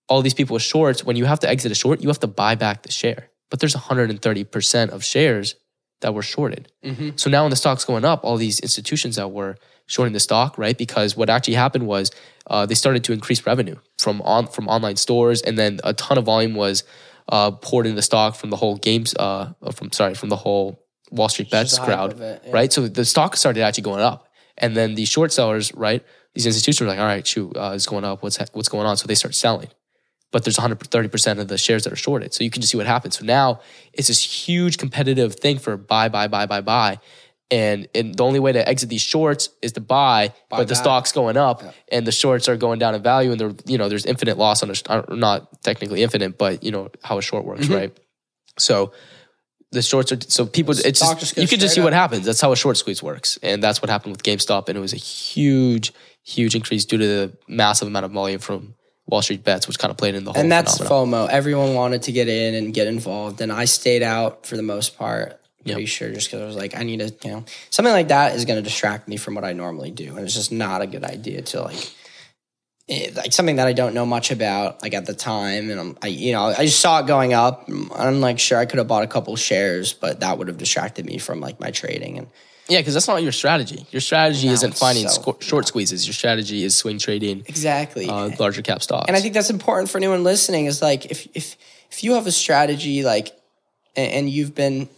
all 0.10 0.21
these 0.21 0.34
people 0.34 0.56
with 0.56 0.63
shorts, 0.63 1.04
when 1.04 1.15
you 1.15 1.26
have 1.26 1.39
to 1.39 1.50
exit 1.50 1.71
a 1.71 1.76
short, 1.76 2.02
you 2.02 2.10
have 2.10 2.19
to 2.19 2.28
buy 2.28 2.56
back 2.56 2.84
the 2.84 2.91
share. 2.91 3.30
But 3.50 3.60
there's 3.60 3.76
130% 3.76 4.89
of 4.89 5.04
shares 5.04 5.56
that 6.02 6.14
were 6.14 6.22
shorted. 6.22 6.72
Mm-hmm. 6.84 7.12
So 7.16 7.30
now 7.30 7.44
when 7.44 7.50
the 7.50 7.56
stock's 7.56 7.86
going 7.86 8.06
up, 8.06 8.24
all 8.24 8.38
these 8.38 8.60
institutions 8.60 9.16
that 9.16 9.30
were 9.32 9.58
shorting 9.88 10.14
the 10.14 10.20
stock, 10.20 10.58
right? 10.58 10.78
Because 10.78 11.16
what 11.16 11.30
actually 11.30 11.54
happened 11.56 11.88
was 11.88 12.12
uh, 12.48 12.66
they 12.66 12.76
started 12.76 13.04
to 13.06 13.14
increase 13.14 13.46
revenue 13.46 13.76
from 14.00 14.22
on 14.22 14.48
from 14.48 14.68
online 14.68 14.96
stores, 14.98 15.42
and 15.42 15.58
then 15.58 15.80
a 15.84 15.94
ton 15.94 16.18
of 16.18 16.26
volume 16.26 16.56
was 16.56 16.84
uh, 17.30 17.52
poured 17.52 17.86
into 17.86 17.96
the 17.96 18.02
stock 18.02 18.36
from 18.36 18.50
the 18.50 18.58
whole 18.58 18.78
games, 18.78 19.16
uh, 19.16 19.54
from 19.74 19.92
sorry, 19.92 20.16
from 20.16 20.30
the 20.30 20.36
whole 20.36 20.84
Wall 21.12 21.30
Street 21.30 21.50
bets 21.50 21.78
crowd, 21.80 22.20
it, 22.20 22.42
yeah. 22.46 22.52
right? 22.52 22.72
So 22.72 22.88
the 22.88 23.06
stock 23.06 23.36
started 23.36 23.62
actually 23.62 23.84
going 23.84 24.02
up, 24.02 24.28
and 24.58 24.76
then 24.76 24.96
the 24.96 25.06
short 25.06 25.32
sellers, 25.32 25.74
right? 25.74 26.04
These 26.34 26.46
institutions 26.46 26.82
were 26.82 26.88
like, 26.88 27.00
all 27.00 27.06
right, 27.06 27.26
shoot, 27.26 27.56
uh, 27.56 27.72
it's 27.74 27.86
going 27.86 28.04
up. 28.04 28.22
What's 28.22 28.38
ha- 28.38 28.46
what's 28.54 28.70
going 28.70 28.86
on? 28.86 28.98
So 28.98 29.08
they 29.08 29.16
start 29.16 29.34
selling 29.34 29.70
but 30.36 30.43
there's 30.43 30.58
130% 30.58 31.39
of 31.39 31.48
the 31.48 31.58
shares 31.58 31.86
that 31.86 31.93
are 31.93 31.95
shorted. 31.95 32.34
So 32.34 32.43
you 32.43 32.50
can 32.52 32.62
just 32.62 32.69
see 32.74 32.78
what 32.78 32.88
happens. 32.88 33.17
So 33.17 33.24
now 33.24 33.62
it's 33.93 34.10
this 34.10 34.21
huge 34.21 34.78
competitive 34.78 35.36
thing 35.36 35.60
for 35.60 35.78
buy, 35.78 36.10
buy, 36.10 36.28
buy, 36.28 36.45
buy, 36.45 36.60
buy. 36.60 37.00
And, 37.50 37.88
and 37.95 38.13
the 38.13 38.21
only 38.26 38.41
way 38.41 38.52
to 38.52 38.67
exit 38.67 38.89
these 38.89 39.02
shorts 39.02 39.48
is 39.62 39.71
to 39.71 39.80
buy, 39.80 40.34
Buy 40.50 40.58
but 40.58 40.67
the 40.67 40.74
back. 40.74 40.84
stock's 40.84 41.12
going 41.13 41.38
up 41.38 41.63
and 41.89 42.06
the 42.06 42.12
shorts 42.12 42.50
are 42.50 42.58
going 42.58 42.80
down 42.80 42.93
in 42.95 43.02
value 43.02 43.32
and 43.32 43.39
there, 43.39 43.54
you 43.65 43.78
know, 43.78 43.88
there's 43.88 44.06
infinite 44.06 44.38
loss 44.38 44.62
on 44.62 44.71
a, 44.71 44.74
uh, 44.91 45.06
not 45.15 45.63
technically 45.63 46.04
infinite, 46.04 46.38
but 46.38 46.65
you 46.65 46.71
know 46.71 46.89
how 47.02 47.17
a 47.17 47.21
short 47.21 47.45
works, 47.45 47.62
Mm-hmm. 47.67 47.74
right? 47.74 47.98
So 48.60 48.91
the 49.71 49.82
shorts 49.82 50.12
are, 50.12 50.17
so 50.28 50.45
people, 50.45 50.74
it's 50.78 51.00
just, 51.00 51.17
just 51.17 51.38
you 51.38 51.48
can 51.48 51.62
just 51.62 51.76
see 51.76 51.80
straight 51.80 51.86
what 51.86 51.93
happens. 51.93 52.26
That's 52.26 52.41
how 52.41 52.52
a 52.52 52.58
short 52.58 52.76
squeeze 52.76 53.02
works. 53.02 53.39
And 53.41 53.63
that's 53.63 53.82
what 53.82 53.89
happened 53.89 54.12
with 54.12 54.24
GameStop. 54.24 54.67
And 54.67 54.78
it 54.78 54.82
was 54.82 54.91
a 54.91 54.98
huge, 54.98 55.93
huge 56.24 56.56
increase 56.56 56.84
due 56.84 56.98
to 56.98 57.08
the 57.08 57.38
massive 57.48 57.88
amount 57.88 58.04
of 58.04 58.12
volume 58.12 58.41
from 58.41 58.76
Wall 59.08 59.22
Street 59.22 59.44
bets, 59.44 59.68
which 59.68 59.78
kind 59.78 59.91
of 59.91 59.98
played 59.98 60.15
in 60.15 60.24
the 60.24 60.34
whole 60.34 60.41
And 60.41 60.52
that's 60.52 60.78
phenomenon. 60.78 61.28
FOMO. 61.28 61.30
Everyone 61.30 61.74
wanted 61.76 62.04
to 62.04 62.12
get 62.12 62.28
in 62.28 62.56
and 62.56 62.74
get 62.74 62.88
involved, 62.88 63.39
and 63.41 63.52
I 63.52 63.65
stayed 63.65 64.02
out 64.04 64.46
for 64.46 64.58
the 64.58 64.63
most 64.63 64.98
part. 64.98 65.39
Pretty 65.63 65.82
Yep. 65.82 65.88
sure, 65.89 66.12
just 66.12 66.28
because 66.28 66.41
I 66.41 66.46
was 66.46 66.56
like, 66.56 66.78
I 66.78 66.84
need 66.84 67.00
to, 67.00 67.13
you 67.24 67.32
know, 67.32 67.46
something 67.72 67.91
like 67.94 68.10
that 68.10 68.36
is 68.36 68.46
going 68.46 68.58
to 68.58 68.62
distract 68.62 69.08
me 69.08 69.18
from 69.18 69.34
what 69.34 69.44
I 69.44 69.54
normally 69.54 69.89
do, 69.91 70.15
and 70.15 70.20
it's 70.20 70.36
just 70.36 70.52
not 70.52 70.82
a 70.84 70.88
good 70.88 71.04
idea 71.04 71.41
to 71.41 71.62
like, 71.63 71.91
eh, 72.88 73.10
like 73.15 73.34
something 73.34 73.56
that 73.56 73.65
I 73.68 73.74
don't 73.74 73.96
know 73.96 74.06
much 74.06 74.30
about, 74.30 74.84
like 74.84 74.94
at 74.94 75.08
the 75.08 75.15
time, 75.15 75.72
and 75.72 75.80
I'm, 75.80 75.98
I, 76.04 76.08
you 76.08 76.34
know, 76.34 76.46
I 76.46 76.65
just 76.65 76.80
saw 76.80 77.00
it 77.00 77.08
going 77.08 77.34
up. 77.34 77.68
I'm 77.96 78.22
like, 78.22 78.38
sure, 78.38 78.60
I 78.60 78.65
could 78.68 78.78
have 78.78 78.88
bought 78.88 79.04
a 79.04 79.08
couple 79.08 79.36
shares, 79.36 79.91
but 79.94 80.20
that 80.20 80.38
would 80.38 80.50
have 80.50 80.58
distracted 80.58 81.04
me 81.06 81.18
from 81.18 81.39
like 81.41 81.60
my 81.60 81.72
trading, 81.72 82.20
and 82.20 82.28
Yeah, 82.67 82.80
because 82.80 82.93
that's 82.95 83.08
not 83.08 83.21
your 83.21 83.32
strategy. 83.32 83.86
Your 83.91 84.01
strategy 84.01 84.47
No, 84.47 84.54
isn't 84.54 84.75
finding 84.78 85.08
so- 85.08 85.21
sco- 85.21 85.38
short 85.39 85.67
squeezes. 85.67 86.08
Your 86.08 86.13
strategy 86.13 86.63
is 86.63 86.75
swing 86.75 86.97
trading, 86.97 87.43
exactly. 87.47 88.10
uh, 88.10 88.32
larger 88.39 88.62
cap 88.63 88.82
stocks. 88.82 89.06
and 89.08 89.15
I 89.15 89.21
think 89.21 89.34
that's 89.34 89.51
important 89.51 89.89
for 89.89 89.97
anyone 89.99 90.23
listening. 90.23 90.65
Is 90.65 90.82
like 90.82 91.06
if 91.06 91.28
if 91.36 91.58
if 91.91 92.04
you 92.04 92.13
have 92.13 92.25
a 92.28 92.32
strategy 92.32 93.04
like, 93.04 93.28
and, 93.95 94.12
and 94.12 94.30
you've 94.30 94.56
been, 94.56 94.89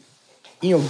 you 0.62 0.78
know, 0.78 0.90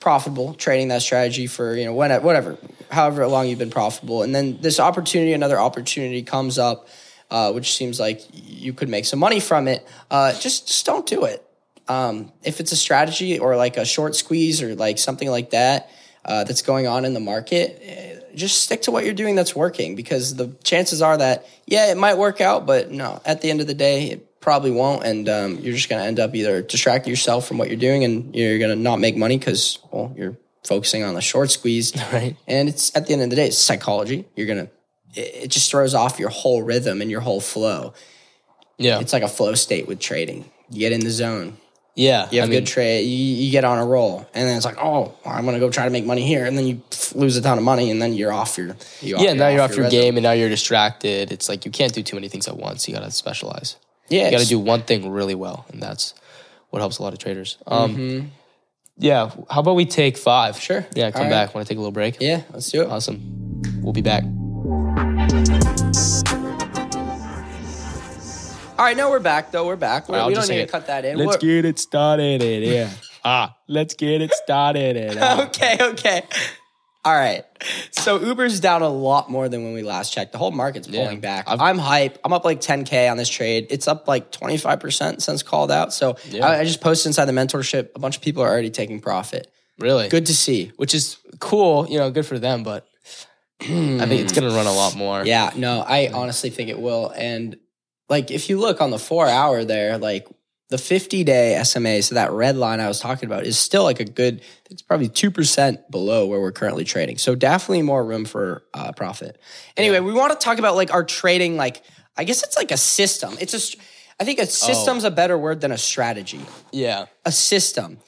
profitable 0.00 0.54
trading 0.54 0.88
that 0.88 1.02
strategy 1.02 1.46
for 1.46 1.74
you 1.74 1.86
know 1.86 1.94
whatever, 1.94 2.24
whatever, 2.26 2.58
however 2.90 3.26
long 3.26 3.48
you've 3.48 3.58
been 3.58 3.70
profitable, 3.70 4.22
and 4.22 4.34
then 4.34 4.58
this 4.60 4.78
opportunity, 4.78 5.32
another 5.32 5.58
opportunity 5.58 6.22
comes 6.22 6.58
up, 6.58 6.88
uh, 7.30 7.52
which 7.52 7.74
seems 7.74 7.98
like 7.98 8.20
you 8.32 8.74
could 8.74 8.90
make 8.90 9.06
some 9.06 9.18
money 9.18 9.40
from 9.40 9.66
it. 9.66 9.86
Uh, 10.10 10.32
just 10.38 10.68
just 10.68 10.84
don't 10.84 11.06
do 11.06 11.24
it. 11.24 11.42
Um, 11.88 12.32
if 12.44 12.60
it's 12.60 12.72
a 12.72 12.76
strategy 12.76 13.38
or 13.38 13.56
like 13.56 13.78
a 13.78 13.86
short 13.86 14.14
squeeze 14.14 14.60
or 14.60 14.74
like 14.74 14.98
something 14.98 15.30
like 15.30 15.50
that 15.50 15.90
uh, 16.28 16.44
that's 16.44 16.62
going 16.62 16.86
on 16.86 17.04
in 17.04 17.14
the 17.14 17.20
market, 17.20 17.80
eh, 17.82 18.20
just 18.34 18.62
stick 18.62 18.82
to 18.82 18.90
what 18.92 19.04
you're 19.04 19.14
doing 19.14 19.34
that's 19.34 19.56
working 19.56 19.96
because 19.96 20.36
the 20.36 20.48
chances 20.62 21.02
are 21.02 21.16
that 21.16 21.46
yeah, 21.66 21.90
it 21.90 21.96
might 21.96 22.18
work 22.18 22.40
out, 22.40 22.66
but 22.66 22.90
no, 22.90 23.20
at 23.24 23.40
the 23.40 23.50
end 23.50 23.60
of 23.60 23.66
the 23.66 23.74
day, 23.74 24.10
it 24.10 24.40
probably 24.40 24.70
won't, 24.70 25.04
and 25.04 25.28
um, 25.28 25.58
you're 25.58 25.74
just 25.74 25.88
going 25.88 26.00
to 26.00 26.06
end 26.06 26.20
up 26.20 26.34
either 26.34 26.62
distracting 26.62 27.10
yourself 27.10 27.48
from 27.48 27.58
what 27.58 27.68
you're 27.68 27.76
doing, 27.78 28.04
and 28.04 28.34
you're 28.36 28.58
going 28.58 28.70
to 28.70 28.80
not 28.80 29.00
make 29.00 29.16
money 29.16 29.38
because 29.38 29.78
well, 29.90 30.14
you're 30.16 30.36
focusing 30.64 31.02
on 31.02 31.14
the 31.14 31.20
short 31.20 31.50
squeeze, 31.50 31.96
Right. 32.12 32.36
And 32.46 32.68
it's 32.68 32.94
at 32.94 33.06
the 33.06 33.14
end 33.14 33.22
of 33.22 33.30
the 33.30 33.36
day, 33.36 33.46
it's 33.46 33.58
psychology. 33.58 34.26
You're 34.36 34.46
gonna 34.46 34.68
it, 35.14 35.44
it 35.44 35.48
just 35.48 35.70
throws 35.70 35.94
off 35.94 36.18
your 36.18 36.28
whole 36.28 36.62
rhythm 36.62 37.00
and 37.00 37.10
your 37.10 37.20
whole 37.22 37.40
flow. 37.40 37.94
yeah, 38.76 39.00
It's 39.00 39.12
like 39.12 39.22
a 39.22 39.28
flow 39.28 39.54
state 39.54 39.88
with 39.88 39.98
trading. 39.98 40.44
You 40.70 40.80
get 40.80 40.92
in 40.92 41.00
the 41.00 41.10
zone. 41.10 41.56
Yeah. 41.98 42.28
You 42.30 42.40
have 42.40 42.48
I 42.48 42.52
a 42.52 42.54
mean, 42.54 42.60
good 42.60 42.66
trade. 42.66 43.02
You, 43.02 43.16
you 43.44 43.50
get 43.50 43.64
on 43.64 43.78
a 43.78 43.84
roll, 43.84 44.18
and 44.32 44.48
then 44.48 44.56
it's 44.56 44.64
like, 44.64 44.76
oh, 44.78 45.14
I'm 45.26 45.44
gonna 45.44 45.58
go 45.58 45.68
try 45.70 45.84
to 45.84 45.90
make 45.90 46.06
money 46.06 46.24
here, 46.26 46.46
and 46.46 46.56
then 46.56 46.66
you 46.66 46.80
lose 47.14 47.36
a 47.36 47.42
ton 47.42 47.58
of 47.58 47.64
money, 47.64 47.90
and 47.90 48.00
then 48.00 48.14
you're 48.14 48.32
off 48.32 48.56
your. 48.56 48.76
You 49.00 49.16
yeah. 49.18 49.32
Now 49.34 49.48
you're 49.48 49.62
off 49.62 49.70
your 49.76 49.84
rhythm. 49.86 50.00
game, 50.00 50.16
and 50.16 50.22
now 50.22 50.32
you're 50.32 50.48
distracted. 50.48 51.32
It's 51.32 51.48
like 51.48 51.64
you 51.64 51.70
can't 51.70 51.92
do 51.92 52.02
too 52.02 52.16
many 52.16 52.28
things 52.28 52.46
at 52.48 52.56
once. 52.56 52.88
You 52.88 52.94
got 52.94 53.02
to 53.04 53.10
specialize. 53.10 53.76
Yeah, 54.08 54.26
You 54.26 54.30
got 54.30 54.40
to 54.42 54.46
do 54.48 54.58
one 54.58 54.82
thing 54.84 55.10
really 55.10 55.34
well, 55.34 55.66
and 55.70 55.82
that's 55.82 56.14
what 56.70 56.78
helps 56.80 56.98
a 56.98 57.02
lot 57.02 57.12
of 57.12 57.18
traders. 57.18 57.58
Um, 57.66 58.30
Yeah. 58.96 59.30
How 59.50 59.60
about 59.60 59.74
we 59.76 59.84
take 59.84 60.16
five? 60.16 60.54
Mm-hmm. 60.54 60.60
Sure. 60.62 60.86
Yeah. 60.94 61.10
Come 61.10 61.22
All 61.24 61.28
right. 61.28 61.46
back. 61.46 61.54
Want 61.54 61.66
to 61.66 61.70
take 61.70 61.76
a 61.78 61.80
little 61.80 61.92
break? 61.92 62.16
Yeah, 62.20 62.42
let's 62.52 62.70
do 62.70 62.82
it. 62.82 62.88
Awesome. 62.88 63.60
We'll 63.82 63.92
be 63.92 64.02
back. 64.02 64.24
All 68.78 68.84
right, 68.84 68.96
no, 68.96 69.10
we're 69.10 69.18
back 69.18 69.50
though. 69.50 69.66
We're 69.66 69.74
back. 69.76 70.08
We're, 70.08 70.18
I'll 70.18 70.28
we 70.28 70.34
don't 70.34 70.44
say 70.44 70.54
need 70.56 70.60
it. 70.62 70.66
to 70.66 70.72
cut 70.72 70.86
that 70.86 71.04
in. 71.04 71.18
Let's 71.18 71.42
We're- 71.42 71.56
get 71.62 71.64
it 71.64 71.78
started. 71.80 72.42
In, 72.42 72.62
yeah. 72.62 72.90
ah, 73.24 73.56
let's 73.66 73.94
get 73.94 74.22
it 74.22 74.32
started. 74.32 75.18
Ah. 75.20 75.42
okay, 75.46 75.76
okay. 75.80 76.22
All 77.04 77.14
right. 77.14 77.42
So 77.90 78.20
Uber's 78.20 78.60
down 78.60 78.82
a 78.82 78.88
lot 78.88 79.30
more 79.30 79.48
than 79.48 79.64
when 79.64 79.72
we 79.72 79.82
last 79.82 80.12
checked. 80.12 80.30
The 80.30 80.38
whole 80.38 80.50
market's 80.52 80.86
pulling 80.86 81.14
Yeah. 81.16 81.20
back. 81.20 81.48
I've- 81.48 81.60
I'm 81.60 81.78
hype. 81.78 82.18
I'm 82.24 82.32
up 82.32 82.44
like 82.44 82.60
10K 82.60 83.10
on 83.10 83.16
this 83.16 83.28
trade. 83.28 83.66
It's 83.70 83.88
up 83.88 84.06
like 84.06 84.30
25% 84.30 85.22
since 85.22 85.42
called 85.42 85.72
out. 85.72 85.92
So 85.92 86.16
Yeah. 86.28 86.46
I, 86.46 86.60
I 86.60 86.64
just 86.64 86.80
posted 86.80 87.06
inside 87.08 87.24
the 87.24 87.32
mentorship. 87.32 87.88
A 87.96 87.98
bunch 87.98 88.16
of 88.16 88.22
people 88.22 88.42
are 88.44 88.48
already 88.48 88.70
taking 88.70 89.00
profit. 89.00 89.50
Really? 89.80 90.08
Good 90.08 90.26
to 90.26 90.34
see. 90.34 90.70
Which 90.76 90.94
is 90.94 91.16
cool. 91.40 91.88
You 91.88 91.98
know, 91.98 92.10
good 92.12 92.26
for 92.26 92.38
them, 92.38 92.62
but 92.62 92.86
I 93.60 93.64
think 93.66 94.20
it's 94.22 94.32
going 94.32 94.48
to 94.48 94.54
run 94.54 94.66
a 94.66 94.72
lot 94.72 94.94
more. 94.94 95.24
Yeah, 95.24 95.50
no, 95.56 95.80
I 95.80 96.10
honestly 96.12 96.50
think 96.50 96.68
it 96.68 96.78
will. 96.78 97.10
And 97.16 97.56
like, 98.08 98.30
if 98.30 98.48
you 98.48 98.58
look 98.58 98.80
on 98.80 98.90
the 98.90 98.98
four 98.98 99.26
hour 99.26 99.64
there, 99.64 99.98
like 99.98 100.26
the 100.70 100.78
50 100.78 101.24
day 101.24 101.60
SMA, 101.64 102.02
so 102.02 102.14
that 102.14 102.30
red 102.32 102.56
line 102.56 102.80
I 102.80 102.88
was 102.88 103.00
talking 103.00 103.26
about 103.26 103.44
is 103.44 103.58
still 103.58 103.84
like 103.84 104.00
a 104.00 104.04
good, 104.04 104.42
it's 104.70 104.82
probably 104.82 105.08
2% 105.08 105.90
below 105.90 106.26
where 106.26 106.40
we're 106.40 106.52
currently 106.52 106.84
trading. 106.84 107.18
So 107.18 107.34
definitely 107.34 107.82
more 107.82 108.04
room 108.04 108.24
for 108.24 108.62
uh, 108.74 108.92
profit. 108.92 109.38
Anyway, 109.76 110.00
we 110.00 110.12
want 110.12 110.38
to 110.38 110.44
talk 110.44 110.58
about 110.58 110.74
like 110.76 110.92
our 110.92 111.04
trading, 111.04 111.56
like, 111.56 111.82
I 112.16 112.24
guess 112.24 112.42
it's 112.42 112.56
like 112.56 112.70
a 112.70 112.76
system. 112.76 113.34
It's 113.40 113.54
a, 113.54 113.78
I 114.20 114.24
think 114.24 114.40
a 114.40 114.46
system's 114.46 115.04
a 115.04 115.10
better 115.10 115.38
word 115.38 115.60
than 115.60 115.70
a 115.72 115.78
strategy 115.78 116.40
Yeah. 116.72 117.06
a 117.24 117.32
system. 117.32 117.98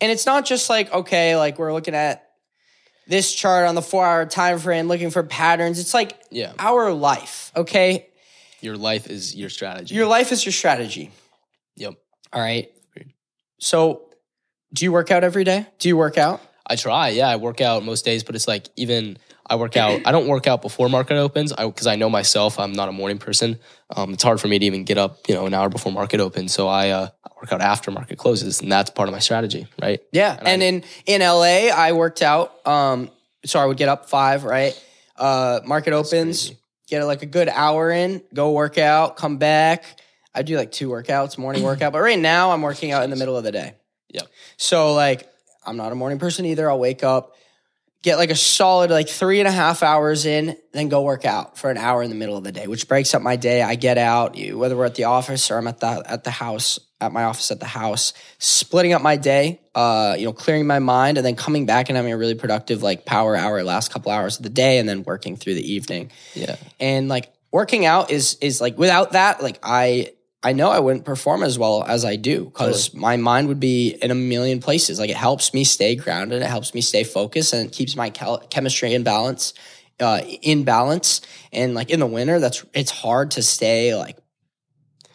And 0.00 0.12
it's 0.12 0.26
not 0.26 0.44
just 0.44 0.70
like, 0.70 0.92
okay, 0.92 1.34
like 1.36 1.58
we're 1.58 1.72
looking 1.72 1.94
at 1.96 2.24
this 3.08 3.34
chart 3.34 3.66
on 3.66 3.74
the 3.74 3.82
four 3.82 4.04
hour 4.06 4.26
time 4.26 4.58
frame, 4.58 4.86
looking 4.86 5.10
for 5.10 5.22
patterns. 5.24 5.78
It's 5.80 5.94
like 5.94 6.16
Yeah. 6.30 6.52
our 6.58 6.92
life. 6.92 7.50
Okay, 7.56 8.06
Your 8.60 8.76
life 8.76 9.08
is 9.08 9.34
your 9.34 9.50
strategy. 9.50 9.94
your 9.94 10.06
life 10.06 10.32
is 10.32 10.44
your 10.44 10.52
strategy. 10.52 11.10
yep. 11.76 11.94
All 12.32 12.40
right. 12.40 12.70
Agreed. 12.92 13.12
So, 13.58 14.10
do 14.72 14.84
you 14.84 14.92
work 14.92 15.10
out 15.10 15.24
every 15.24 15.44
day? 15.44 15.66
Do 15.78 15.88
you 15.88 15.96
work 15.96 16.18
out? 16.18 16.40
I 16.66 16.76
try. 16.76 17.08
Yeah, 17.08 17.28
I 17.28 17.36
work 17.36 17.60
out 17.60 17.84
most 17.84 18.04
days, 18.04 18.22
but 18.22 18.34
it's 18.34 18.46
like 18.46 18.68
even 18.76 19.16
I 19.48 19.56
work 19.56 19.76
out. 19.76 20.02
I 20.04 20.12
don't 20.12 20.26
work 20.26 20.46
out 20.46 20.60
before 20.60 20.88
market 20.88 21.16
opens 21.16 21.52
because 21.52 21.86
I, 21.86 21.96
know 21.96 22.10
myself. 22.10 22.58
I'm 22.58 22.72
not 22.72 22.88
a 22.88 22.92
morning 22.92 23.18
person. 23.18 23.58
Um, 23.96 24.12
it's 24.12 24.22
hard 24.22 24.40
for 24.40 24.48
me 24.48 24.58
to 24.58 24.66
even 24.66 24.84
get 24.84 24.98
up, 24.98 25.26
you 25.26 25.34
know, 25.34 25.46
an 25.46 25.54
hour 25.54 25.70
before 25.70 25.90
market 25.90 26.20
opens. 26.20 26.52
So 26.52 26.68
I, 26.68 26.90
uh, 26.90 27.08
I 27.24 27.30
work 27.40 27.52
out 27.52 27.62
after 27.62 27.90
market 27.90 28.18
closes, 28.18 28.60
and 28.60 28.70
that's 28.70 28.90
part 28.90 29.08
of 29.08 29.14
my 29.14 29.18
strategy, 29.20 29.66
right? 29.80 30.00
Yeah. 30.12 30.38
And, 30.42 30.62
in 30.62 30.84
in 31.06 31.22
LA, 31.22 31.70
I 31.74 31.92
worked 31.92 32.20
out. 32.20 32.66
Um, 32.66 33.10
so 33.46 33.58
I 33.58 33.64
would 33.64 33.78
get 33.78 33.88
up 33.88 34.10
five, 34.10 34.44
right? 34.44 34.78
Uh, 35.16 35.60
market 35.64 35.94
opens, 35.94 36.48
crazy. 36.48 36.60
Get 36.88 37.04
like 37.04 37.22
a 37.22 37.26
good 37.26 37.48
hour 37.48 37.90
in, 37.90 38.22
go 38.34 38.52
work 38.52 38.78
out, 38.78 39.16
come 39.16 39.36
back. 39.36 39.84
I 40.34 40.42
do 40.42 40.56
like 40.56 40.72
two 40.72 40.88
workouts, 40.88 41.38
morning 41.38 41.62
workout, 41.64 41.92
but 41.92 42.00
right 42.00 42.18
now 42.18 42.50
I'm 42.50 42.62
working 42.62 42.92
out 42.92 43.04
in 43.04 43.10
the 43.10 43.16
middle 43.16 43.36
of 43.36 43.44
the 43.44 43.52
day. 43.52 43.74
Yep. 44.10 44.26
So 44.56 44.94
like 44.94 45.28
I'm 45.64 45.76
not 45.76 45.92
a 45.92 45.94
morning 45.94 46.18
person 46.18 46.44
either. 46.46 46.70
I'll 46.70 46.78
wake 46.78 47.04
up, 47.04 47.36
get 48.02 48.16
like 48.16 48.30
a 48.30 48.36
solid 48.36 48.90
like 48.90 49.08
three 49.08 49.40
and 49.40 49.48
a 49.48 49.52
half 49.52 49.82
hours 49.82 50.24
in, 50.24 50.56
then 50.72 50.88
go 50.88 51.02
work 51.02 51.24
out 51.24 51.58
for 51.58 51.70
an 51.70 51.76
hour 51.76 52.02
in 52.02 52.10
the 52.10 52.16
middle 52.16 52.36
of 52.36 52.44
the 52.44 52.52
day, 52.52 52.66
which 52.66 52.86
breaks 52.88 53.14
up 53.14 53.22
my 53.22 53.36
day. 53.36 53.60
I 53.62 53.74
get 53.74 53.98
out, 53.98 54.36
whether 54.54 54.76
we're 54.76 54.86
at 54.86 54.94
the 54.94 55.04
office 55.04 55.50
or 55.50 55.58
I'm 55.58 55.66
at 55.66 55.80
the 55.80 56.02
at 56.06 56.24
the 56.24 56.30
house, 56.30 56.78
at 57.00 57.12
my 57.12 57.24
office 57.24 57.50
at 57.50 57.58
the 57.60 57.66
house, 57.66 58.12
splitting 58.38 58.92
up 58.92 59.02
my 59.02 59.16
day, 59.16 59.60
uh, 59.74 60.14
you 60.18 60.26
know, 60.26 60.32
clearing 60.32 60.66
my 60.66 60.78
mind, 60.78 61.18
and 61.18 61.26
then 61.26 61.34
coming 61.36 61.66
back 61.66 61.88
and 61.88 61.96
having 61.96 62.12
a 62.12 62.16
really 62.16 62.34
productive 62.34 62.82
like 62.82 63.04
power 63.04 63.34
hour 63.36 63.62
last 63.64 63.92
couple 63.92 64.12
hours 64.12 64.36
of 64.36 64.42
the 64.44 64.48
day, 64.50 64.78
and 64.78 64.88
then 64.88 65.02
working 65.02 65.36
through 65.36 65.54
the 65.54 65.72
evening 65.72 66.10
Yeah. 66.34 66.56
and 66.78 67.08
like 67.08 67.32
working 67.50 67.84
out 67.86 68.10
is 68.10 68.36
is 68.40 68.60
like 68.60 68.76
without 68.76 69.12
that 69.12 69.42
like 69.42 69.58
i 69.62 70.12
i 70.42 70.52
know 70.52 70.70
i 70.70 70.78
wouldn't 70.78 71.04
perform 71.04 71.42
as 71.42 71.58
well 71.58 71.84
as 71.84 72.04
i 72.04 72.14
do 72.16 72.44
because 72.44 72.94
my 72.94 73.16
mind 73.16 73.48
would 73.48 73.60
be 73.60 73.96
in 74.02 74.10
a 74.10 74.14
million 74.14 74.60
places. 74.60 74.98
Like 74.98 75.10
it 75.10 75.16
helps 75.16 75.52
me 75.52 75.64
stay 75.64 75.96
grounded 75.96 76.42
it 76.42 76.46
helps 76.48 76.74
me 76.74 76.80
stay 76.80 77.04
focused 77.04 77.52
and 77.52 77.66
it 77.68 77.72
keeps 77.72 77.96
my 77.96 78.10
cal- 78.10 78.38
chemistry 78.48 78.94
in 78.94 79.02
balance 79.02 79.52
uh 80.00 80.20
in 80.42 80.64
balance. 80.64 81.20
And 81.52 81.74
like 81.74 81.90
in 81.90 81.98
the 82.00 82.06
winter 82.06 82.38
that's 82.38 82.64
it's 82.72 82.90
hard 82.92 83.32
to 83.32 83.42
stay 83.42 83.94
like 83.96 84.16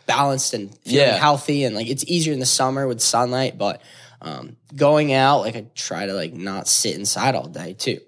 balanced 0.05 0.53
and 0.53 0.77
feeling 0.83 1.07
Yeah. 1.07 1.17
healthy 1.17 1.63
and 1.63 1.75
like 1.75 1.87
it's 1.87 2.03
easier 2.05 2.33
in 2.33 2.39
the 2.39 2.45
summer 2.45 2.85
with 2.87 2.99
sunlight 2.99 3.57
but 3.57 3.81
um 4.21 4.57
going 4.75 5.13
out 5.13 5.39
like 5.41 5.55
i 5.55 5.65
try 5.75 6.05
to 6.05 6.13
like 6.13 6.33
not 6.33 6.67
sit 6.67 6.95
inside 6.97 7.35
all 7.35 7.47
day 7.47 7.73
too 7.73 7.99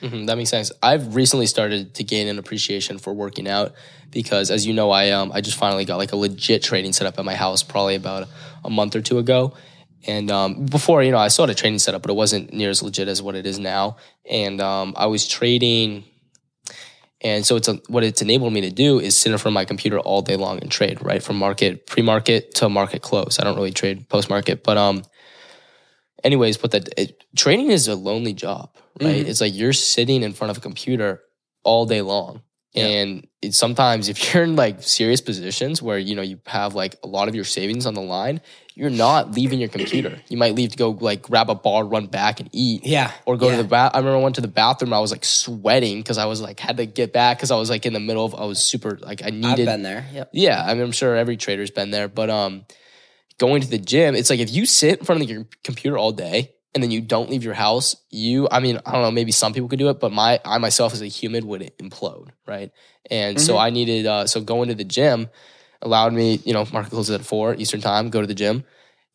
hmm 0.00 0.26
that 0.26 0.36
makes 0.36 0.50
sense. 0.50 0.72
I've 0.82 1.14
recently 1.14 1.46
started 1.46 1.94
to 1.94 2.04
gain 2.04 2.28
an 2.28 2.38
appreciation 2.38 2.98
for 2.98 3.12
working 3.12 3.48
out 3.48 3.72
because, 4.10 4.50
as 4.50 4.66
you 4.66 4.72
know, 4.72 4.90
I 4.90 5.10
um 5.10 5.30
I 5.32 5.40
just 5.40 5.58
finally 5.58 5.84
got 5.84 5.96
like 5.96 6.12
a 6.12 6.16
legit 6.16 6.62
training 6.62 6.92
set 6.92 7.06
up 7.06 7.18
at 7.18 7.24
my 7.24 7.34
house 7.34 7.62
probably 7.62 7.94
about 7.94 8.28
a 8.64 8.70
month 8.70 8.96
or 8.96 9.02
two 9.02 9.18
ago. 9.18 9.54
And 10.06 10.30
um, 10.30 10.64
before, 10.64 11.02
you 11.02 11.10
know, 11.10 11.18
I 11.18 11.24
had 11.24 11.50
a 11.50 11.54
training 11.54 11.78
setup, 11.78 12.02
but 12.02 12.10
it 12.10 12.14
wasn't 12.14 12.52
near 12.52 12.70
as 12.70 12.82
legit 12.82 13.08
as 13.08 13.20
what 13.20 13.34
it 13.34 13.46
is 13.46 13.58
now. 13.58 13.96
And 14.28 14.60
um, 14.60 14.94
I 14.96 15.06
was 15.06 15.28
trading, 15.28 16.04
and 17.20 17.44
so 17.44 17.56
it's 17.56 17.68
a, 17.68 17.74
what 17.88 18.02
it's 18.02 18.22
enabled 18.22 18.52
me 18.52 18.62
to 18.62 18.70
do 18.70 18.98
is 18.98 19.16
sit 19.16 19.30
in 19.30 19.36
front 19.36 19.52
of 19.52 19.54
my 19.54 19.66
computer 19.66 19.98
all 19.98 20.22
day 20.22 20.36
long 20.36 20.60
and 20.60 20.70
trade, 20.70 21.04
right, 21.04 21.22
from 21.22 21.36
market 21.36 21.86
pre-market 21.86 22.54
to 22.56 22.70
market 22.70 23.02
close. 23.02 23.38
I 23.38 23.44
don't 23.44 23.56
really 23.56 23.72
trade 23.72 24.08
post-market, 24.08 24.64
but 24.64 24.78
um, 24.78 25.02
anyways, 26.24 26.56
but 26.56 26.70
that 26.72 26.88
training 27.36 27.70
is 27.70 27.88
a 27.88 27.94
lonely 27.94 28.32
job, 28.32 28.70
right? 29.00 29.24
Mhm. 29.24 29.28
It's 29.28 29.40
like 29.40 29.54
you're 29.54 29.72
sitting 29.72 30.22
in 30.22 30.32
front 30.32 30.50
of 30.50 30.58
a 30.58 30.60
computer 30.60 31.22
all 31.64 31.86
day 31.86 32.02
long. 32.02 32.42
Yeah. 32.72 32.86
And 32.86 33.26
sometimes 33.50 34.08
if 34.12 34.32
you're 34.32 34.44
in 34.44 34.54
like 34.54 34.82
serious 34.82 35.20
positions 35.20 35.82
where 35.82 35.98
you 35.98 36.14
know 36.14 36.22
you 36.22 36.38
have 36.46 36.74
like 36.76 36.94
a 37.02 37.08
lot 37.08 37.26
of 37.28 37.34
your 37.34 37.44
savings 37.44 37.84
on 37.84 37.94
the 37.94 38.00
line, 38.00 38.40
you're 38.76 38.90
not 38.90 39.32
leaving 39.32 39.58
your 39.58 39.68
computer. 39.68 40.22
You 40.28 40.36
might 40.38 40.54
leave 40.54 40.70
to 40.70 40.76
go 40.76 40.90
like 40.90 41.20
grab 41.22 41.50
a 41.50 41.54
bar, 41.56 41.84
run 41.84 42.06
back 42.06 42.38
and 42.38 42.48
eat. 42.52 42.86
yeah 42.86 43.10
Or 43.26 43.36
go 43.36 43.46
Yeah. 43.48 43.56
to 43.56 43.62
the 43.64 43.68
bath. 43.68 43.90
I 43.92 43.98
remember 43.98 44.18
I 44.18 44.22
went 44.22 44.36
to 44.36 44.40
the 44.40 44.46
bathroom. 44.48 44.92
I 44.92 45.00
was 45.00 45.10
like 45.10 45.24
sweating 45.24 45.98
because 45.98 46.16
I 46.16 46.26
was 46.26 46.40
like 46.40 46.60
had 46.60 46.76
to 46.76 46.86
get 46.86 47.12
back 47.12 47.38
because 47.38 47.50
I 47.50 47.56
was 47.56 47.70
like 47.70 47.84
in 47.86 47.92
the 47.92 48.00
middle 48.00 48.24
of 48.24 48.34
I 48.36 48.44
was 48.44 48.62
super 48.62 48.98
like 49.02 49.20
I 49.22 49.26
i've 49.28 49.34
needed 49.34 49.66
been 49.66 49.82
there 49.82 50.06
yep 50.12 50.30
yeah, 50.32 50.62
I 50.64 50.72
mean, 50.74 50.84
I'm 50.84 50.92
sure 50.92 51.16
every 51.16 51.36
trader's 51.36 51.72
been 51.72 51.90
there, 51.90 52.06
but 52.06 52.30
um, 52.30 52.64
going 53.40 53.62
to 53.62 53.68
the 53.68 53.78
gym, 53.78 54.14
it's 54.14 54.30
like 54.30 54.38
if 54.38 54.52
you 54.52 54.66
sit 54.66 55.00
in 55.00 55.04
front 55.04 55.22
of 55.22 55.30
your 55.30 55.46
computer 55.64 55.96
all 55.96 56.12
day 56.12 56.52
and 56.74 56.84
then 56.84 56.90
you 56.90 57.00
don't 57.00 57.30
leave 57.30 57.42
your 57.42 57.54
house, 57.54 57.96
you, 58.10 58.46
I 58.50 58.60
mean, 58.60 58.78
I 58.84 58.92
don't 58.92 59.02
know, 59.02 59.10
maybe 59.10 59.32
some 59.32 59.54
people 59.54 59.68
could 59.68 59.78
do 59.78 59.88
it, 59.88 59.98
but 59.98 60.12
my, 60.12 60.38
I 60.44 60.58
myself 60.58 60.92
as 60.92 61.00
a 61.00 61.06
human 61.06 61.46
would 61.46 61.72
implode, 61.78 62.28
right? 62.46 62.70
And 63.10 63.40
so 63.40 63.56
I 63.56 63.70
needed, 63.70 64.06
uh, 64.06 64.26
so 64.26 64.42
going 64.42 64.68
to 64.68 64.74
the 64.74 64.84
gym 64.84 65.28
allowed 65.80 66.12
me, 66.12 66.40
you 66.44 66.52
know, 66.52 66.66
market 66.70 66.90
closes 66.90 67.14
at 67.18 67.24
four 67.24 67.54
Eastern 67.54 67.80
time, 67.80 68.10
go 68.10 68.20
to 68.20 68.26
the 68.26 68.34
gym, 68.34 68.64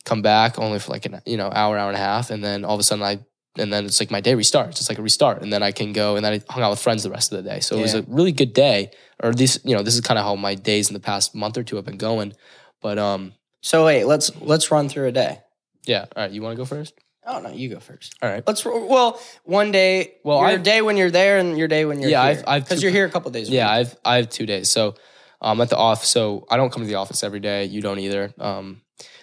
come 0.05 0.23
back 0.23 0.57
only 0.57 0.80
for 0.80 0.91
like 0.91 1.05
an, 1.05 1.21
you 1.26 1.38
know, 1.38 1.49
hour, 1.53 1.78
hour 1.78 1.89
and 1.89 1.97
a 1.97 2.01
half, 2.01 2.32
and 2.32 2.43
then 2.43 2.65
all 2.65 2.73
of 2.73 2.80
a 2.80 2.84
sudden 2.84 3.03
I. 3.03 3.19
And 3.57 3.71
then 3.71 3.86
it's 3.86 4.01
like 4.01 4.11
my 4.11 4.19
day 4.19 4.34
restarts. 4.34 4.82
It's 4.82 4.89
like 4.89 4.97
a 4.97 5.01
restart, 5.01 5.41
and 5.41 5.53
then 5.53 5.63
I 5.63 5.71
can 5.71 5.93
go. 5.93 6.17
And 6.17 6.26
then 6.26 6.34
I 6.34 6.41
hung 6.51 6.61
out 6.61 6.71
with 6.71 6.82
friends 6.82 7.03
the 7.03 7.09
rest 7.09 7.32
of 7.32 7.41
the 7.41 7.49
day. 7.49 7.61
So 7.61 7.78
it 7.78 7.84
was 7.84 7.93
a 7.93 8.01
really 8.09 8.34
good 8.34 8.51
day. 8.51 8.91
Or 9.23 9.32
this, 9.32 9.61
you 9.63 9.73
know, 9.73 9.82
this 9.82 9.95
is 9.95 10.01
kind 10.01 10.19
of 10.19 10.26
how 10.26 10.36
my 10.36 10.55
days 10.55 10.89
in 10.89 10.93
the 10.93 10.99
past 10.99 11.34
month 11.34 11.57
or 11.57 11.63
two 11.63 11.78
have 11.78 11.86
been 11.86 11.95
going. 11.95 12.34
But 12.82 12.99
um, 12.99 13.32
So 13.66 13.84
wait, 13.84 14.03
let's 14.05 14.30
let's 14.41 14.70
run 14.70 14.89
through 14.89 15.07
a 15.07 15.11
day. 15.11 15.39
yeah. 15.88 16.05
All 16.16 16.22
right, 16.24 16.32
you 16.32 16.41
want 16.43 16.53
to 16.53 16.57
go 16.57 16.66
first? 16.66 16.93
Oh 17.26 17.39
no, 17.41 17.49
you 17.49 17.68
go 17.70 17.80
first. 17.80 18.13
All 18.22 18.30
right. 18.30 18.43
Let's 18.45 18.63
well, 18.63 19.20
one 19.43 19.72
day. 19.72 20.13
Well, 20.24 20.38
your 20.38 20.47
I've- 20.49 20.61
day 20.63 20.84
when 20.84 20.97
you're 20.97 21.09
there, 21.09 21.39
and 21.39 21.57
your 21.57 21.68
day 21.68 21.84
when 21.86 21.99
you're 21.99 22.11
Yeah, 22.11 22.32
here. 22.34 22.43
I've- 22.45 22.63
because 22.63 22.84
you're 22.84 22.91
here 22.91 23.05
a 23.05 23.09
couple 23.09 23.32
days. 23.32 23.49
Yeah. 23.49 23.68
I've 23.68 23.95
I 24.05 24.18
have 24.18 24.30
two 24.30 24.45
days. 24.45 24.70
So 24.70 24.93
um, 25.41 25.59
at 25.61 25.70
the 25.72 25.78
off, 25.78 26.05
so 26.05 26.45
I 26.51 26.57
don't 26.57 26.72
come 26.72 26.84
to 26.84 26.88
the 26.88 26.95
office 26.95 27.24
every 27.24 27.39
day. 27.39 27.66
You 27.66 27.82
don't 27.82 27.97
either. 27.97 28.32
Um, 28.38 28.82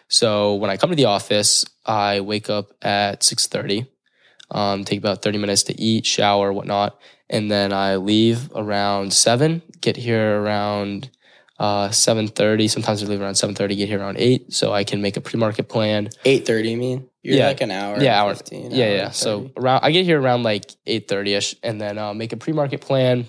so 0.09 0.57
when 0.57 0.71
I 0.71 0.77
come 0.77 0.91
to 0.91 0.97
the 0.97 1.05
office, 1.07 1.65
I 1.87 2.21
wake 2.21 2.51
up 2.51 2.73
at 2.83 3.23
six 3.23 3.47
thirty. 3.47 3.87
Um, 4.51 4.83
take 4.85 4.99
about 4.99 5.23
thirty 5.23 5.39
minutes 5.39 5.63
to 5.65 5.81
eat, 5.81 6.05
shower, 6.05 6.53
whatnot, 6.53 6.99
and 7.31 7.49
then 7.49 7.73
I 7.73 7.95
leave 7.97 8.51
around 8.57 9.13
seven. 9.13 9.63
Get 9.81 9.97
here 9.97 10.41
around 10.43 11.11
uh, 11.59 11.91
seven 11.91 12.29
thirty. 12.29 12.69
Sometimes 12.69 13.03
I 13.03 13.07
leave 13.07 13.21
around 13.21 13.35
seven 13.37 13.55
thirty. 13.55 13.77
Get 13.77 13.89
here 13.89 14.01
around 14.01 14.17
eight, 14.19 14.53
so 14.53 14.73
I 14.73 14.85
can 14.85 15.01
make 15.03 15.17
a 15.17 15.21
pre-market 15.21 15.69
plan. 15.69 16.09
eight 16.25 16.47
thirty. 16.47 16.71
You 16.71 16.77
mean 16.77 17.09
you're 17.23 17.37
Yeah. 17.37 17.49
like 17.49 17.61
an 17.61 17.71
hour? 17.71 18.03
yeah, 18.03 18.21
hour. 18.21 18.35
15, 18.35 18.71
yeah, 18.73 18.85
hour 18.85 18.91
yeah. 18.93 19.05
and 19.07 19.15
So 19.15 19.51
around, 19.57 19.81
I 19.85 19.91
get 19.93 20.05
here 20.05 20.21
around 20.21 20.43
like 20.43 20.71
eight 20.87 21.09
thirty 21.09 21.35
ish, 21.35 21.55
and 21.63 21.81
then 21.81 21.99
uh, 21.99 22.15
make 22.15 22.33
a 22.33 22.37
pre-market 22.37 22.81
plan. 22.81 23.27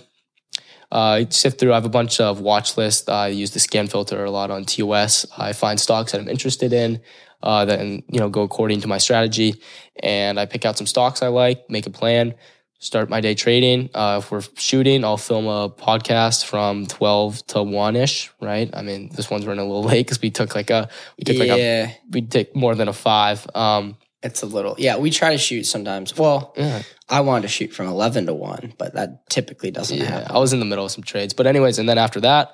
Uh, 0.91 1.25
sift 1.29 1.59
through. 1.59 1.71
I 1.71 1.75
have 1.75 1.85
a 1.85 1.89
bunch 1.89 2.19
of 2.19 2.39
watch 2.39 2.77
lists. 2.77 3.09
I 3.09 3.29
use 3.29 3.49
the 3.51 3.59
scan 3.59 3.87
filter 3.87 4.23
a 4.25 4.29
lot 4.29 4.51
on 4.51 4.63
TOS. 4.63 5.25
I 5.35 5.51
find 5.53 5.79
stocks 5.79 6.11
that 6.11 6.21
I'm 6.21 6.29
interested 6.29 6.71
in, 6.71 7.01
uh, 7.41 7.65
that 7.65 7.79
and 7.79 8.03
you 8.11 8.19
know 8.19 8.29
go 8.29 8.43
according 8.43 8.81
to 8.81 8.87
my 8.87 8.99
strategy, 8.99 9.55
and 10.03 10.39
I 10.39 10.45
pick 10.45 10.65
out 10.65 10.77
some 10.77 10.85
stocks 10.85 11.23
I 11.23 11.29
like, 11.29 11.67
make 11.67 11.87
a 11.87 11.89
plan, 11.89 12.35
start 12.83 13.09
my 13.09 13.21
day 13.21 13.33
trading. 13.35 13.89
Uh, 13.93 14.19
if 14.23 14.31
we're 14.31 14.41
shooting, 14.55 15.03
I'll 15.03 15.17
film 15.17 15.47
a 15.47 15.69
podcast 15.69 16.45
from 16.45 16.85
twelve 16.87 17.45
to 17.47 17.63
one 17.63 17.95
ish. 17.95 18.31
Right. 18.41 18.69
I 18.73 18.81
mean, 18.81 19.09
this 19.15 19.29
one's 19.29 19.45
running 19.45 19.65
a 19.65 19.67
little 19.67 19.83
late 19.91 20.05
because 20.05 20.21
we 20.21 20.29
took 20.31 20.55
like 20.55 20.69
a 20.69 20.89
we 21.17 21.23
took 21.23 21.37
like 21.37 21.49
a 21.49 21.97
we 22.11 22.21
take 22.21 22.55
more 22.55 22.75
than 22.75 22.87
a 22.87 22.93
five. 22.93 23.47
Um, 23.55 23.97
it's 24.21 24.41
a 24.41 24.45
little. 24.45 24.75
Yeah, 24.77 24.97
we 24.97 25.09
try 25.09 25.31
to 25.31 25.37
shoot 25.37 25.65
sometimes. 25.65 26.17
Well, 26.17 26.53
yeah. 26.55 26.83
I 27.09 27.19
wanted 27.21 27.41
to 27.43 27.47
shoot 27.49 27.73
from 27.73 27.87
eleven 27.87 28.25
to 28.27 28.33
one, 28.33 28.73
but 28.77 28.93
that 28.93 29.29
typically 29.29 29.71
doesn't 29.71 29.97
Yeah, 29.97 30.05
happen. 30.05 30.35
I 30.35 30.39
was 30.39 30.53
in 30.53 30.59
the 30.59 30.65
middle 30.65 30.85
of 30.85 30.91
some 30.91 31.03
trades, 31.03 31.33
but 31.33 31.45
anyways, 31.47 31.77
and 31.79 31.89
then 31.89 31.97
after 31.97 32.21
that, 32.21 32.51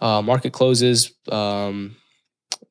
uh, 0.00 0.20
market 0.22 0.52
closes. 0.52 1.12
Um, 1.30 1.96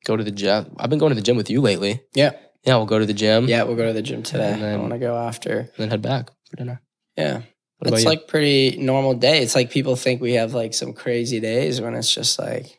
go 0.04 0.16
to 0.16 0.22
the 0.22 0.30
gym. 0.30 0.76
I've 0.78 0.90
been 0.90 1.00
going 1.00 1.10
to 1.10 1.16
the 1.16 1.22
gym 1.22 1.36
with 1.36 1.50
you 1.50 1.60
lately. 1.60 2.00
Yeah, 2.14 2.32
Yeah, 2.64 2.76
we'll 2.76 2.86
go 2.86 3.00
to 3.00 3.06
the 3.06 3.12
gym. 3.14 3.48
yeah. 3.48 3.64
We'll 3.64 3.74
go 3.76 3.86
to 3.86 3.92
the 3.92 4.02
gym 4.02 4.22
today. 4.22 4.52
And 4.52 4.62
then- 4.62 4.74
I 4.74 4.76
want 4.80 4.92
to 4.92 4.98
go 5.00 5.16
after. 5.16 5.58
and 5.58 5.70
then 5.76 5.90
head 5.90 6.00
back 6.02 6.30
for 6.48 6.56
dinner. 6.56 6.80
Yeah, 7.16 7.42
What 7.78 7.92
it's 7.94 8.04
like 8.04 8.28
pretty 8.28 8.76
normal 8.78 9.14
day. 9.14 9.42
It's 9.42 9.54
like 9.54 9.70
people 9.70 9.96
think 9.96 10.20
we 10.20 10.34
have 10.34 10.52
like 10.54 10.74
some 10.74 10.92
crazy 10.92 11.40
days 11.40 11.80
when 11.80 11.94
it's 11.94 12.12
just 12.14 12.38
like. 12.38 12.78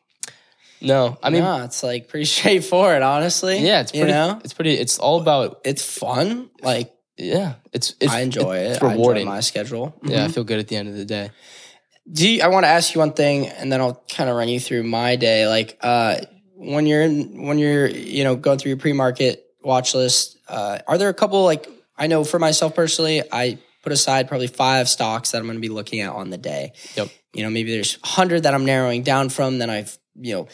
no, 0.81 1.17
I 1.23 1.29
mean, 1.31 1.43
no, 1.43 1.63
it's 1.63 1.81
like 1.83 2.07
pretty 2.07 2.25
straightforward, 2.37 3.01
honestly. 3.01 3.59
yeah, 3.59 3.81
it's 3.81 3.91
pretty. 3.91 4.07
You 4.07 4.13
know, 4.13 4.41
It's 4.43 4.53
pretty. 4.53 4.73
It's 4.73 4.99
all 4.99 5.19
about. 5.21 5.61
it's 5.65 5.83
fun. 5.83 6.49
Like 6.61 6.93
Yeah, 7.17 7.55
it's. 7.73 7.95
it's 7.99 8.13
I 8.13 8.21
enjoy 8.21 8.57
it's 8.57 8.77
it. 8.77 8.85
Rewarding. 8.85 9.25
my 9.25 9.39
schedule. 9.39 9.95
Yeah, 10.03 10.25
I 10.25 10.27
Mhm. 10.27 10.33
feel 10.33 10.43
good 10.43 10.59
at 10.59 10.67
the 10.67 10.75
end 10.75 10.87
of 10.89 10.95
the 10.95 11.05
day. 11.05 11.31
Do 12.11 12.29
you, 12.29 12.41
I 12.41 12.47
want 12.47 12.63
to 12.63 12.69
ask 12.69 12.93
you 12.95 12.99
one 12.99 13.11
thing, 13.13 13.47
and 13.47 13.71
then 13.71 13.81
I'll 13.81 14.01
kind 14.09 14.29
of 14.29 14.35
run 14.37 14.47
you 14.47 14.59
through 14.59 14.83
my 14.83 15.15
day. 15.17 15.47
Like 15.47 15.77
uh, 15.81 16.17
when 16.55 16.85
you're 16.85 17.01
in, 17.01 17.45
when 17.47 17.57
you're 17.57 17.87
you 17.87 18.23
know 18.23 18.35
going 18.35 18.59
through 18.59 18.69
your 18.69 18.77
pre 18.77 18.93
market 18.93 19.43
watch 19.63 19.93
list, 19.95 20.37
uh, 20.47 20.77
are 20.87 20.97
there 20.99 21.09
a 21.09 21.13
couple 21.13 21.43
like 21.43 21.67
I 21.97 22.05
know 22.07 22.23
for 22.23 22.37
myself 22.39 22.75
personally, 22.75 23.23
I 23.31 23.57
put 23.87 23.93
aside 23.93 24.27
probably 24.27 24.47
five 24.47 24.89
stocks 24.89 25.31
that 25.31 25.37
I'm 25.37 25.45
going 25.45 25.55
to 25.55 25.61
be 25.61 25.69
looking 25.69 26.01
at 26.01 26.11
on 26.11 26.29
the 26.29 26.37
day. 26.37 26.73
Yep. 26.95 27.07
You 27.33 27.43
know, 27.43 27.49
maybe 27.49 27.71
there's 27.71 27.97
hundred 28.03 28.43
that 28.43 28.53
I'm 28.53 28.65
narrowing 28.65 29.01
down 29.01 29.29
from. 29.29 29.59
Then 29.59 29.69
I've 29.69 29.97
you 30.13 30.35
know 30.35 30.47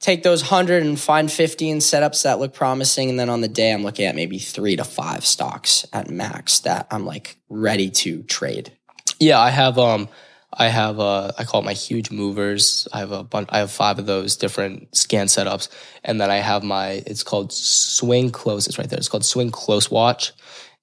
take 0.00 0.22
those 0.22 0.42
100 0.42 0.82
and 0.82 1.00
find 1.00 1.32
15 1.32 1.78
setups 1.78 2.24
that 2.24 2.38
look 2.38 2.52
promising. 2.52 3.08
And 3.08 3.18
then 3.18 3.30
on 3.30 3.40
the 3.40 3.48
day, 3.48 3.72
I'm 3.72 3.82
looking 3.82 4.04
at 4.04 4.14
maybe 4.14 4.38
three 4.38 4.76
to 4.76 4.84
five 4.84 5.24
stocks 5.24 5.86
at 5.94 6.10
max 6.10 6.60
that 6.60 6.86
I'm 6.90 7.06
like 7.06 7.38
ready 7.48 7.88
to 7.90 8.22
trade. 8.24 8.70
Yeah, 9.18 9.40
I 9.40 9.48
have 9.48 9.78
um 9.78 10.10
I 10.52 10.68
have 10.68 11.00
uh 11.00 11.32
I 11.38 11.44
call 11.44 11.62
it 11.62 11.64
my 11.64 11.72
huge 11.72 12.10
movers. 12.10 12.86
I 12.92 12.98
have 12.98 13.12
a 13.12 13.24
bunch 13.24 13.48
I 13.50 13.60
have 13.60 13.70
five 13.70 13.98
of 13.98 14.04
those 14.04 14.36
different 14.36 14.94
scan 14.94 15.26
setups. 15.26 15.70
And 16.04 16.20
then 16.20 16.30
I 16.30 16.36
have 16.36 16.62
my 16.62 17.02
it's 17.06 17.22
called 17.22 17.50
swing 17.50 18.30
close. 18.30 18.66
It's 18.66 18.76
right 18.76 18.90
there. 18.90 18.98
It's 18.98 19.08
called 19.08 19.24
swing 19.24 19.50
close 19.50 19.90
watch. 19.90 20.34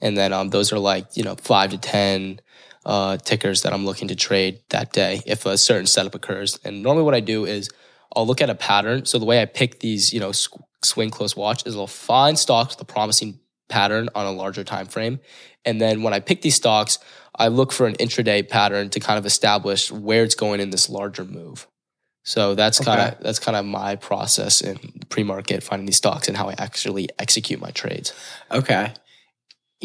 And 0.02 0.18
then 0.18 0.34
um 0.34 0.50
those 0.50 0.72
are 0.74 0.80
like, 0.80 1.16
you 1.16 1.24
know, 1.24 1.36
five 1.36 1.72
to 1.72 1.78
ten 1.78 2.40
uh 2.86 3.18
tickers 3.18 3.64
that 3.64 3.74
I'm 3.74 3.86
looking 3.86 4.10
to 4.10 4.16
trade 4.16 4.60
that 4.70 4.94
day 4.94 5.22
if 5.26 5.46
a 5.46 5.58
certain 5.58 5.88
setup 5.88 6.16
occurs. 6.16 6.60
And 6.64 6.84
normally 6.84 7.04
what 7.04 7.16
I 7.16 7.22
do 7.22 7.46
is 7.46 7.70
I'll 8.16 8.28
look 8.28 8.42
at 8.42 8.50
a 8.50 8.56
pattern. 8.56 9.06
So 9.06 9.20
the 9.20 9.26
way 9.26 9.42
I 9.42 9.46
pick 9.46 9.80
these, 9.80 10.14
you 10.14 10.20
know, 10.20 10.32
sw- 10.32 10.58
swing 10.84 11.10
close 11.10 11.36
watch 11.36 11.66
is 11.66 11.76
I'll 11.76 11.88
find 11.88 12.38
stocks 12.38 12.76
with 12.76 12.90
a 12.90 12.92
promising 12.94 13.40
pattern 13.68 14.10
on 14.16 14.26
a 14.26 14.32
larger 14.32 14.64
time 14.64 14.86
frame. 14.86 15.20
And 15.66 15.82
then 15.82 16.04
when 16.04 16.14
I 16.14 16.20
pick 16.20 16.42
these 16.42 16.56
stocks, 16.56 17.00
I 17.38 17.48
look 17.48 17.72
for 17.72 17.88
an 17.88 17.96
intraday 17.96 18.48
pattern 18.48 18.90
to 18.92 19.00
kind 19.00 19.18
of 19.18 19.26
establish 19.26 19.92
where 19.92 20.24
it's 20.24 20.36
going 20.36 20.60
in 20.60 20.70
this 20.70 20.90
larger 20.90 21.26
move. 21.26 21.68
So 22.24 22.56
that's 22.56 22.80
kind 22.80 23.00
of 23.02 23.20
that's 23.24 23.40
kind 23.40 23.56
of 23.56 23.66
my 23.66 23.96
process 23.98 24.62
in 24.62 24.78
pre-market 25.10 25.62
finding 25.62 25.86
these 25.86 25.98
stocks 25.98 26.28
and 26.28 26.36
how 26.36 26.50
I 26.50 26.56
actually 26.58 27.08
execute 27.20 27.60
my 27.60 27.72
trades. 27.72 28.14
Okay. 28.52 28.94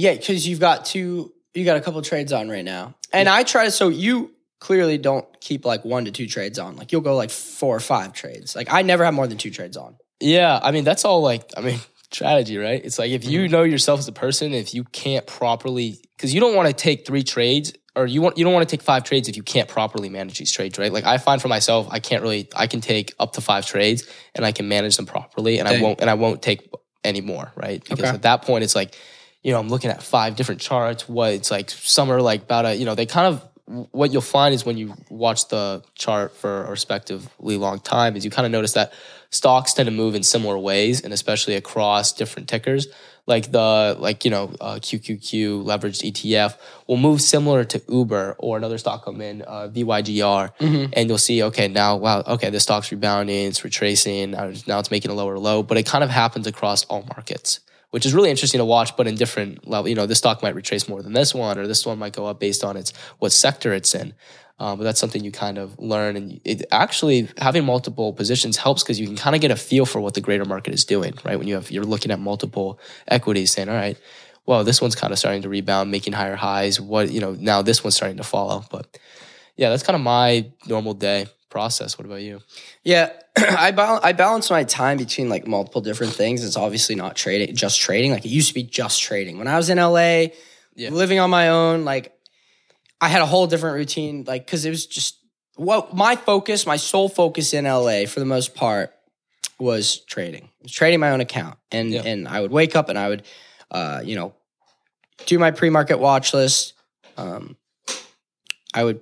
Yeah, 0.00 0.14
because 0.14 0.46
you've 0.48 0.60
got 0.60 0.84
two, 0.84 1.32
you 1.54 1.64
got 1.64 1.76
a 1.76 1.80
couple 1.80 2.00
trades 2.02 2.32
on 2.32 2.48
right 2.48 2.64
now. 2.64 2.94
And 3.12 3.28
I 3.28 3.42
try 3.42 3.64
to, 3.64 3.70
so 3.70 3.88
you 3.88 4.32
clearly 4.60 4.98
don't 4.98 5.26
keep 5.40 5.64
like 5.64 5.84
one 5.84 6.04
to 6.04 6.10
two 6.12 6.26
trades 6.26 6.58
on. 6.58 6.76
Like 6.76 6.92
you'll 6.92 7.00
go 7.00 7.16
like 7.16 7.30
four 7.30 7.74
or 7.76 7.80
five 7.80 8.12
trades. 8.12 8.54
Like 8.54 8.68
I 8.72 8.82
never 8.82 9.04
have 9.04 9.14
more 9.14 9.26
than 9.26 9.38
two 9.38 9.50
trades 9.50 9.76
on. 9.76 9.96
Yeah, 10.20 10.58
I 10.62 10.70
mean 10.70 10.84
that's 10.84 11.04
all 11.04 11.22
like 11.22 11.50
I 11.56 11.60
mean 11.60 11.80
strategy, 12.12 12.56
right? 12.58 12.80
It's 12.84 12.98
like 12.98 13.10
if 13.10 13.24
you 13.24 13.40
Mm-hmm. 13.40 13.52
know 13.52 13.62
yourself 13.62 13.98
as 14.00 14.08
a 14.08 14.12
person, 14.12 14.52
if 14.52 14.74
you 14.74 14.84
can't 14.84 15.26
properly 15.26 15.98
because 16.16 16.32
you 16.34 16.40
don't 16.40 16.54
want 16.54 16.68
to 16.68 16.74
take 16.74 17.06
three 17.06 17.22
trades 17.22 17.72
or 17.96 18.06
you 18.06 18.20
want 18.22 18.38
you 18.38 18.44
don't 18.44 18.52
want 18.54 18.68
to 18.68 18.76
take 18.76 18.82
five 18.82 19.02
trades 19.04 19.28
if 19.28 19.36
you 19.36 19.42
can't 19.42 19.68
properly 19.68 20.08
manage 20.08 20.38
these 20.38 20.52
trades, 20.52 20.78
right? 20.78 20.92
Like 20.92 21.04
I 21.04 21.18
find 21.18 21.40
for 21.42 21.48
myself, 21.48 21.88
I 21.90 21.98
can't 22.00 22.22
really 22.22 22.48
I 22.54 22.66
can 22.66 22.80
take 22.80 23.14
up 23.18 23.32
to 23.34 23.40
five 23.40 23.66
trades 23.66 24.06
and 24.34 24.44
I 24.44 24.52
can 24.52 24.68
manage 24.68 24.96
them 24.96 25.06
properly 25.06 25.58
and 25.58 25.66
I 25.66 25.80
won't 25.80 26.00
and 26.00 26.08
I 26.10 26.14
won't 26.14 26.42
take 26.42 26.70
any 27.02 27.22
more, 27.22 27.50
right? 27.56 27.82
Because 27.82 28.00
Okay. 28.00 28.14
at 28.14 28.22
that 28.22 28.42
point 28.42 28.62
it's 28.62 28.74
like, 28.76 28.94
you 29.42 29.52
know, 29.52 29.58
I'm 29.58 29.68
looking 29.68 29.90
at 29.90 30.02
five 30.02 30.36
different 30.36 30.60
charts, 30.60 31.08
what 31.08 31.32
it's 31.32 31.50
like 31.50 31.70
some 31.70 32.10
are 32.10 32.20
like 32.20 32.42
about 32.42 32.66
a, 32.66 32.74
you 32.74 32.84
know, 32.84 32.94
they 32.94 33.06
kind 33.06 33.26
of 33.34 33.46
what 33.92 34.12
you'll 34.12 34.20
find 34.20 34.52
is 34.52 34.66
when 34.66 34.76
you 34.76 34.94
watch 35.10 35.48
the 35.48 35.82
chart 35.94 36.34
for 36.36 36.64
a 36.64 36.70
respectively 36.70 37.56
long 37.56 37.78
time 37.78 38.16
is 38.16 38.24
you 38.24 38.30
kind 38.30 38.44
of 38.44 38.50
notice 38.50 38.72
that 38.72 38.92
stocks 39.30 39.72
tend 39.72 39.86
to 39.86 39.92
move 39.92 40.16
in 40.16 40.24
similar 40.24 40.58
ways 40.58 41.02
and 41.02 41.12
especially 41.12 41.54
across 41.54 42.12
different 42.12 42.48
tickers. 42.48 42.88
Like 43.26 43.52
the 43.52 43.96
like 43.98 44.24
you 44.24 44.30
know 44.32 44.52
uh, 44.60 44.76
qqq 44.76 45.62
leveraged 45.62 46.10
etf 46.10 46.56
will 46.88 46.96
move 46.96 47.20
similar 47.22 47.62
to 47.64 47.80
uber 47.88 48.34
or 48.38 48.56
another 48.56 48.76
stock 48.76 49.04
come 49.04 49.20
in 49.20 49.42
uh, 49.42 49.68
vygr 49.68 50.50
and 50.96 51.08
you'll 51.08 51.18
see 51.18 51.40
okay 51.44 51.68
now 51.68 51.96
wow 51.96 52.24
okay 52.26 52.50
the 52.50 52.58
stock's 52.58 52.90
rebounding 52.90 53.46
it's 53.46 53.62
retracing 53.62 54.32
now 54.32 54.80
it's 54.80 54.90
making 54.90 55.12
a 55.12 55.14
lower 55.14 55.38
low 55.38 55.62
but 55.62 55.78
it 55.78 55.86
kind 55.86 56.02
of 56.02 56.10
happens 56.10 56.48
across 56.48 56.84
all 56.86 57.04
markets 57.14 57.60
which 57.90 58.06
is 58.06 58.14
really 58.14 58.30
interesting 58.30 58.58
to 58.58 58.64
watch, 58.64 58.96
but 58.96 59.06
in 59.06 59.14
different 59.14 59.66
level. 59.66 59.88
You 59.88 59.94
know, 59.94 60.06
this 60.06 60.18
stock 60.18 60.42
might 60.42 60.54
retrace 60.54 60.88
more 60.88 61.02
than 61.02 61.12
this 61.12 61.34
one, 61.34 61.58
or 61.58 61.66
this 61.66 61.84
one 61.84 61.98
might 61.98 62.12
go 62.12 62.26
up 62.26 62.40
based 62.40 62.64
on 62.64 62.76
its 62.76 62.92
what 63.18 63.32
sector 63.32 63.72
it's 63.72 63.94
in. 63.94 64.14
Um, 64.58 64.76
but 64.76 64.84
that's 64.84 65.00
something 65.00 65.24
you 65.24 65.32
kind 65.32 65.56
of 65.56 65.78
learn, 65.78 66.16
and 66.16 66.40
it 66.44 66.66
actually 66.70 67.28
having 67.38 67.64
multiple 67.64 68.12
positions 68.12 68.58
helps 68.58 68.82
because 68.82 69.00
you 69.00 69.06
can 69.06 69.16
kind 69.16 69.34
of 69.34 69.40
get 69.40 69.50
a 69.50 69.56
feel 69.56 69.86
for 69.86 70.00
what 70.00 70.12
the 70.12 70.20
greater 70.20 70.44
market 70.44 70.74
is 70.74 70.84
doing, 70.84 71.14
right? 71.24 71.38
When 71.38 71.48
you 71.48 71.54
have 71.54 71.70
you're 71.70 71.84
looking 71.84 72.10
at 72.10 72.20
multiple 72.20 72.78
equities, 73.08 73.52
saying, 73.52 73.70
all 73.70 73.74
right, 73.74 73.98
well, 74.44 74.62
this 74.62 74.82
one's 74.82 74.94
kind 74.94 75.14
of 75.14 75.18
starting 75.18 75.42
to 75.42 75.48
rebound, 75.48 75.90
making 75.90 76.12
higher 76.12 76.36
highs. 76.36 76.78
What 76.78 77.10
you 77.10 77.20
know 77.20 77.32
now, 77.32 77.62
this 77.62 77.82
one's 77.82 77.96
starting 77.96 78.18
to 78.18 78.22
follow. 78.22 78.62
But 78.70 78.98
yeah, 79.56 79.70
that's 79.70 79.82
kind 79.82 79.94
of 79.94 80.02
my 80.02 80.50
normal 80.66 80.92
day 80.92 81.26
process. 81.50 81.98
What 81.98 82.06
about 82.06 82.22
you? 82.22 82.40
Yeah, 82.84 83.12
I 83.36 83.70
bal- 83.72 84.00
I 84.02 84.12
balance 84.12 84.50
my 84.50 84.64
time 84.64 84.96
between 84.98 85.28
like 85.28 85.46
multiple 85.46 85.80
different 85.80 86.12
things. 86.14 86.44
It's 86.44 86.56
obviously 86.56 86.94
not 86.94 87.16
trading, 87.16 87.54
just 87.56 87.80
trading. 87.80 88.12
Like 88.12 88.24
it 88.24 88.30
used 88.30 88.48
to 88.48 88.54
be 88.54 88.62
just 88.62 89.02
trading. 89.02 89.38
When 89.38 89.48
I 89.48 89.56
was 89.56 89.68
in 89.70 89.78
LA, 89.78 90.28
Yeah. 90.76 90.90
living 90.90 91.18
on 91.18 91.28
my 91.30 91.48
own, 91.50 91.84
like 91.84 92.12
I 93.00 93.08
had 93.08 93.20
a 93.22 93.26
whole 93.26 93.46
different 93.46 93.76
routine. 93.76 94.24
Like 94.26 94.46
because 94.46 94.64
it 94.64 94.70
was 94.70 94.86
just 94.86 95.18
what 95.56 95.94
my 95.94 96.16
focus, 96.16 96.64
my 96.66 96.76
sole 96.76 97.08
focus 97.08 97.52
in 97.52 97.64
LA 97.64 98.06
for 98.06 98.20
the 98.20 98.26
most 98.26 98.54
part 98.54 98.92
was 99.58 99.98
trading. 100.06 100.48
Was 100.62 100.72
trading 100.72 101.00
my 101.00 101.10
own 101.10 101.20
account, 101.20 101.58
and 101.70 101.90
Yeah. 101.90 102.02
and 102.04 102.26
I 102.28 102.40
would 102.40 102.50
wake 102.52 102.74
up 102.76 102.88
and 102.88 102.98
I 102.98 103.08
would, 103.08 103.24
uh, 103.70 104.00
you 104.04 104.14
know, 104.16 104.34
do 105.26 105.38
my 105.38 105.50
pre 105.50 105.68
market 105.70 105.98
watch 105.98 106.32
list. 106.32 106.72
Um, 107.16 107.56
I 108.72 108.84
would 108.84 109.00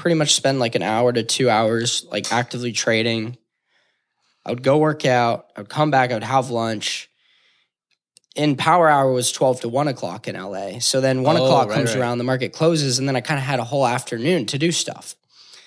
pretty 0.00 0.14
much 0.14 0.34
spend 0.34 0.58
like 0.58 0.74
an 0.74 0.82
hour 0.82 1.12
to 1.12 1.22
two 1.22 1.50
hours 1.50 2.06
like 2.10 2.32
actively 2.32 2.72
trading. 2.72 3.36
I 4.46 4.50
would 4.50 4.62
go 4.62 4.78
work 4.78 5.04
out. 5.04 5.46
I 5.54 5.60
would 5.60 5.68
come 5.68 5.90
back. 5.90 6.10
I 6.10 6.14
would 6.14 6.24
have 6.24 6.48
lunch. 6.48 7.10
In 8.34 8.56
power 8.56 8.88
hour 8.88 9.12
was 9.12 9.30
12 9.30 9.60
to 9.62 9.68
1 9.68 9.88
o'clock 9.88 10.26
in 10.26 10.36
LA. 10.36 10.78
So 10.78 11.02
then 11.02 11.22
1 11.22 11.36
Oh, 11.36 11.44
o'clock 11.44 11.68
right, 11.68 11.74
comes 11.74 11.90
right. 11.94 12.00
around, 12.00 12.16
the 12.16 12.24
market 12.24 12.54
closes, 12.54 12.98
and 12.98 13.06
then 13.06 13.14
I 13.14 13.20
kind 13.20 13.38
of 13.38 13.44
had 13.44 13.58
a 13.58 13.64
whole 13.64 13.86
afternoon 13.86 14.46
to 14.46 14.56
do 14.58 14.72
stuff. 14.72 15.14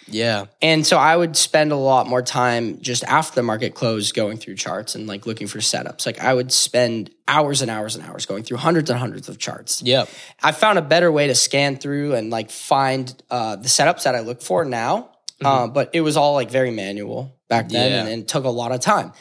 Yeah, 0.07 0.45
And 0.61 0.85
so 0.85 0.97
I 0.97 1.15
would 1.15 1.35
spend 1.37 1.71
a 1.71 1.75
lot 1.77 2.07
more 2.07 2.21
time 2.21 2.79
just 2.81 3.03
after 3.05 3.35
the 3.35 3.43
market 3.43 3.73
closed 3.73 4.13
going 4.13 4.37
through 4.37 4.55
charts 4.55 4.95
and 4.95 5.07
like 5.07 5.25
looking 5.25 5.47
for 5.47 5.59
setups. 5.59 6.05
Like 6.05 6.19
I 6.19 6.33
would 6.33 6.51
spend 6.51 7.09
hours 7.27 7.61
and 7.61 7.71
hours 7.71 7.95
and 7.95 8.05
hours 8.05 8.25
going 8.25 8.43
through 8.43 8.57
hundreds 8.57 8.89
and 8.89 8.99
hundreds 8.99 9.29
of 9.29 9.37
charts. 9.37 9.81
yeah, 9.81 10.05
I 10.41 10.51
found 10.51 10.77
a 10.77 10.81
better 10.81 11.11
way 11.11 11.27
to 11.27 11.35
scan 11.35 11.77
through 11.77 12.15
and 12.15 12.29
like 12.29 12.51
find 12.51 13.13
uh, 13.31 13.55
the 13.55 13.67
setups 13.69 14.03
that 14.03 14.15
I 14.15 14.19
look 14.19 14.41
for 14.41 14.65
now. 14.65 15.09
Uh, 15.43 15.67
but 15.67 15.89
it 15.93 16.01
was 16.01 16.15
all 16.15 16.33
like 16.35 16.49
very 16.49 16.71
manual 16.71 17.35
back 17.49 17.67
then 17.69 17.91
Yeah. 17.91 17.99
and, 18.01 18.09
and 18.09 18.27
took 18.27 18.45
a 18.45 18.49
lot 18.49 18.71
of 18.71 18.79
time. 18.79 19.11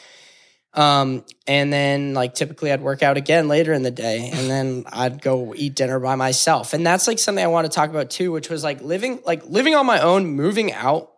Um, 0.75 1.23
and 1.45 1.71
then 1.71 2.15
like 2.15 2.33
typically 2.33 2.71
I'd 2.71 2.81
work 2.81 3.03
out 3.03 3.15
again 3.15 3.47
later 3.47 3.73
in 3.73 3.83
the 3.83 3.91
day 3.91 4.31
and 4.33 4.49
then 4.49 4.85
I'd 4.91 5.21
go 5.21 5.53
eat 5.55 5.75
dinner 5.75 5.99
by 5.99 6.15
myself. 6.15 6.73
And 6.73 6.85
that's 6.85 7.07
like 7.07 7.19
something 7.19 7.43
I 7.43 7.47
want 7.47 7.65
to 7.65 7.71
talk 7.71 7.91
about 7.91 8.09
too, 8.09 8.31
which 8.31 8.49
was 8.49 8.63
like 8.63 8.81
living, 8.81 9.19
like 9.25 9.45
living 9.45 9.75
on 9.75 9.85
my 9.85 9.99
own, 9.99 10.25
moving 10.25 10.73
out 10.73 11.11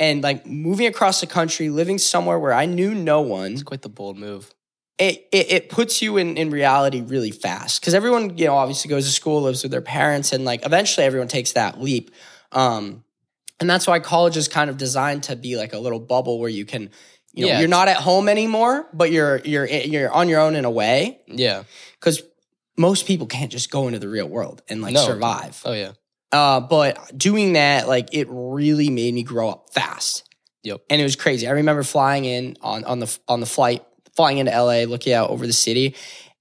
and 0.00 0.22
like 0.22 0.46
moving 0.46 0.86
across 0.86 1.20
the 1.20 1.26
country, 1.26 1.68
living 1.68 1.98
somewhere 1.98 2.38
where 2.38 2.54
I 2.54 2.64
knew 2.64 2.94
no 2.94 3.20
one 3.20 3.52
it's 3.52 3.62
quite 3.62 3.82
the 3.82 3.90
bold 3.90 4.16
move. 4.16 4.54
it, 4.98 5.28
it, 5.30 5.52
it 5.52 5.68
puts 5.68 6.00
you 6.00 6.16
in, 6.16 6.36
in 6.38 6.50
reality 6.50 7.02
really 7.02 7.30
fast 7.30 7.80
because 7.80 7.92
everyone 7.92 8.36
you 8.38 8.46
know 8.46 8.54
obviously 8.54 8.88
goes 8.88 9.04
to 9.04 9.12
school 9.12 9.42
lives 9.42 9.62
with 9.62 9.72
their 9.72 9.82
parents 9.82 10.32
and 10.32 10.44
like 10.44 10.64
eventually 10.64 11.04
everyone 11.04 11.28
takes 11.28 11.52
that 11.52 11.80
leap 11.80 12.10
um, 12.52 13.04
and 13.60 13.68
that's 13.68 13.86
why 13.86 14.00
college 14.00 14.36
is 14.36 14.48
kind 14.48 14.70
of 14.70 14.76
designed 14.76 15.24
to 15.24 15.36
be 15.36 15.56
like 15.56 15.72
a 15.72 15.78
little 15.78 16.00
bubble 16.00 16.38
where 16.38 16.48
you 16.48 16.64
can 16.64 16.90
you 17.36 17.42
know 17.44 17.52
Yeah, 17.52 17.60
you're 17.60 17.68
not 17.68 17.86
at 17.88 17.98
home 17.98 18.28
anymore 18.28 18.88
but 18.92 19.12
you're 19.12 19.38
you're 19.44 19.66
you're 19.66 20.10
on 20.10 20.28
your 20.28 20.40
own 20.40 20.56
in 20.56 20.64
a 20.64 20.70
way 20.70 21.20
Yeah, 21.28 21.62
because 22.00 22.22
most 22.76 23.06
people 23.06 23.26
can't 23.26 23.52
just 23.52 23.70
go 23.70 23.86
into 23.86 23.98
the 24.00 24.08
real 24.08 24.26
world 24.28 24.62
and 24.68 24.82
like 24.82 24.94
No. 24.94 25.04
survive 25.04 25.62
oh 25.64 25.72
yeah, 25.72 25.92
uh, 26.32 26.60
but 26.60 27.16
doing 27.16 27.52
that, 27.52 27.86
like, 27.86 28.08
it 28.12 28.26
really 28.28 28.90
made 28.90 29.14
me 29.14 29.22
grow 29.22 29.48
up 29.48 29.72
fast. 29.72 30.24
Yep. 30.64 30.80
And 30.90 31.00
it 31.00 31.04
was 31.04 31.14
crazy. 31.14 31.46
I 31.46 31.52
remember 31.52 31.84
flying 31.84 32.24
in 32.24 32.56
on 32.60 32.82
on 32.84 32.98
the 32.98 33.18
on 33.28 33.38
the 33.38 33.46
flight, 33.46 33.84
flying 34.16 34.38
into 34.38 34.50
LA, 34.50 34.82
looking 34.82 35.12
out 35.12 35.30
over 35.30 35.46
the 35.46 35.52
city, 35.52 35.94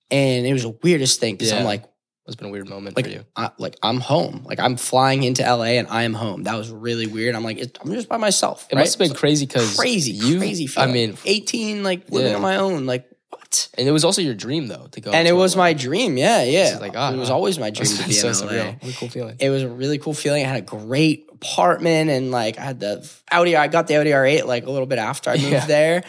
and 0.10 0.46
it 0.48 0.52
was 0.54 0.64
the 0.64 0.76
weirdest 0.82 1.20
thing 1.20 1.36
because 1.36 1.52
I'm 1.54 1.64
like, 1.64 1.84
it's 2.28 2.36
been 2.36 2.48
a 2.48 2.52
weird 2.52 2.68
moment 2.70 2.96
like, 2.96 3.06
for 3.06 3.12
you. 3.12 3.26
I, 3.36 3.52
like 3.60 3.78
I'm 3.84 4.00
home. 4.00 4.44
Like 4.46 4.60
I'm 4.60 4.78
flying 4.78 5.24
into 5.24 5.44
LA 5.44 5.78
and 5.80 5.88
I 5.90 6.04
am 6.04 6.14
home. 6.14 6.44
That 6.44 6.56
was 6.58 6.72
really 6.72 7.06
weird. 7.08 7.36
I'm 7.36 7.44
like, 7.44 7.58
it, 7.60 7.78
I'm 7.82 7.92
just 7.92 8.10
by 8.10 8.18
myself. 8.18 8.68
It 8.72 8.76
right? 8.76 8.82
must 8.82 8.98
have 8.98 9.08
been 9.08 9.16
crazy 9.16 9.46
because 9.46 9.76
crazy, 9.78 10.12
you. 10.12 10.40
crazy. 10.40 10.68
I 10.78 10.88
mean, 10.88 11.18
18, 11.26 11.84
like 11.84 12.10
living 12.10 12.32
Yeah. 12.32 12.36
on 12.38 12.42
my 12.42 12.56
own. 12.58 12.86
Like 12.88 13.08
what? 13.30 13.70
and 13.78 13.88
it 13.88 13.92
was 13.92 14.04
also 14.04 14.22
your 14.22 14.34
dream 14.34 14.68
though 14.68 14.88
to 14.92 15.02
go. 15.02 15.12
And 15.12 15.28
it 15.28 15.34
was 15.34 15.56
LA. 15.56 15.64
my 15.64 15.74
dream. 15.74 16.18
Yeah, 16.18 16.44
yeah. 16.44 16.78
like, 16.82 16.94
ah, 16.96 17.12
it 17.14 17.18
was 17.18 17.30
always 17.30 17.60
my 17.60 17.70
dream 17.72 17.90
to 17.96 18.08
be 18.08 18.14
so 18.14 18.30
in 18.30 18.34
LA. 18.34 18.42
surreal. 18.54 18.84
What 18.84 18.94
a 18.94 18.98
cool 18.98 19.10
feeling. 19.10 19.36
it 19.40 19.50
was 19.50 19.62
a 19.64 19.70
really 19.70 19.98
cool 20.00 20.14
feeling. 20.16 20.44
I 20.46 20.48
had 20.48 20.58
a 20.58 20.66
great 20.66 21.28
apartment 21.32 22.10
and 22.10 22.32
like 22.32 22.58
I 22.58 22.62
had 22.64 22.80
the 22.80 23.08
Audi. 23.32 23.56
I 23.56 23.68
got 23.68 23.88
the 23.88 23.98
Audi 23.98 24.10
R8 24.12 24.46
like 24.46 24.66
a 24.66 24.72
little 24.72 24.88
bit 24.88 24.98
after 24.98 25.30
I 25.30 25.36
moved 25.38 25.50
Yeah. 25.52 25.66
there. 25.68 26.04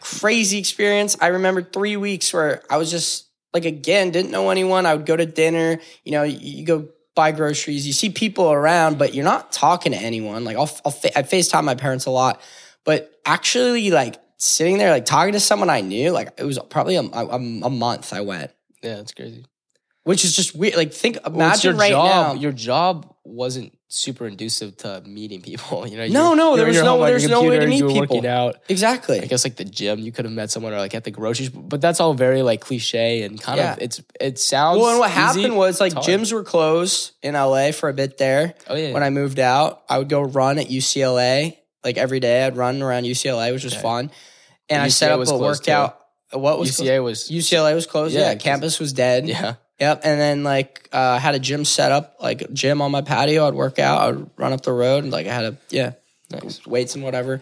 Crazy 0.00 0.58
experience. 0.58 1.16
I 1.20 1.28
remember 1.28 1.62
three 1.62 1.96
weeks 1.96 2.32
where 2.32 2.62
I 2.70 2.76
was 2.76 2.90
just 2.90 3.27
like 3.58 3.72
again 3.72 4.10
didn't 4.10 4.30
know 4.30 4.50
anyone. 4.50 4.86
I 4.86 4.94
would 4.94 5.06
go 5.06 5.16
to 5.16 5.26
dinner. 5.26 5.80
You 6.04 6.12
know, 6.12 6.22
you, 6.22 6.38
you 6.38 6.64
go 6.64 6.88
buy 7.14 7.32
groceries. 7.32 7.86
You 7.86 7.92
see 7.92 8.10
people 8.10 8.50
around, 8.52 8.98
but 8.98 9.14
you're 9.14 9.24
not 9.24 9.50
talking 9.50 9.92
to 9.92 9.98
anyone. 9.98 10.44
Like 10.44 10.56
I'll, 10.56 10.70
I'll 10.84 10.92
fa- 10.92 11.18
I 11.18 11.22
Facetime 11.22 11.64
my 11.64 11.74
parents 11.74 12.06
a 12.06 12.10
lot, 12.10 12.40
but 12.84 13.12
actually 13.26 13.90
like 13.90 14.20
sitting 14.36 14.78
there 14.78 14.90
like 14.90 15.04
talking 15.04 15.32
to 15.32 15.40
someone 15.40 15.68
I 15.70 15.80
knew, 15.80 16.12
like 16.12 16.28
it 16.38 16.44
was 16.44 16.58
probably 16.70 16.96
a, 16.96 17.02
a, 17.02 17.36
a 17.36 17.70
month. 17.70 18.12
I 18.12 18.20
went. 18.20 18.52
Yeah, 18.82 18.98
it's 18.98 19.12
crazy. 19.12 19.44
Which 20.08 20.24
is 20.24 20.34
just 20.34 20.54
weird. 20.54 20.74
Like 20.76 20.92
think, 20.92 21.18
imagine 21.26 21.76
right 21.76 21.90
job, 21.90 22.36
now. 22.36 22.40
Your 22.40 22.52
job 22.52 23.14
wasn't 23.24 23.72
super 23.88 24.26
inducive 24.26 24.76
to 24.78 25.02
meeting 25.06 25.40
people. 25.42 25.86
You 25.90 25.96
know, 25.98 26.06
No, 26.08 26.34
no, 26.34 26.56
there 26.56 26.66
was 26.66 26.76
no- 26.76 26.82
home 26.92 27.02
on 27.02 27.08
your 27.08 27.18
there's 27.18 27.28
no 27.30 27.42
way 27.42 27.58
to 27.58 27.66
meet 27.66 27.86
people. 27.86 28.26
Out. 28.26 28.56
exactly. 28.68 29.20
I 29.20 29.26
guess 29.26 29.44
like 29.44 29.56
the 29.56 29.64
gym, 29.64 29.98
you 29.98 30.12
could 30.12 30.24
have 30.24 30.32
met 30.34 30.50
someone 30.50 30.72
or 30.72 30.78
like 30.78 30.94
at 30.94 31.04
the 31.04 31.10
groceries, 31.10 31.50
but 31.50 31.80
that's 31.80 32.00
all 32.00 32.14
very 32.14 32.42
like 32.42 32.60
cliche 32.60 33.22
and 33.22 33.40
kind 33.40 33.58
Yeah. 33.58 33.72
of 33.74 33.78
it's 33.82 34.00
it 34.20 34.38
sounds. 34.38 34.80
Well, 34.80 34.90
and 34.90 34.98
what 34.98 35.10
easy. 35.10 35.14
happened 35.20 35.56
was 35.56 35.80
like 35.80 35.92
gyms 35.94 36.32
were 36.32 36.42
closed 36.44 37.12
in 37.22 37.34
LA 37.34 37.72
for 37.72 37.88
a 37.88 37.94
bit 37.94 38.16
there. 38.18 38.54
Oh 38.66 38.74
yeah, 38.76 38.92
When 38.92 39.02
I 39.02 39.10
moved 39.10 39.38
out, 39.38 39.82
I 39.88 39.98
would 39.98 40.08
go 40.08 40.22
run 40.22 40.58
at 40.58 40.68
UCLA. 40.68 41.56
Like 41.84 41.96
every 41.96 42.20
day, 42.20 42.44
I'd 42.44 42.56
run 42.56 42.82
around 42.82 43.04
UCLA, 43.04 43.52
which 43.52 43.64
was 43.64 43.74
Okay. 43.74 43.82
fun. 43.82 44.10
And 44.70 44.82
I 44.82 44.88
set 44.88 45.12
up 45.12 45.20
a 45.20 45.24
closed, 45.24 45.64
too. 45.64 45.70
workout. 45.70 45.98
What 46.32 46.58
was 46.58 46.70
UCA 46.78 47.02
was? 47.02 47.30
UCLA 47.30 47.74
was 47.74 47.86
closed. 47.86 48.14
Yeah, 48.14 48.30
Yeah, 48.32 48.34
campus 48.34 48.78
was 48.78 48.92
dead. 48.92 49.26
yeah. 49.28 49.54
Yep. 49.80 50.00
And 50.04 50.20
then 50.20 50.42
like 50.42 50.88
uh, 50.92 50.98
I 50.98 51.18
had 51.18 51.34
a 51.34 51.38
gym 51.38 51.64
set 51.64 51.92
up, 51.92 52.16
like 52.20 52.42
a 52.42 52.48
gym 52.52 52.82
on 52.82 52.90
my 52.90 53.02
patio. 53.02 53.46
I'd 53.46 53.54
work 53.54 53.78
out. 53.78 54.00
I'd 54.14 54.30
run 54.36 54.52
up 54.52 54.62
the 54.62 54.72
road, 54.72 55.04
and 55.04 55.12
like 55.12 55.26
I 55.26 55.32
had 55.34 55.44
a 55.44 55.56
yeah, 55.70 55.92
Nice. 56.30 56.66
weights 56.66 56.94
and 56.94 57.04
whatever. 57.04 57.40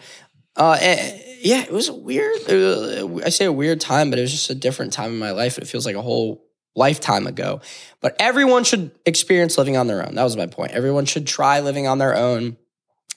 Uh, 0.55 0.77
and- 0.81 1.21
yeah, 1.39 1.61
it 1.61 1.71
was 1.71 1.87
a 1.87 1.93
weird. 1.93 2.35
it 2.49 3.07
was- 3.09 3.23
I 3.25 3.29
say 3.29 3.45
a 3.45 3.51
weird 3.51 3.79
time, 3.79 4.09
but 4.09 4.17
it 4.17 4.23
was 4.23 4.31
just 4.31 4.49
a 4.49 4.55
different 4.55 4.91
time 4.93 5.11
in 5.11 5.19
my 5.19 5.31
life. 5.31 5.57
It 5.59 5.67
feels 5.67 5.85
like 5.85 5.95
a 5.95 6.01
whole 6.01 6.43
lifetime 6.75 7.27
ago. 7.27 7.61
But 8.01 8.15
everyone 8.19 8.63
should 8.63 8.89
experience 9.05 9.57
living 9.57 9.77
on 9.77 9.85
their 9.87 10.05
own. 10.05 10.15
That 10.15 10.23
was 10.23 10.35
my 10.35 10.47
point. 10.47 10.71
Everyone 10.71 11.05
should 11.05 11.27
try 11.27 11.59
living 11.59 11.85
on 11.87 11.97
their 11.99 12.15
own 12.15 12.57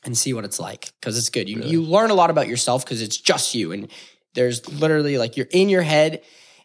and 0.05 0.17
see 0.17 0.33
what 0.35 0.45
it's 0.45 0.61
like 0.61 0.93
because 1.01 1.17
it's 1.19 1.29
good. 1.31 1.49
You 1.49 1.59
Really? 1.59 1.71
you 1.71 1.83
learn 1.83 2.11
a 2.11 2.15
lot 2.15 2.29
about 2.31 2.47
yourself 2.49 2.85
because 2.85 3.01
it's 3.03 3.17
just 3.19 3.55
you, 3.55 3.73
and 3.73 3.89
there's 4.35 4.67
literally 4.81 5.17
like 5.19 5.37
you're 5.39 5.49
in 5.51 5.69
your 5.71 5.83
head. 5.83 6.23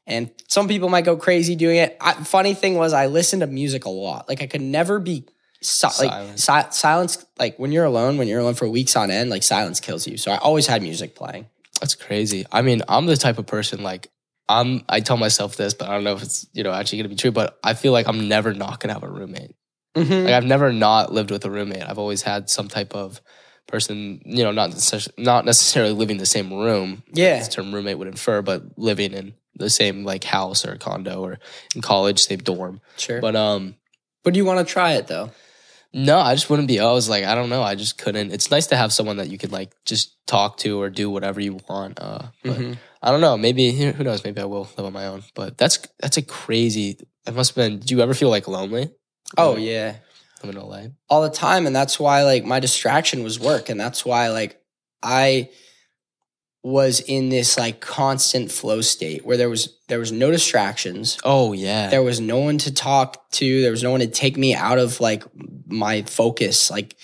And 0.08 0.32
some 0.48 0.68
people 0.68 0.90
might 0.90 1.06
go 1.06 1.18
crazy 1.18 1.56
doing 1.56 1.78
it. 1.78 1.98
I, 2.00 2.14
funny 2.14 2.54
thing 2.54 2.76
was, 2.76 2.94
I 2.94 3.08
listened 3.08 3.42
to 3.42 3.48
music 3.48 3.86
a 3.86 3.90
lot. 3.90 4.30
Like 4.30 4.42
I 4.42 4.48
could 4.48 4.62
never 4.62 5.00
be 5.00 5.26
si- 5.62 6.06
like 6.06 6.38
si- 6.38 6.72
silence. 6.72 7.26
Like 7.40 7.58
when 7.58 7.72
you're 7.72 7.86
alone, 7.86 8.18
when 8.18 8.28
you're 8.28 8.40
alone 8.40 8.54
for 8.54 8.70
weeks 8.70 8.96
on 8.96 9.10
end, 9.10 9.30
like 9.30 9.44
silence 9.44 9.80
kills 9.80 10.08
you. 10.08 10.18
So 10.18 10.32
I 10.32 10.38
always 10.38 10.68
had 10.68 10.82
music 10.84 11.16
playing. 11.16 11.48
That's 11.82 11.96
crazy. 11.96 12.46
I 12.52 12.62
mean, 12.62 12.84
I'm 12.88 13.06
the 13.06 13.18
type 13.18 13.38
of 13.38 13.48
person 13.48 13.84
like 13.84 14.10
I'm. 14.48 14.84
I 14.88 15.00
tell 15.00 15.18
myself 15.18 15.58
this, 15.58 15.74
but 15.74 15.90
I 15.90 15.94
don't 15.94 16.04
know 16.04 16.14
if 16.14 16.22
it's 16.22 16.48
you 16.54 16.64
know 16.64 16.72
actually 16.72 17.00
gonna 17.00 17.10
be 17.10 17.16
true. 17.16 17.32
But 17.32 17.58
I 17.64 17.74
feel 17.74 17.92
like 17.92 18.08
I'm 18.08 18.28
never 18.28 18.54
not 18.54 18.80
gonna 18.80 18.94
have 18.94 19.04
a 19.04 19.10
roommate. 19.10 19.56
Mm-hmm. 19.96 20.26
Like 20.26 20.34
I've 20.34 20.46
never 20.46 20.72
not 20.72 21.12
lived 21.12 21.32
with 21.32 21.44
a 21.46 21.52
roommate. 21.52 21.84
I've 21.84 21.98
always 21.98 22.22
had 22.22 22.50
some 22.50 22.68
type 22.68 22.94
of 22.94 23.22
person, 23.68 24.22
you 24.26 24.44
know, 24.44 24.52
not 24.52 24.70
necess- 24.70 25.10
not 25.18 25.46
necessarily 25.46 25.94
living 25.94 26.16
in 26.16 26.20
the 26.20 26.26
same 26.26 26.54
room. 26.54 27.04
Yeah. 27.12 27.38
as 27.40 27.50
the 27.50 27.56
term 27.56 27.74
roommate 27.74 27.98
would 27.98 28.08
infer, 28.08 28.42
but 28.42 28.78
living 28.78 29.14
in 29.14 29.34
the 29.58 29.70
same 29.70 30.04
like 30.04 30.24
house 30.24 30.66
or 30.66 30.76
condo 30.78 31.22
or 31.22 31.40
in 31.76 31.82
college, 31.82 32.20
same 32.20 32.40
dorm. 32.40 32.82
Sure. 32.98 33.22
But, 33.22 33.36
um 33.36 33.76
But 34.24 34.34
do 34.34 34.38
you 34.38 34.46
want 34.46 34.66
to 34.66 34.72
try 34.72 34.94
it 34.94 35.08
though? 35.08 35.32
no, 35.94 36.18
I 36.20 36.36
just 36.36 36.50
wouldn't 36.50 36.68
be. 36.68 36.80
I 36.82 36.92
was 36.92 37.08
like, 37.08 37.24
I 37.24 37.36
don't 37.36 37.50
know. 37.50 37.64
I 37.64 37.76
just 37.76 37.98
couldn't. 37.98 38.34
It's 38.34 38.52
nice 38.52 38.68
to 38.68 38.76
have 38.76 38.92
someone 38.92 39.16
that 39.18 39.30
you 39.30 39.38
could 39.38 39.54
like 39.54 39.72
just 39.86 40.18
talk 40.28 40.58
to 40.58 40.82
or 40.82 40.90
do 40.90 41.10
whatever 41.10 41.40
you 41.40 41.58
want. 41.70 42.00
Uh, 42.02 42.24
but 42.44 42.58
Mhm. 42.58 42.78
I 43.02 43.12
don't 43.12 43.22
know. 43.22 43.38
Maybe 43.38 43.72
who 43.72 44.04
knows? 44.04 44.24
Maybe 44.26 44.42
I 44.42 44.46
will 44.46 44.68
live 44.78 44.86
on 44.88 44.92
my 44.94 45.08
own. 45.08 45.24
But 45.36 45.58
that's 45.58 45.80
that's 46.02 46.18
a 46.18 46.22
crazy. 46.22 46.98
It 47.26 47.34
must 47.34 47.56
have 47.56 47.64
been. 47.64 47.80
Do 47.80 47.96
you 47.96 48.02
ever 48.02 48.14
feel 48.14 48.30
like 48.30 48.48
lonely? 48.50 48.90
Oh 49.38 49.52
Living- 49.52 49.64
yeah. 49.66 49.96
living 50.44 50.62
in 50.62 50.68
LA. 50.68 50.82
all 51.10 51.22
the 51.24 51.30
time 51.30 51.66
and 51.66 51.74
that's 51.76 51.98
why 52.00 52.24
like 52.24 52.44
my 52.44 52.60
distraction 52.60 53.24
was 53.24 53.40
work 53.40 53.70
and 53.70 53.80
that's 53.80 54.06
why 54.06 54.28
like 54.30 54.62
i 55.02 55.50
was 56.66 57.00
in 57.00 57.30
this 57.30 57.60
like 57.60 57.80
constant 57.80 58.52
flow 58.52 58.82
state 58.82 59.24
where 59.24 59.38
there 59.38 59.52
was 59.52 59.78
there 59.88 60.00
was 60.00 60.12
no 60.12 60.32
distractions. 60.32 61.20
Oh 61.24 61.54
yeah. 61.54 61.90
there 61.90 62.02
was 62.02 62.20
no 62.20 62.40
one 62.40 62.58
to 62.58 62.74
talk 62.74 63.30
to. 63.34 63.62
There 63.62 63.70
was 63.70 63.84
no 63.84 63.92
one 63.92 64.00
to 64.00 64.08
take 64.08 64.36
me 64.36 64.56
out 64.56 64.80
of 64.80 65.00
like 65.00 65.24
my 65.68 66.02
focus. 66.02 66.72
Like 66.72 66.96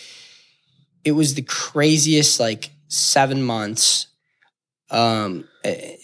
it 1.04 1.12
was 1.12 1.36
the 1.36 1.44
craziest 1.44 2.40
like 2.40 2.72
7 2.88 3.44
months 3.44 4.08
um 4.90 5.48
eh, 5.64 5.96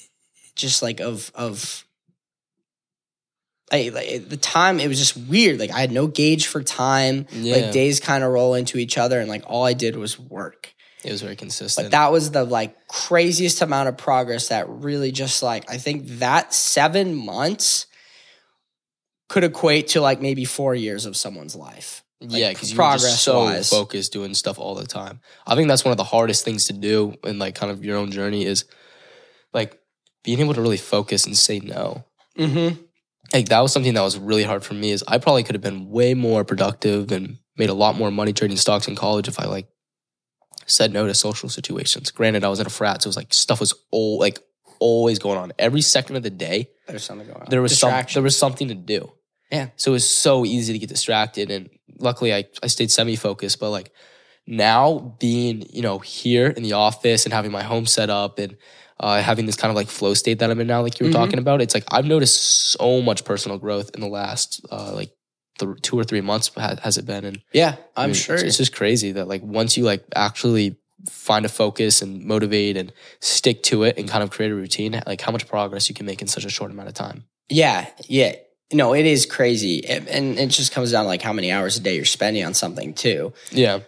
just 0.56 0.84
like 0.84 1.00
of 1.00 1.32
of 1.34 1.84
I, 3.72 3.90
like 3.90 4.08
at 4.12 4.30
the 4.30 4.38
time 4.38 4.80
it 4.80 4.88
was 4.88 5.00
just 5.00 5.18
weird. 5.18 5.60
Like 5.60 5.72
i 5.72 5.80
had 5.80 5.92
no 5.92 6.06
gauge 6.06 6.46
for 6.46 6.62
time. 6.62 7.26
Yeah. 7.32 7.56
like 7.56 7.72
days 7.72 8.00
kind 8.00 8.24
of 8.24 8.32
roll 8.32 8.54
into 8.54 8.78
each 8.78 9.00
other 9.00 9.20
and 9.20 9.28
like 9.28 9.46
all 9.48 9.66
i 9.66 9.74
did 9.74 9.96
was 9.96 10.20
work 10.20 10.76
it 11.04 11.12
was 11.12 11.22
very 11.22 11.36
consistent. 11.36 11.86
like 11.86 11.92
that 11.92 12.12
was 12.12 12.32
the 12.32 12.44
like 12.44 12.88
craziest 12.88 13.62
amount 13.62 13.90
of 13.90 13.98
progress 13.98 14.50
that 14.50 14.68
really 14.70 15.12
just 15.12 15.44
like 15.44 15.70
i 15.70 15.78
think 15.78 16.08
that 16.08 16.54
seven 16.54 17.14
months 17.14 17.86
could 19.30 19.44
equate 19.44 19.88
to 19.90 20.02
like 20.02 20.22
maybe 20.22 20.46
four 20.46 20.74
years 20.74 21.06
of 21.06 21.16
someone's 21.16 21.56
life 21.56 22.04
yeah, 22.20 22.50
because 22.50 22.72
you 22.72 22.78
were 22.78 22.94
just 22.94 23.24
so 23.24 23.34
progress-wise. 23.34 23.70
focused 23.70 24.14
doing 24.14 24.34
stuff 24.34 24.58
all 24.58 24.74
the 24.74 24.88
time. 24.88 25.20
I 25.46 25.56
think 25.56 25.68
that's 25.68 25.86
one 25.86 25.92
of 25.92 25.98
the 25.98 26.04
hardest 26.04 26.44
things 26.44 26.66
to 26.66 26.74
do 26.74 27.16
in 27.24 27.38
like 27.38 27.56
kind 27.56 27.72
of 27.72 27.86
your 27.86 27.98
own 27.98 28.12
journey 28.12 28.46
is 28.46 28.66
like 29.54 29.80
being 30.24 30.40
able 30.40 30.56
to 30.56 30.62
really 30.62 30.78
focus 30.78 31.26
and 31.26 31.38
say 31.38 31.60
no. 31.60 32.06
mm-hmm 32.38 32.82
Like 33.34 33.50
that 33.50 33.60
was 33.60 33.72
something 33.72 33.94
that 33.94 34.02
was 34.02 34.18
really 34.18 34.44
hard 34.44 34.64
for 34.64 34.74
me. 34.74 34.92
Is 34.92 35.04
I 35.08 35.20
probably 35.20 35.44
could 35.44 35.56
have 35.56 35.62
been 35.62 35.90
way 35.90 36.16
more 36.16 36.44
productive 36.44 37.12
and 37.12 37.38
made 37.56 37.70
a 37.70 37.76
lot 37.76 37.96
more 37.96 38.10
money 38.10 38.34
trading 38.34 38.58
stocks 38.58 38.88
in 38.88 38.96
college 38.96 39.28
if 39.28 39.40
I 39.40 39.46
like 39.46 39.68
said 40.68 40.94
no 40.94 41.08
to 41.08 41.14
social 41.14 41.50
situations. 41.50 42.12
Granted, 42.12 42.44
I 42.44 42.50
was 42.50 42.60
in 42.60 42.68
a 42.68 42.70
frat, 42.70 43.02
so 43.02 43.08
it 43.08 43.10
was 43.10 43.18
like 43.18 43.34
stuff 43.34 43.60
was 43.60 43.74
all 43.92 44.20
like 44.20 44.40
always 44.80 45.18
going 45.18 45.40
on 45.40 45.52
every 45.58 45.82
second 45.82 46.16
of 46.18 46.24
the 46.24 46.30
day. 46.30 46.70
there's 46.88 47.04
something 47.04 47.26
going 47.28 47.42
on 47.42 47.48
there 47.50 47.62
was 47.62 47.80
some, 47.80 48.06
there 48.14 48.22
was 48.24 48.38
something 48.38 48.68
to 48.68 48.76
do. 48.76 49.12
Yeah. 49.52 49.70
So 49.78 49.92
it 49.92 49.94
was 49.94 50.08
so 50.08 50.46
easy 50.46 50.74
to 50.74 50.80
get 50.80 50.90
distracted, 50.90 51.50
and 51.50 51.70
luckily 52.00 52.34
I 52.34 52.46
I 52.62 52.68
stayed 52.68 52.92
semi 52.92 53.16
focused. 53.16 53.60
But 53.60 53.72
like 53.72 53.92
now 54.46 55.16
being 55.20 55.66
you 55.70 55.82
know 55.82 56.00
here 56.00 56.48
in 56.48 56.64
the 56.64 56.74
office 56.74 57.26
and 57.26 57.34
having 57.34 57.52
my 57.52 57.64
home 57.64 57.86
set 57.86 58.10
up 58.10 58.40
and 58.40 58.58
uh, 59.00 59.22
having 59.22 59.46
this 59.46 59.56
kind 59.56 59.70
of 59.70 59.76
like 59.76 59.88
flow 59.88 60.14
state 60.16 60.40
that 60.40 60.50
I'm 60.50 60.60
in 60.60 60.68
now, 60.68 60.82
like 60.82 61.00
you 61.00 61.06
were 61.06 61.12
Mhm. 61.12 61.16
talking 61.22 61.40
about, 61.40 61.62
it's 61.62 61.74
like 61.76 61.84
I've 61.92 62.06
noticed 62.06 62.42
so 62.72 63.02
much 63.02 63.24
personal 63.26 63.58
growth 63.60 63.92
in 63.94 64.02
the 64.02 64.08
last 64.08 64.66
uh, 64.72 64.92
like 64.94 65.12
th- 65.60 65.82
two 65.82 65.98
or 66.00 66.04
three 66.04 66.22
months. 66.22 66.52
ha- 66.56 66.76
Has 66.84 66.98
it 66.98 67.06
been? 67.06 67.26
And 67.26 67.42
yeah 67.54 67.76
i'm 67.96 68.04
I 68.04 68.06
mean, 68.08 68.14
sure 68.16 68.36
it's, 68.36 68.44
it's 68.44 68.58
just 68.58 68.74
crazy 68.76 69.12
that 69.14 69.28
like 69.28 69.44
once 69.44 69.78
you 69.78 69.84
like 69.84 70.04
actually 70.16 70.78
find 71.10 71.46
a 71.46 71.50
focus 71.50 72.02
and 72.02 72.24
motivate 72.26 72.76
and 72.76 72.92
stick 73.20 73.64
to 73.64 73.84
it 73.84 73.98
and 73.98 74.10
kind 74.10 74.24
of 74.24 74.30
create 74.32 74.52
a 74.52 74.56
routine, 74.56 75.00
like 75.06 75.22
how 75.22 75.32
much 75.32 75.48
progress 75.48 75.88
you 75.90 75.96
can 75.96 76.06
make 76.06 76.22
in 76.22 76.28
such 76.28 76.44
a 76.46 76.50
short 76.50 76.72
amount 76.72 76.88
of 76.90 76.94
time. 76.96 77.24
yeah 77.50 77.88
yeah 78.08 78.34
no 78.74 78.94
it 78.94 79.06
is 79.06 79.26
crazy 79.26 79.86
and 79.88 80.08
and 80.10 80.38
it 80.40 80.48
just 80.48 80.72
comes 80.74 80.92
down 80.92 81.04
to 81.06 81.08
like 81.08 81.22
how 81.22 81.32
many 81.32 81.52
hours 81.52 81.78
a 81.78 81.80
day 81.80 81.96
you're 81.96 82.04
spending 82.04 82.44
on 82.44 82.54
something 82.54 82.94
too 82.94 83.32
Yeah. 83.52 83.80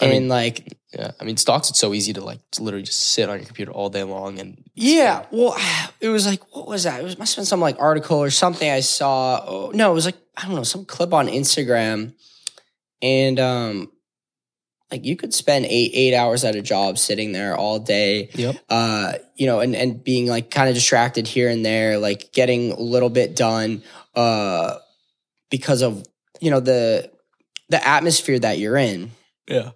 I 0.00 0.06
and 0.06 0.12
mean, 0.12 0.28
like 0.28 0.76
yeah. 0.92 1.12
I 1.20 1.24
mean, 1.24 1.36
stocks, 1.36 1.70
it's 1.70 1.78
so 1.78 1.94
easy 1.94 2.12
to 2.14 2.20
like 2.20 2.40
to 2.52 2.62
literally 2.62 2.84
just 2.84 3.00
sit 3.00 3.28
on 3.28 3.38
your 3.38 3.46
computer 3.46 3.72
all 3.72 3.90
day 3.90 4.02
long 4.02 4.38
and 4.38 4.62
Yeah, 4.74 5.26
well, 5.30 5.56
it 6.00 6.08
was 6.08 6.26
like 6.26 6.54
what 6.54 6.66
was 6.66 6.84
that? 6.84 7.00
It 7.00 7.04
was 7.04 7.18
must 7.18 7.34
have 7.34 7.42
been 7.42 7.46
some 7.46 7.60
like 7.60 7.76
article 7.78 8.18
or 8.18 8.30
something 8.30 8.68
I 8.70 8.80
saw. 8.80 9.42
Oh, 9.46 9.70
no, 9.74 9.90
it 9.90 9.94
was 9.94 10.06
like 10.06 10.18
I 10.36 10.46
don't 10.46 10.54
know 10.54 10.62
some 10.62 10.84
clip 10.84 11.12
on 11.12 11.26
Instagram, 11.28 12.14
and 13.02 13.38
um, 13.38 13.92
like 14.90 15.04
you 15.04 15.16
could 15.16 15.32
spend 15.32 15.66
eight 15.66 15.92
eight 15.94 16.14
hours 16.14 16.44
at 16.44 16.56
a 16.56 16.62
job 16.62 16.98
sitting 16.98 17.32
there 17.32 17.56
all 17.56 17.78
day. 17.78 18.30
Yep. 18.34 18.56
Uh, 18.68 19.14
you 19.36 19.46
know, 19.46 19.60
and 19.60 19.76
and 19.76 20.02
being 20.02 20.26
like 20.26 20.50
kind 20.50 20.68
of 20.68 20.74
distracted 20.74 21.26
here 21.26 21.48
and 21.48 21.64
there, 21.64 21.98
like 21.98 22.32
getting 22.32 22.72
a 22.72 22.80
little 22.80 23.10
bit 23.10 23.36
done, 23.36 23.82
uh, 24.14 24.76
because 25.50 25.82
of 25.82 26.04
you 26.40 26.50
know 26.50 26.60
the 26.60 27.10
the 27.68 27.86
atmosphere 27.86 28.38
that 28.38 28.58
you're 28.58 28.76
in, 28.76 29.12
Yeah. 29.46 29.70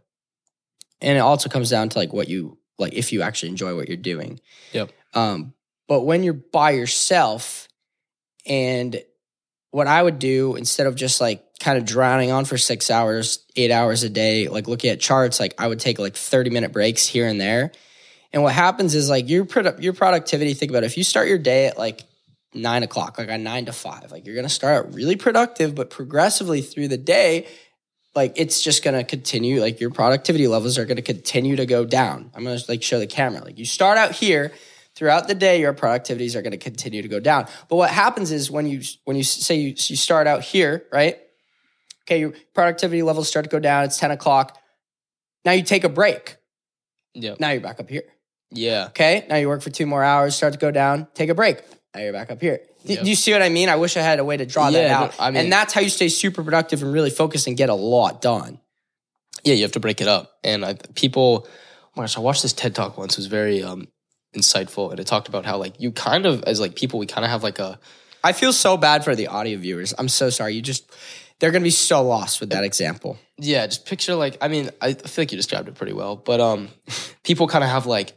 And 1.05 1.18
it 1.18 1.20
also 1.20 1.48
comes 1.48 1.70
down 1.70 1.90
to 1.90 1.98
like 1.98 2.12
what 2.12 2.28
you 2.28 2.59
like 2.78 2.94
if 2.94 3.12
you 3.12 3.22
actually 3.22 3.50
enjoy 3.50 3.76
what 3.76 3.88
you're 3.88 3.96
doing. 3.96 4.40
Yep. 4.72 4.90
Um, 5.12 5.55
but 5.86 6.02
when 6.02 6.24
you're 6.24 6.32
by 6.32 6.70
yourself, 6.70 7.68
and 8.46 9.02
what 9.70 9.86
I 9.86 10.02
would 10.02 10.18
do 10.18 10.57
instead 10.57 10.86
of 10.86 10.96
just 10.96 11.20
like 11.20 11.44
kind 11.59 11.78
of 11.78 11.84
drowning 11.84 12.30
on 12.30 12.44
for 12.44 12.59
six 12.59 12.90
hours, 12.90 13.44
eight 13.57 13.70
hours 13.70 14.02
a 14.02 14.09
day, 14.09 14.48
like 14.48 14.68
looking 14.68 14.90
at 14.90 15.00
charts, 15.00 15.40
like 15.40 15.55
I 15.59 15.66
would 15.66 15.80
take 15.80 15.98
like 15.98 16.16
30 16.16 16.50
minute 16.50 16.72
breaks 16.72 17.07
here 17.07 17.26
and 17.26 17.40
there. 17.40 17.72
And 18.32 18.42
what 18.42 18.52
happens 18.52 18.94
is 18.94 19.09
like 19.09 19.28
your 19.28 19.44
produ- 19.44 19.80
your 19.80 19.92
productivity. 19.92 20.55
Think 20.55 20.70
about 20.70 20.82
it. 20.82 20.86
If 20.86 20.96
you 20.96 21.05
start 21.05 21.28
your 21.28 21.38
day 21.38 21.66
at 21.66 21.78
like 21.78 22.02
nine 22.52 22.82
o'clock, 22.82 23.18
like 23.18 23.28
a 23.28 23.38
nine 23.38 23.66
to 23.66 23.72
five, 23.72 24.11
like 24.11 24.26
you're 24.26 24.34
gonna 24.34 24.48
start 24.48 24.86
out 24.86 24.94
really 24.94 25.16
productive, 25.16 25.74
but 25.74 25.90
progressively 25.90 26.61
through 26.61 26.88
the 26.88 26.96
day, 26.96 27.46
like 28.14 28.34
it's 28.36 28.62
just 28.62 28.84
gonna 28.84 29.04
continue. 29.04 29.60
Like 29.60 29.80
your 29.80 29.90
productivity 29.90 30.46
levels 30.46 30.78
are 30.78 30.84
gonna 30.84 31.02
continue 31.02 31.56
to 31.56 31.66
go 31.66 31.84
down. 31.84 32.30
I'm 32.34 32.44
gonna 32.44 32.60
like 32.68 32.82
show 32.82 32.98
the 32.98 33.06
camera. 33.06 33.42
Like 33.42 33.58
you 33.58 33.64
start 33.64 33.98
out 33.98 34.12
here, 34.12 34.52
throughout 34.94 35.28
the 35.28 35.34
day, 35.34 35.60
your 35.60 35.74
productivities 35.74 36.34
are 36.36 36.42
gonna 36.42 36.56
continue 36.56 37.02
to 37.02 37.08
go 37.08 37.20
down. 37.20 37.46
But 37.68 37.76
what 37.76 37.90
happens 37.90 38.30
is 38.32 38.50
when 38.50 38.66
you 38.66 38.82
when 39.04 39.16
you 39.16 39.24
say 39.24 39.56
you, 39.56 39.68
you 39.76 39.96
start 39.96 40.26
out 40.26 40.42
here, 40.42 40.84
right? 40.92 41.18
Okay, 42.02 42.20
your 42.20 42.34
productivity 42.54 43.02
levels 43.02 43.28
start 43.28 43.44
to 43.44 43.50
go 43.50 43.58
down. 43.58 43.84
It's 43.84 43.98
ten 43.98 44.10
o'clock. 44.10 44.58
Now 45.44 45.52
you 45.52 45.62
take 45.62 45.84
a 45.84 45.88
break. 45.88 46.36
Yep. 47.14 47.40
Now 47.40 47.50
you're 47.50 47.60
back 47.60 47.80
up 47.80 47.90
here. 47.90 48.04
Yeah. 48.50 48.86
Okay. 48.88 49.26
Now 49.28 49.36
you 49.36 49.48
work 49.48 49.62
for 49.62 49.70
two 49.70 49.86
more 49.86 50.02
hours, 50.02 50.34
start 50.34 50.52
to 50.52 50.58
go 50.58 50.70
down, 50.70 51.08
take 51.14 51.28
a 51.28 51.34
break. 51.34 51.62
Now 51.94 52.02
you're 52.02 52.12
back 52.12 52.30
up 52.30 52.40
here. 52.40 52.60
Do 52.87 52.95
you 53.09 53.14
see 53.14 53.32
what 53.32 53.43
I 53.43 53.49
mean? 53.49 53.68
I 53.68 53.76
wish 53.76 53.97
I 53.97 54.03
had 54.03 54.18
a 54.18 54.24
way 54.24 54.37
to 54.37 54.45
draw 54.47 54.70
that 54.70 54.91
out. 54.91 55.14
I 55.18 55.30
mean- 55.30 55.45
and 55.45 55.53
that's 55.53 55.72
how 55.72 55.80
you 55.80 55.89
stay 55.89 56.09
super 56.09 56.43
productive 56.45 56.82
and 56.82 56.93
really 56.93 57.11
focus 57.11 57.47
and 57.47 57.57
get 57.57 57.68
a 57.70 57.74
lot 57.74 58.20
done. 58.20 58.61
yeah, 59.43 59.55
you 59.55 59.62
have 59.62 59.72
to 59.72 59.80
break 59.80 60.01
it 60.01 60.09
up. 60.09 60.32
And 60.45 60.64
I, 60.64 60.74
people, 60.95 61.47
oh 61.47 61.91
my 61.97 62.03
gosh, 62.05 62.16
I 62.16 62.20
watched 62.20 62.43
this 62.43 62.53
TED 62.53 62.74
talk 62.74 62.97
once. 62.99 63.14
It 63.14 63.18
was 63.18 63.26
very 63.26 63.62
um, 63.62 63.89
insightful, 64.35 64.91
and 64.91 65.01
it 65.01 65.07
talked 65.07 65.28
about 65.28 65.45
how 65.47 65.57
like 65.59 65.80
you 65.80 65.93
kind 65.93 66.26
of 66.26 66.43
as 66.45 66.61
like 66.61 66.76
people, 66.76 66.99
we 66.99 67.07
kind 67.07 67.24
of 67.24 67.30
have 67.30 67.43
like 67.43 67.59
a 67.59 67.78
I 68.22 68.32
feel 68.32 68.53
so 68.55 68.76
bad 68.76 69.05
for 69.05 69.14
the 69.14 69.26
audio 69.28 69.59
viewers. 69.59 69.93
I'm 69.99 70.09
so 70.09 70.30
sorry. 70.30 70.55
You 70.55 70.62
just 70.62 70.91
they're 71.41 71.51
gonna 71.51 71.62
be 71.64 71.70
so 71.70 72.03
lost 72.03 72.41
with 72.41 72.51
that 72.51 72.64
example. 72.64 73.18
yeah, 73.39 73.66
just 73.66 73.85
picture 73.87 74.14
like 74.14 74.39
I 74.41 74.49
mean, 74.49 74.70
I 74.80 74.95
feel 74.95 75.22
like 75.22 75.32
you 75.32 75.37
described 75.37 75.68
it 75.68 75.74
pretty 75.74 75.93
well, 75.93 76.16
but 76.16 76.41
um, 76.41 76.68
people 77.22 77.47
kind 77.49 77.64
of 77.64 77.70
have 77.70 77.87
like 77.87 78.12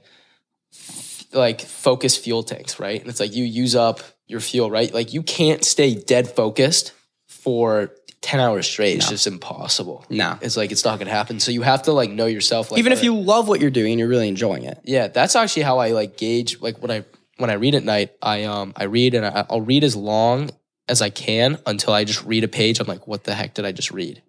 like 1.34 1.62
focus 1.62 2.16
fuel 2.18 2.44
tanks, 2.44 2.80
right? 2.80 3.00
And 3.02 3.10
it's 3.10 3.20
like 3.20 3.36
you 3.36 3.44
use 3.44 3.76
up 3.76 4.00
your 4.28 4.40
fuel, 4.40 4.70
right? 4.70 4.94
Like 4.94 5.14
you 5.14 5.24
can't 5.24 5.64
stay 5.64 5.96
dead 5.96 6.30
focused 6.30 6.94
for 7.28 7.92
ten 8.22 8.40
hours 8.40 8.68
straight. 8.68 8.98
It's 8.98 9.10
just 9.10 9.28
impossible. 9.28 10.06
No. 10.10 10.38
It's 10.42 10.58
like 10.58 10.72
it's 10.72 10.84
not 10.86 11.00
gonna 11.00 11.12
happen. 11.12 11.40
So 11.40 11.52
you 11.52 11.62
have 11.62 11.84
to 11.84 11.94
like 11.94 12.10
know 12.10 12.26
yourself. 12.26 12.72
Like, 12.72 12.80
Even 12.80 12.92
if 12.92 13.04
you 13.04 13.16
love 13.16 13.48
what 13.48 13.62
you're 13.62 13.70
doing 13.72 14.00
you're 14.00 14.08
really 14.08 14.28
enjoying 14.28 14.64
it. 14.64 14.80
Yeah, 14.84 15.08
that's 15.08 15.36
actually 15.36 15.64
how 15.64 15.80
I 15.80 15.92
like 15.92 16.18
gauge 16.18 16.60
like 16.62 16.80
when 16.82 16.92
I 16.92 17.06
when 17.38 17.50
I 17.50 17.54
read 17.54 17.76
at 17.76 17.84
night. 17.84 18.12
I 18.22 18.44
um 18.44 18.74
I 18.76 18.86
read 18.86 19.14
and 19.14 19.26
I, 19.26 19.46
I'll 19.50 19.62
read 19.62 19.84
as 19.84 19.96
long 19.96 20.50
as 20.90 21.02
I 21.02 21.10
can 21.10 21.60
until 21.66 21.94
I 21.94 22.04
just 22.04 22.24
read 22.26 22.44
a 22.44 22.48
page. 22.48 22.80
I'm 22.80 22.88
like, 22.88 23.08
what 23.08 23.24
the 23.24 23.34
heck 23.36 23.54
did 23.54 23.66
I 23.66 23.72
just 23.72 23.92
read? 23.92 24.22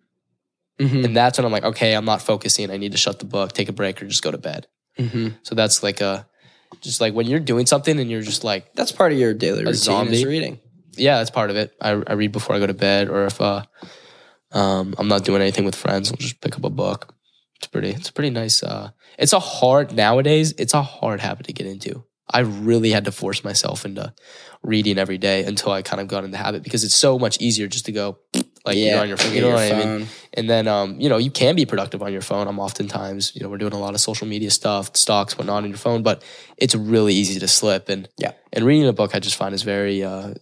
Mhm. 0.78 1.04
And 1.04 1.16
that's 1.16 1.38
when 1.38 1.44
I'm 1.44 1.52
like, 1.52 1.64
okay, 1.64 1.94
I'm 1.94 2.04
not 2.04 2.22
focusing. 2.22 2.70
I 2.70 2.76
need 2.76 2.92
to 2.92 2.98
shut 2.98 3.18
the 3.18 3.24
book, 3.24 3.52
take 3.52 3.68
a 3.68 3.72
break, 3.72 4.00
or 4.00 4.06
just 4.06 4.22
go 4.22 4.30
to 4.30 4.38
bed. 4.38 4.66
Mhm. 4.98 5.34
So 5.42 5.54
that's 5.54 5.82
like 5.82 6.00
a 6.00 6.26
just 6.80 7.00
like 7.00 7.14
when 7.14 7.26
you're 7.26 7.40
doing 7.40 7.66
something 7.66 7.98
and 7.98 8.10
you're 8.10 8.22
just 8.22 8.44
like, 8.44 8.74
That's 8.74 8.92
part 8.92 9.12
of 9.12 9.18
your 9.18 9.34
daily 9.34 9.60
routine 9.60 9.74
zombie. 9.74 10.14
is 10.16 10.24
reading. 10.24 10.60
yeah, 10.96 11.18
that's 11.18 11.30
part 11.30 11.50
of 11.50 11.56
it. 11.56 11.74
I, 11.80 11.90
I 11.90 12.12
read 12.14 12.32
before 12.32 12.54
I 12.56 12.58
go 12.58 12.66
to 12.66 12.74
bed, 12.74 13.08
or 13.08 13.24
if 13.26 13.40
uh 13.40 13.64
um 14.52 14.94
I'm 14.98 15.08
not 15.08 15.24
doing 15.24 15.42
anything 15.42 15.64
with 15.64 15.74
friends, 15.74 16.10
I'll 16.10 16.16
just 16.16 16.40
pick 16.40 16.56
up 16.56 16.64
a 16.64 16.70
book. 16.70 17.14
It's 17.56 17.66
pretty. 17.66 17.90
It's 17.90 18.08
a 18.08 18.12
pretty 18.12 18.30
nice. 18.30 18.62
uh 18.62 18.90
It's 19.18 19.32
a 19.32 19.40
hard 19.40 19.92
nowadays. 19.92 20.54
It's 20.58 20.74
a 20.74 20.82
hard 20.82 21.20
habit 21.20 21.46
to 21.46 21.52
get 21.52 21.66
into. 21.66 22.04
I 22.30 22.40
really 22.40 22.90
had 22.90 23.06
to 23.06 23.12
force 23.12 23.42
myself 23.42 23.84
into 23.86 24.12
reading 24.62 24.98
every 24.98 25.16
day 25.18 25.44
until 25.44 25.72
I 25.72 25.80
kind 25.82 26.00
of 26.00 26.08
got 26.08 26.24
in 26.24 26.30
the 26.30 26.36
habit 26.36 26.62
because 26.62 26.84
it's 26.84 26.94
so 26.94 27.18
much 27.18 27.40
easier 27.40 27.66
just 27.68 27.86
to 27.86 27.92
go 27.92 28.18
like 28.68 28.78
you're 28.78 29.00
on 29.00 29.08
your 29.08 29.16
phone. 29.16 29.34
You 29.34 29.40
know 29.42 29.50
what 29.50 29.72
I 29.72 29.96
mean? 29.98 30.08
And 30.34 30.48
then, 30.48 30.68
um, 30.68 31.00
you 31.00 31.08
know, 31.08 31.16
you 31.18 31.30
can 31.30 31.56
be 31.56 31.66
productive 31.66 32.02
on 32.02 32.12
your 32.12 32.20
phone. 32.22 32.46
I'm 32.46 32.58
oftentimes, 32.58 33.34
you 33.34 33.42
know, 33.42 33.48
we're 33.48 33.58
doing 33.58 33.72
a 33.72 33.78
lot 33.78 33.94
of 33.94 34.00
social 34.00 34.26
media 34.26 34.50
stuff, 34.50 34.96
stocks, 34.96 35.36
whatnot 35.36 35.64
on 35.64 35.68
your 35.68 35.78
phone, 35.78 36.02
but 36.02 36.22
it's 36.56 36.74
really 36.74 37.14
easy 37.14 37.40
to 37.40 37.48
slip. 37.48 37.88
And 37.88 38.08
Yeah. 38.18 38.32
and 38.52 38.64
reading 38.64 38.86
a 38.88 38.92
book, 38.92 39.14
I 39.14 39.18
just 39.18 39.36
find 39.36 39.54
is 39.54 39.62
very, 39.62 40.02
uh, 40.02 40.34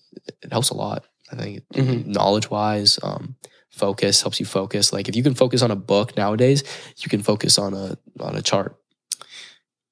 it 0.42 0.52
helps 0.52 0.70
a 0.70 0.74
lot. 0.74 1.04
I 1.32 1.36
think 1.36 1.62
Mhm. 1.72 2.06
knowledge 2.06 2.50
wise, 2.50 2.98
um, 3.02 3.36
focus 3.70 4.22
helps 4.22 4.38
you 4.40 4.46
focus. 4.46 4.92
Like 4.92 5.08
if 5.08 5.16
you 5.16 5.22
can 5.22 5.34
focus 5.34 5.62
on 5.62 5.70
a 5.70 5.76
book 5.76 6.16
nowadays, 6.16 6.62
you 6.98 7.08
can 7.08 7.22
focus 7.22 7.58
on 7.58 7.74
a 7.74 7.96
on 8.20 8.36
a 8.36 8.42
chart. 8.42 8.76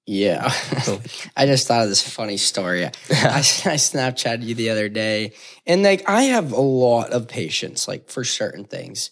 Yeah. 0.07 0.53
I 1.37 1.47
just 1.47 1.67
thought 1.67 1.83
of 1.85 1.89
this 1.89 2.07
funny 2.07 2.37
story. 2.37 2.85
I, 2.85 2.91
I 2.91 3.41
Snapchatted 3.41 4.43
you 4.43 4.55
the 4.55 4.71
other 4.71 4.89
day, 4.89 5.33
and 5.67 5.83
like 5.83 6.09
I 6.09 6.25
have 6.25 6.53
a 6.53 6.61
lot 6.61 7.11
of 7.11 7.27
patience, 7.29 7.89
like 7.89 8.11
for 8.11 8.25
certain 8.25 8.65
things. 8.65 9.11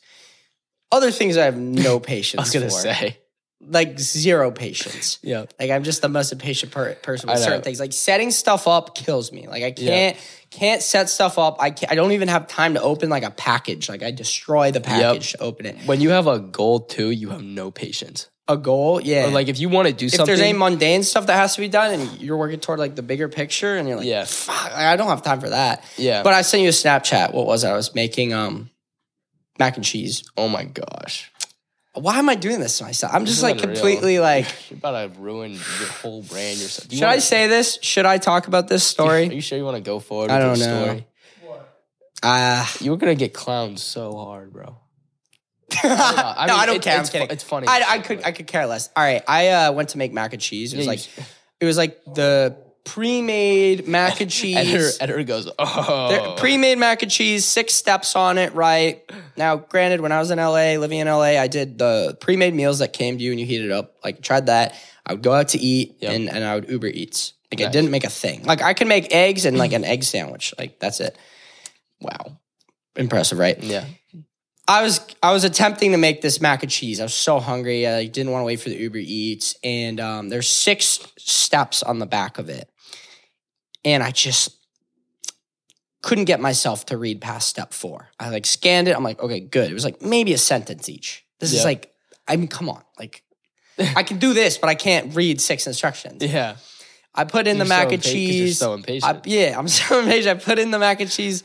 Other 0.90 1.10
things 1.10 1.38
I 1.38 1.46
have 1.46 1.56
no 1.56 1.98
patience 1.98 2.40
I 2.40 2.42
was 2.42 2.52
gonna 2.52 2.66
for. 2.66 2.70
say, 2.72 3.18
like 3.66 3.98
zero 3.98 4.50
patience. 4.50 5.18
yeah, 5.22 5.46
Like 5.58 5.70
I'm 5.70 5.84
just 5.84 6.02
the 6.02 6.08
most 6.10 6.32
impatient 6.32 6.72
per- 6.72 6.94
person 6.96 7.30
with 7.30 7.38
certain 7.38 7.62
things. 7.62 7.80
Like 7.80 7.92
setting 7.94 8.30
stuff 8.30 8.66
up 8.68 8.94
kills 8.94 9.32
me. 9.32 9.46
Like 9.46 9.62
I 9.62 9.70
can't 9.72 10.16
can't 10.50 10.82
set 10.82 11.08
stuff 11.08 11.38
up. 11.38 11.56
I 11.60 11.70
can't, 11.70 11.90
I 11.90 11.94
don't 11.94 12.12
even 12.12 12.28
have 12.28 12.48
time 12.48 12.74
to 12.74 12.82
open 12.82 13.08
like 13.08 13.22
a 13.22 13.30
package. 13.30 13.88
Like 13.88 14.02
I 14.02 14.10
destroy 14.10 14.72
the 14.72 14.80
package 14.82 15.32
to 15.32 15.40
open 15.40 15.64
it. 15.64 15.76
when 15.86 16.02
you 16.02 16.10
have 16.10 16.26
a 16.26 16.38
goal 16.38 16.80
too, 16.80 17.10
you 17.10 17.30
have 17.30 17.42
no 17.42 17.70
patience. 17.70 18.28
A 18.48 18.56
goal, 18.56 19.00
yeah. 19.00 19.26
Or 19.26 19.30
like 19.30 19.46
if 19.48 19.60
you 19.60 19.68
want 19.68 19.86
to 19.88 19.94
do 19.94 20.06
if 20.06 20.12
something, 20.12 20.32
If 20.32 20.38
there's 20.38 20.40
any 20.48 20.58
mundane 20.58 21.04
stuff 21.04 21.26
that 21.26 21.34
has 21.36 21.54
to 21.54 21.60
be 21.60 21.68
done 21.68 21.92
and 22.00 22.20
you're 22.20 22.36
working 22.36 22.58
toward 22.58 22.80
like 22.80 22.96
the 22.96 23.02
bigger 23.02 23.28
picture 23.28 23.76
and 23.76 23.86
you're 23.86 23.98
like, 23.98 24.06
Yeah. 24.06 24.24
fuck, 24.24 24.72
I 24.72 24.96
don't 24.96 25.06
have 25.08 25.22
time 25.22 25.40
for 25.40 25.50
that. 25.50 25.84
yeah, 25.96 26.22
But 26.24 26.34
I 26.34 26.42
sent 26.42 26.62
you 26.64 26.68
a 26.68 26.72
Snapchat. 26.72 27.32
What 27.32 27.46
was 27.46 27.62
it? 27.62 27.68
I 27.68 27.74
was 27.74 27.94
making 27.94 28.32
um 28.32 28.68
mac 29.60 29.76
and 29.76 29.84
cheese. 29.84 30.24
oh 30.36 30.48
my 30.48 30.64
gosh. 30.64 31.30
Why 31.94 32.18
am 32.18 32.28
I 32.30 32.34
doing 32.34 32.58
this 32.58 32.78
to 32.78 32.84
myself? 32.84 33.14
I'm 33.14 33.22
This 33.22 33.30
just 33.34 33.42
like 33.44 33.56
unreal. 33.62 33.74
completely 33.76 34.18
like 34.30 34.46
You're 34.70 34.78
about 34.78 35.14
to 35.14 35.20
ruin 35.20 35.52
your 35.52 35.88
whole 36.02 36.22
brand. 36.22 36.58
Yourself. 36.58 36.90
You 36.90 36.98
should 36.98 37.04
I 37.04 37.08
wanna- 37.10 37.20
say 37.20 37.46
this? 37.46 37.78
Should 37.82 38.06
I 38.06 38.18
talk 38.18 38.48
about 38.48 38.66
this 38.66 38.82
story? 38.82 39.28
Are 39.28 39.32
you 39.32 39.40
sure 39.40 39.56
you 39.56 39.64
want 39.64 39.76
to 39.76 39.82
go 39.82 40.00
forward? 40.00 40.30
I 40.32 40.48
with 40.48 40.58
don't 40.58 40.68
know. 40.68 40.84
Story? 40.84 41.06
Uh, 42.24 42.66
You 42.80 42.90
were 42.92 42.96
gonna 42.96 43.14
get 43.14 43.34
clowned 43.34 43.78
so 43.78 44.16
hard, 44.16 44.52
bro. 44.52 44.78
no, 45.84 45.90
I 45.90 46.34
I, 46.38 46.46
mean, 46.56 46.66
don't 46.66 46.76
it- 46.76 46.82
care. 46.82 46.98
I'm 46.98 47.04
fu- 47.04 47.12
kidding. 47.12 47.30
it's 47.30 47.44
funny 47.44 47.66
I, 47.68 47.84
I 47.88 47.98
could 47.98 48.22
I 48.24 48.32
could 48.32 48.46
care 48.46 48.66
less. 48.66 48.88
All 48.96 49.02
right, 49.02 49.22
I 49.28 49.48
uh, 49.48 49.72
went 49.72 49.90
to 49.90 49.98
make 49.98 50.12
mac 50.12 50.32
and 50.32 50.42
cheese. 50.42 50.72
It 50.72 50.76
was 50.78 50.86
Yeah, 50.86 50.92
like 50.92 51.00
it 51.60 51.64
was 51.64 51.76
like 51.76 52.04
the 52.04 52.56
pre-made 52.84 53.86
mac 53.86 54.20
and 54.20 54.30
cheese. 54.40 54.98
Editor, 55.00 55.22
goes, 55.22 55.44
There- 55.44 55.54
oh, 55.58 56.34
Pre-made 56.38 56.78
mac 56.78 57.02
and 57.02 57.10
cheese, 57.12 57.44
six 57.44 57.74
steps 57.74 58.16
on 58.16 58.38
it, 58.38 58.54
right? 58.54 59.02
Now, 59.36 59.56
granted, 59.56 60.00
when 60.00 60.10
I 60.12 60.18
was 60.18 60.30
in 60.32 60.38
LA, 60.38 60.74
living 60.78 60.98
in 60.98 61.06
LA, 61.06 61.38
I 61.40 61.46
did 61.46 61.78
the 61.78 62.16
pre-made 62.20 62.54
meals 62.54 62.80
that 62.80 62.92
came 62.92 63.18
to 63.18 63.22
you 63.24 63.30
and 63.30 63.38
you 63.40 63.46
heated 63.46 63.70
up. 63.70 63.94
Like, 64.04 64.20
tried 64.20 64.46
that. 64.46 64.74
I 65.06 65.12
would 65.14 65.22
go 65.22 65.32
out 65.32 65.48
to 65.48 65.58
eat 65.58 65.96
Yep. 66.00 66.12
and, 66.12 66.28
and 66.28 66.44
I 66.44 66.56
would 66.56 66.68
Uber 66.68 66.88
Eats. 66.88 67.34
Like, 67.52 67.60
I 67.60 67.64
Nice. 67.64 67.72
didn't 67.72 67.90
make 67.92 68.04
a 68.04 68.10
thing. 68.10 68.42
Like, 68.44 68.62
I 68.62 68.74
could 68.74 68.88
make 68.88 69.14
eggs 69.14 69.44
and 69.44 69.56
like 69.58 69.72
an 69.72 69.84
egg 69.84 70.02
sandwich. 70.04 70.52
Like, 70.58 70.78
that's 70.80 70.98
it. 71.00 71.16
wow, 72.00 72.38
Impressive, 72.96 73.38
right? 73.38 73.62
yeah, 73.62 73.84
I 74.68 74.82
was 74.82 75.04
I 75.22 75.32
was 75.32 75.44
attempting 75.44 75.92
to 75.92 75.98
make 75.98 76.22
this 76.22 76.40
mac 76.40 76.62
and 76.62 76.70
cheese. 76.70 77.00
I 77.00 77.04
was 77.04 77.14
so 77.14 77.40
hungry. 77.40 77.86
I 77.86 78.06
didn't 78.06 78.32
want 78.32 78.42
to 78.42 78.46
wait 78.46 78.60
for 78.60 78.68
the 78.68 78.76
Uber 78.76 78.98
Eats, 78.98 79.56
and 79.64 79.98
um, 79.98 80.28
there's 80.28 80.48
six 80.48 81.00
steps 81.18 81.82
on 81.82 81.98
the 81.98 82.06
back 82.06 82.38
of 82.38 82.48
it, 82.48 82.70
and 83.84 84.02
I 84.02 84.12
just 84.12 84.56
couldn't 86.02 86.24
get 86.24 86.40
myself 86.40 86.86
to 86.86 86.96
read 86.96 87.20
past 87.20 87.48
step 87.48 87.72
four. 87.72 88.08
I 88.20 88.30
like 88.30 88.46
scanned 88.46 88.88
it. 88.88 88.96
I'm 88.96 89.04
like, 89.04 89.20
okay, 89.20 89.40
good. 89.40 89.70
It 89.70 89.74
was 89.74 89.84
like 89.84 90.00
maybe 90.00 90.32
a 90.32 90.38
sentence 90.38 90.88
each. 90.88 91.24
This 91.40 91.52
is 91.52 91.64
like, 91.64 91.92
I 92.28 92.36
mean, 92.36 92.48
come 92.48 92.68
on, 92.68 92.82
like. 92.98 93.24
I 93.96 94.02
can 94.02 94.18
do 94.18 94.34
this, 94.34 94.58
but 94.58 94.68
I 94.68 94.74
can't 94.74 95.16
read 95.16 95.40
six 95.40 95.66
instructions. 95.66 96.22
yeah. 96.22 96.56
I 97.14 97.24
put 97.24 97.46
in 97.46 97.58
the 97.58 97.64
You're 97.64 97.68
mac 97.68 97.88
so 97.88 97.94
and 97.94 98.02
cheese. 98.02 98.36
You're 98.36 98.48
so 98.68 98.74
impatient. 98.74 99.16
I, 99.16 99.20
yeah, 99.24 99.58
I'm 99.58 99.68
so 99.68 100.00
impatient. 100.00 100.40
I 100.40 100.42
put 100.42 100.58
in 100.58 100.70
the 100.70 100.78
mac 100.78 101.00
and 101.00 101.10
cheese, 101.10 101.44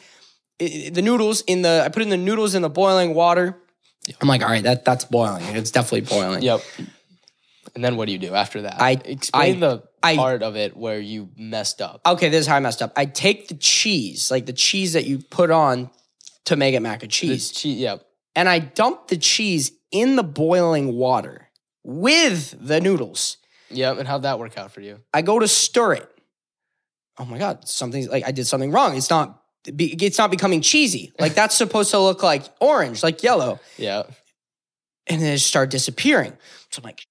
the 0.60 1.02
noodles 1.02 1.42
in 1.42 1.62
the. 1.62 1.84
I 1.86 1.90
put 1.90 2.02
in 2.02 2.10
the 2.10 2.18
noodles 2.18 2.56
in 2.56 2.62
the 2.62 2.70
boiling 2.70 3.14
water. 3.14 3.58
I'm 4.22 4.28
like, 4.28 4.42
all 4.42 4.50
right, 4.50 4.64
that 4.64 4.86
that's 4.86 5.06
boiling. 5.06 5.44
It's 5.56 5.72
definitely 5.72 6.02
boiling. 6.02 6.42
yep. 6.42 6.62
And 7.76 7.84
then 7.84 7.96
what 7.98 8.06
do 8.08 8.12
you 8.14 8.18
do 8.18 8.34
after 8.34 8.62
that? 8.64 8.82
I- 8.82 9.00
explain 9.06 9.58
I- 9.58 9.60
the 9.60 9.84
I- 10.02 10.16
part 10.16 10.42
of 10.42 10.56
it 10.56 10.76
where 10.76 11.00
you 11.00 11.30
messed 11.38 11.82
up. 11.82 12.02
Okay, 12.06 12.30
this 12.30 12.42
is 12.42 12.48
how 12.48 12.56
I 12.56 12.60
messed 12.60 12.82
up. 12.82 12.94
I 12.96 13.06
take 13.06 13.50
the 13.50 13.56
cheese, 13.56 14.32
like 14.32 14.46
the 14.46 14.54
cheese 14.54 14.94
that 14.94 15.06
you 15.06 15.20
put 15.20 15.52
on 15.52 15.90
to 16.46 16.56
make 16.56 16.74
it 16.74 16.80
mac 16.80 17.04
and 17.04 17.12
cheese, 17.12 17.52
cheese, 17.52 17.78
yeah, 17.78 17.98
and 18.36 18.48
I 18.48 18.60
dump 18.60 19.10
the 19.10 19.18
cheese 19.18 19.74
in 19.92 20.16
the 20.16 20.24
boiling 20.24 20.94
water 20.94 21.50
with 21.84 22.56
the 22.66 22.80
noodles. 22.82 23.38
yeah. 23.70 23.92
And 23.98 24.08
how'd 24.08 24.24
that 24.24 24.40
work 24.40 24.58
out 24.58 24.72
for 24.72 24.80
you? 24.82 25.02
I 25.14 25.22
go 25.22 25.38
to 25.40 25.48
stir 25.48 25.94
it. 25.94 26.10
Oh 27.20 27.26
my 27.26 27.38
god, 27.38 27.68
something 27.68 28.08
like 28.08 28.24
I 28.26 28.32
did 28.32 28.48
something 28.48 28.72
wrong. 28.72 28.96
It's 28.96 29.10
not. 29.10 29.44
It's 29.68 30.18
not 30.18 30.32
becoming 30.32 30.62
cheesy. 30.62 31.12
Like 31.20 31.34
that's 31.36 31.56
supposed 31.64 31.92
to 31.92 32.00
look 32.00 32.24
like 32.24 32.44
orange, 32.60 33.04
like 33.04 33.22
yellow. 33.24 33.60
Yeah, 33.78 34.04
and 35.08 35.22
then 35.22 35.30
it 35.34 35.36
just 35.38 35.48
started 35.48 35.70
disappearing. 35.72 36.34
So 36.72 36.80
I'm 36.80 36.84
like, 36.84 37.06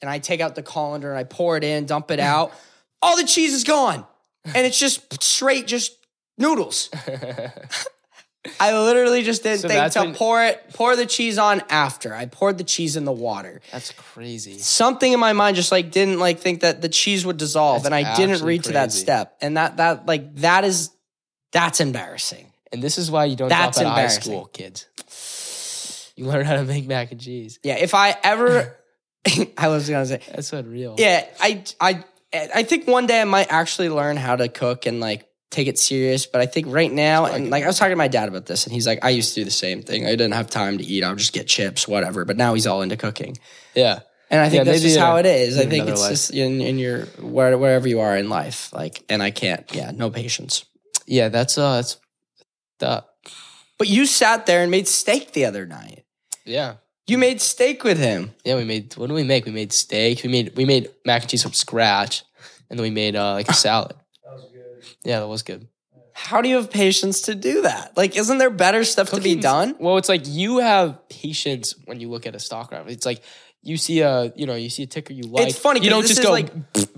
and 0.00 0.10
I 0.10 0.18
take 0.18 0.40
out 0.40 0.54
the 0.54 0.62
colander 0.62 1.10
and 1.10 1.18
I 1.18 1.24
pour 1.24 1.56
it 1.56 1.64
in, 1.64 1.86
dump 1.86 2.10
it 2.10 2.20
out. 2.20 2.52
All 3.02 3.16
the 3.16 3.24
cheese 3.26 3.52
is 3.52 3.64
gone, 3.64 4.06
and 4.44 4.66
it's 4.66 4.78
just 4.78 5.22
straight, 5.22 5.66
just 5.66 5.96
noodles. 6.38 6.90
I 8.60 8.78
literally 8.78 9.24
just 9.24 9.42
didn't 9.42 9.62
So 9.62 9.68
think 9.68 9.92
to 9.94 10.00
when- 10.00 10.14
pour 10.14 10.44
it, 10.44 10.62
pour 10.72 10.94
the 10.94 11.04
cheese 11.06 11.36
on 11.36 11.62
after. 11.68 12.14
I 12.14 12.26
poured 12.26 12.58
the 12.58 12.64
cheese 12.64 12.94
in 12.94 13.04
the 13.04 13.12
water. 13.12 13.60
that's 13.72 13.90
crazy. 13.92 14.58
Something 14.58 15.12
in 15.12 15.18
my 15.18 15.32
mind 15.32 15.56
just 15.56 15.72
like 15.72 15.90
didn't 15.90 16.20
like 16.20 16.38
think 16.38 16.60
that 16.60 16.80
the 16.80 16.88
cheese 16.88 17.26
would 17.26 17.38
dissolve, 17.38 17.82
That's 17.82 17.86
and 17.86 17.94
I 18.06 18.14
didn't 18.16 18.44
read 18.44 18.64
to 18.64 18.72
that 18.74 18.92
step. 18.92 19.36
And 19.40 19.56
that 19.56 19.78
that 19.78 20.06
like 20.06 20.36
that 20.36 20.64
is 20.64 20.90
that's 21.56 21.80
embarrassing. 21.80 22.52
And 22.72 22.82
this 22.82 22.98
is 22.98 23.10
why 23.10 23.24
you 23.26 23.36
don't 23.36 23.48
That's 23.48 23.78
drop 23.78 23.86
out 23.86 23.98
of 23.98 24.04
high 24.04 24.08
school, 24.08 24.46
kids. 24.46 24.86
You 26.16 26.26
learn 26.26 26.44
how 26.44 26.54
to 26.56 26.64
make 26.64 26.86
mac 26.86 27.12
and 27.12 27.20
cheese. 27.20 27.58
Yeah, 27.62 27.76
if 27.76 27.94
I 27.94 28.16
ever, 28.22 28.76
I 29.58 29.68
was 29.68 29.88
gonna 29.88 30.06
say, 30.06 30.20
That's 30.28 30.52
unreal. 30.52 30.96
Yeah, 30.98 31.26
I 31.40 31.64
I 31.80 32.04
I 32.32 32.62
think 32.64 32.86
one 32.86 33.06
day 33.06 33.20
I 33.20 33.24
might 33.24 33.50
actually 33.50 33.88
learn 33.88 34.16
how 34.16 34.36
to 34.36 34.48
cook 34.48 34.86
and 34.86 35.00
like 35.00 35.28
take 35.50 35.68
it 35.68 35.78
serious. 35.78 36.26
But 36.26 36.40
I 36.40 36.46
think 36.46 36.66
right 36.68 36.92
now, 36.92 37.26
and 37.26 37.50
like 37.50 37.64
I 37.64 37.66
was 37.66 37.78
talking 37.78 37.92
to 37.92 37.96
my 37.96 38.08
dad 38.08 38.28
about 38.28 38.46
this, 38.46 38.64
and 38.64 38.72
he's 38.72 38.86
like, 38.86 39.04
I 39.04 39.10
used 39.10 39.34
to 39.34 39.40
do 39.40 39.44
the 39.44 39.50
same 39.50 39.82
thing. 39.82 40.06
I 40.06 40.10
didn't 40.10 40.34
have 40.34 40.50
time 40.50 40.78
to 40.78 40.84
eat. 40.84 41.04
I 41.04 41.10
would 41.10 41.18
just 41.18 41.32
get 41.32 41.46
chips, 41.46 41.86
whatever. 41.86 42.24
But 42.24 42.36
now 42.36 42.54
he's 42.54 42.66
all 42.66 42.82
into 42.82 42.96
cooking, 42.96 43.38
yeah. 43.74 44.00
and 44.30 44.40
I 44.40 44.48
think 44.48 44.60
Yeah, 44.66 44.72
that's 44.72 44.82
just 44.82 44.98
how 44.98 45.16
it 45.16 45.26
is. 45.26 45.58
I 45.58 45.66
think 45.66 45.88
it's 45.88 46.00
life. 46.00 46.10
just 46.10 46.34
in, 46.34 46.60
in 46.60 46.78
your 46.78 47.06
where, 47.20 47.56
wherever 47.56 47.88
you 47.88 48.00
are 48.00 48.16
in 48.16 48.28
life. 48.28 48.72
Like, 48.72 49.04
and 49.08 49.22
I 49.22 49.30
can't. 49.30 49.64
Yeah, 49.74 49.92
no 49.92 50.10
patience. 50.10 50.64
Yeah, 51.06 51.28
that's 51.28 51.56
uh, 51.58 51.76
that's 51.76 51.98
that. 52.80 53.06
But 53.78 53.88
you 53.88 54.06
sat 54.06 54.46
there 54.46 54.62
and 54.62 54.70
made 54.70 54.88
steak 54.88 55.32
the 55.32 55.44
other 55.44 55.66
night. 55.66 56.04
Yeah, 56.44 56.74
You 57.06 57.18
made 57.18 57.40
steak 57.40 57.84
with 57.84 57.98
him. 57.98 58.32
yeah. 58.44 58.56
We 58.56 58.64
made 58.64 58.96
what 58.96 59.08
did 59.08 59.14
we 59.14 59.24
make? 59.24 59.44
We 59.46 59.52
made 59.52 59.72
steak. 59.72 60.22
We 60.22 60.30
made 60.30 60.56
we 60.56 60.64
made 60.64 60.90
mac 61.04 61.22
and 61.22 61.30
cheese 61.30 61.42
from 61.42 61.52
scratch, 61.52 62.22
and 62.70 62.78
then 62.78 62.82
we 62.82 62.90
made 62.90 63.16
uh, 63.16 63.32
like 63.32 63.48
a 63.48 63.54
salad. 63.54 63.94
That 64.24 64.32
was 64.34 64.50
good. 64.52 64.84
Yeah, 65.04 65.20
that 65.20 65.28
was 65.28 65.42
good. 65.42 65.68
How 66.12 66.40
do 66.40 66.48
you 66.48 66.56
have 66.56 66.70
patience 66.70 67.22
to 67.22 67.34
do 67.34 67.62
that? 67.62 67.94
Like, 67.96 68.16
isn't 68.16 68.38
there 68.38 68.48
better 68.50 68.84
stuff 68.84 69.10
to 69.10 69.20
be 69.20 69.34
done? 69.36 69.76
Well, 69.78 69.98
it's 69.98 70.08
like 70.08 70.22
you 70.24 70.58
have 70.58 71.08
patience 71.10 71.74
when 71.84 72.00
you 72.00 72.08
look 72.08 72.26
at 72.26 72.34
a 72.34 72.38
stock 72.40 72.70
graph. 72.70 72.88
It's 72.88 73.04
like 73.04 73.22
you 73.66 73.76
see 73.76 74.00
a 74.00 74.32
you 74.36 74.46
know 74.46 74.54
you 74.54 74.70
see 74.70 74.84
a 74.84 74.86
ticker 74.86 75.12
you 75.12 75.24
like. 75.24 75.48
It's 75.48 75.58
funny 75.58 75.80
You 75.82 75.90
don't 75.90 76.06
just 76.06 76.22
go 76.22 76.30
like- 76.30 76.52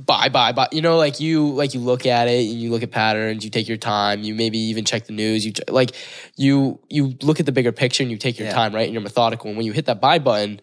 buy 0.04 0.28
buy 0.28 0.52
buy. 0.52 0.68
You 0.70 0.82
know, 0.82 0.96
like 0.96 1.18
you 1.20 1.48
like 1.50 1.74
you 1.74 1.80
look 1.80 2.06
at 2.06 2.28
it 2.28 2.48
and 2.48 2.60
you 2.60 2.70
look 2.70 2.82
at 2.82 2.90
patterns. 2.90 3.44
You 3.44 3.50
take 3.50 3.68
your 3.68 3.76
time. 3.78 4.22
You 4.22 4.34
maybe 4.34 4.58
even 4.58 4.84
check 4.84 5.06
the 5.06 5.12
news. 5.12 5.44
You 5.46 5.52
ch- 5.52 5.60
like 5.68 5.92
you 6.36 6.78
you 6.88 7.14
look 7.22 7.40
at 7.40 7.46
the 7.46 7.52
bigger 7.52 7.72
picture 7.72 8.02
and 8.02 8.10
you 8.10 8.18
take 8.18 8.38
your 8.38 8.48
Yeah. 8.48 8.54
time, 8.54 8.74
right? 8.74 8.84
And 8.84 8.92
you're 8.92 9.02
methodical. 9.02 9.48
And 9.48 9.56
when 9.56 9.66
you 9.66 9.72
hit 9.72 9.86
that 9.86 10.00
buy 10.00 10.18
button, 10.18 10.60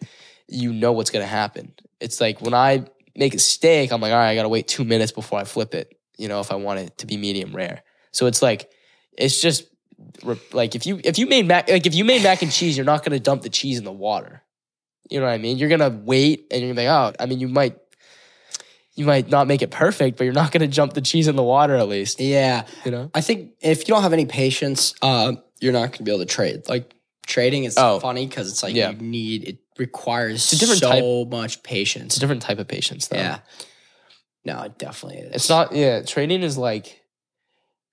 you 0.48 0.72
know 0.72 0.92
what's 0.92 1.10
gonna 1.10 1.26
happen. 1.26 1.72
It's 2.00 2.20
like 2.20 2.40
when 2.40 2.54
I 2.54 2.84
make 3.16 3.34
a 3.34 3.38
steak, 3.38 3.92
I'm 3.92 4.00
like, 4.00 4.12
all 4.12 4.18
right, 4.18 4.30
I 4.30 4.34
gotta 4.34 4.48
wait 4.48 4.68
two 4.68 4.84
minutes 4.84 5.12
before 5.12 5.38
I 5.40 5.44
flip 5.44 5.74
it. 5.74 5.96
You 6.18 6.28
know, 6.28 6.40
if 6.40 6.50
I 6.52 6.54
want 6.56 6.80
it 6.80 6.98
to 6.98 7.06
be 7.06 7.16
medium 7.16 7.54
rare. 7.54 7.82
So 8.12 8.26
it's 8.26 8.42
like 8.42 8.70
it's 9.18 9.40
just 9.40 9.64
like 10.52 10.74
if 10.74 10.86
you 10.86 11.00
if 11.04 11.18
you 11.18 11.26
made 11.26 11.46
mac 11.46 11.68
like 11.68 11.86
if 11.86 11.94
you 11.94 12.04
made 12.04 12.22
mac 12.22 12.42
and 12.42 12.52
cheese, 12.52 12.76
you're 12.76 12.86
not 12.86 13.04
gonna 13.04 13.18
dump 13.20 13.42
the 13.42 13.48
cheese 13.50 13.78
in 13.78 13.84
the 13.84 13.92
water. 13.92 14.42
You 15.10 15.20
know 15.20 15.26
what 15.26 15.32
I 15.32 15.38
mean? 15.38 15.58
You're 15.58 15.68
gonna 15.68 15.90
wait 16.04 16.46
and 16.50 16.60
you're 16.60 16.70
gonna 16.74 16.80
be 16.82 16.88
like, 16.88 17.14
oh, 17.14 17.22
I 17.22 17.26
mean, 17.26 17.38
you 17.40 17.48
might 17.48 17.76
you 18.94 19.04
might 19.04 19.28
not 19.28 19.46
make 19.46 19.62
it 19.62 19.70
perfect, 19.70 20.16
but 20.16 20.24
you're 20.24 20.32
not 20.32 20.52
gonna 20.52 20.66
jump 20.66 20.94
the 20.94 21.00
cheese 21.02 21.28
in 21.28 21.36
the 21.36 21.42
water 21.42 21.74
at 21.76 21.86
least. 21.88 22.18
Yeah. 22.20 22.66
You 22.84 22.90
know? 22.90 23.10
I 23.14 23.20
think 23.20 23.52
if 23.60 23.80
you 23.80 23.94
don't 23.94 24.02
have 24.02 24.12
any 24.12 24.26
patience, 24.26 24.94
uh, 25.02 25.34
you're 25.60 25.72
not 25.72 25.88
going 25.88 25.98
to 25.98 26.02
be 26.02 26.10
able 26.10 26.18
to 26.20 26.26
trade. 26.26 26.68
Like 26.68 26.94
trading 27.26 27.64
is 27.64 27.76
Oh. 27.78 27.98
funny 28.00 28.26
because 28.26 28.50
it's 28.50 28.62
like 28.62 28.74
Yeah. 28.74 28.90
you 28.90 28.96
need 28.98 29.44
it 29.48 29.58
requires 29.78 30.36
it's 30.36 30.52
a 30.54 30.58
different 30.58 30.80
so 30.80 31.24
type- 31.24 31.30
much 31.30 31.62
patience. 31.62 32.06
It's 32.06 32.16
a 32.16 32.20
different 32.20 32.42
type 32.42 32.58
of 32.58 32.68
patience 32.68 33.08
though. 33.08 33.16
yeah. 33.18 33.38
No, 34.44 34.62
it 34.62 34.78
definitely 34.78 35.18
is. 35.20 35.34
It's 35.34 35.48
not 35.48 35.74
yeah, 35.74 36.02
trading 36.02 36.42
is 36.42 36.56
like 36.56 37.00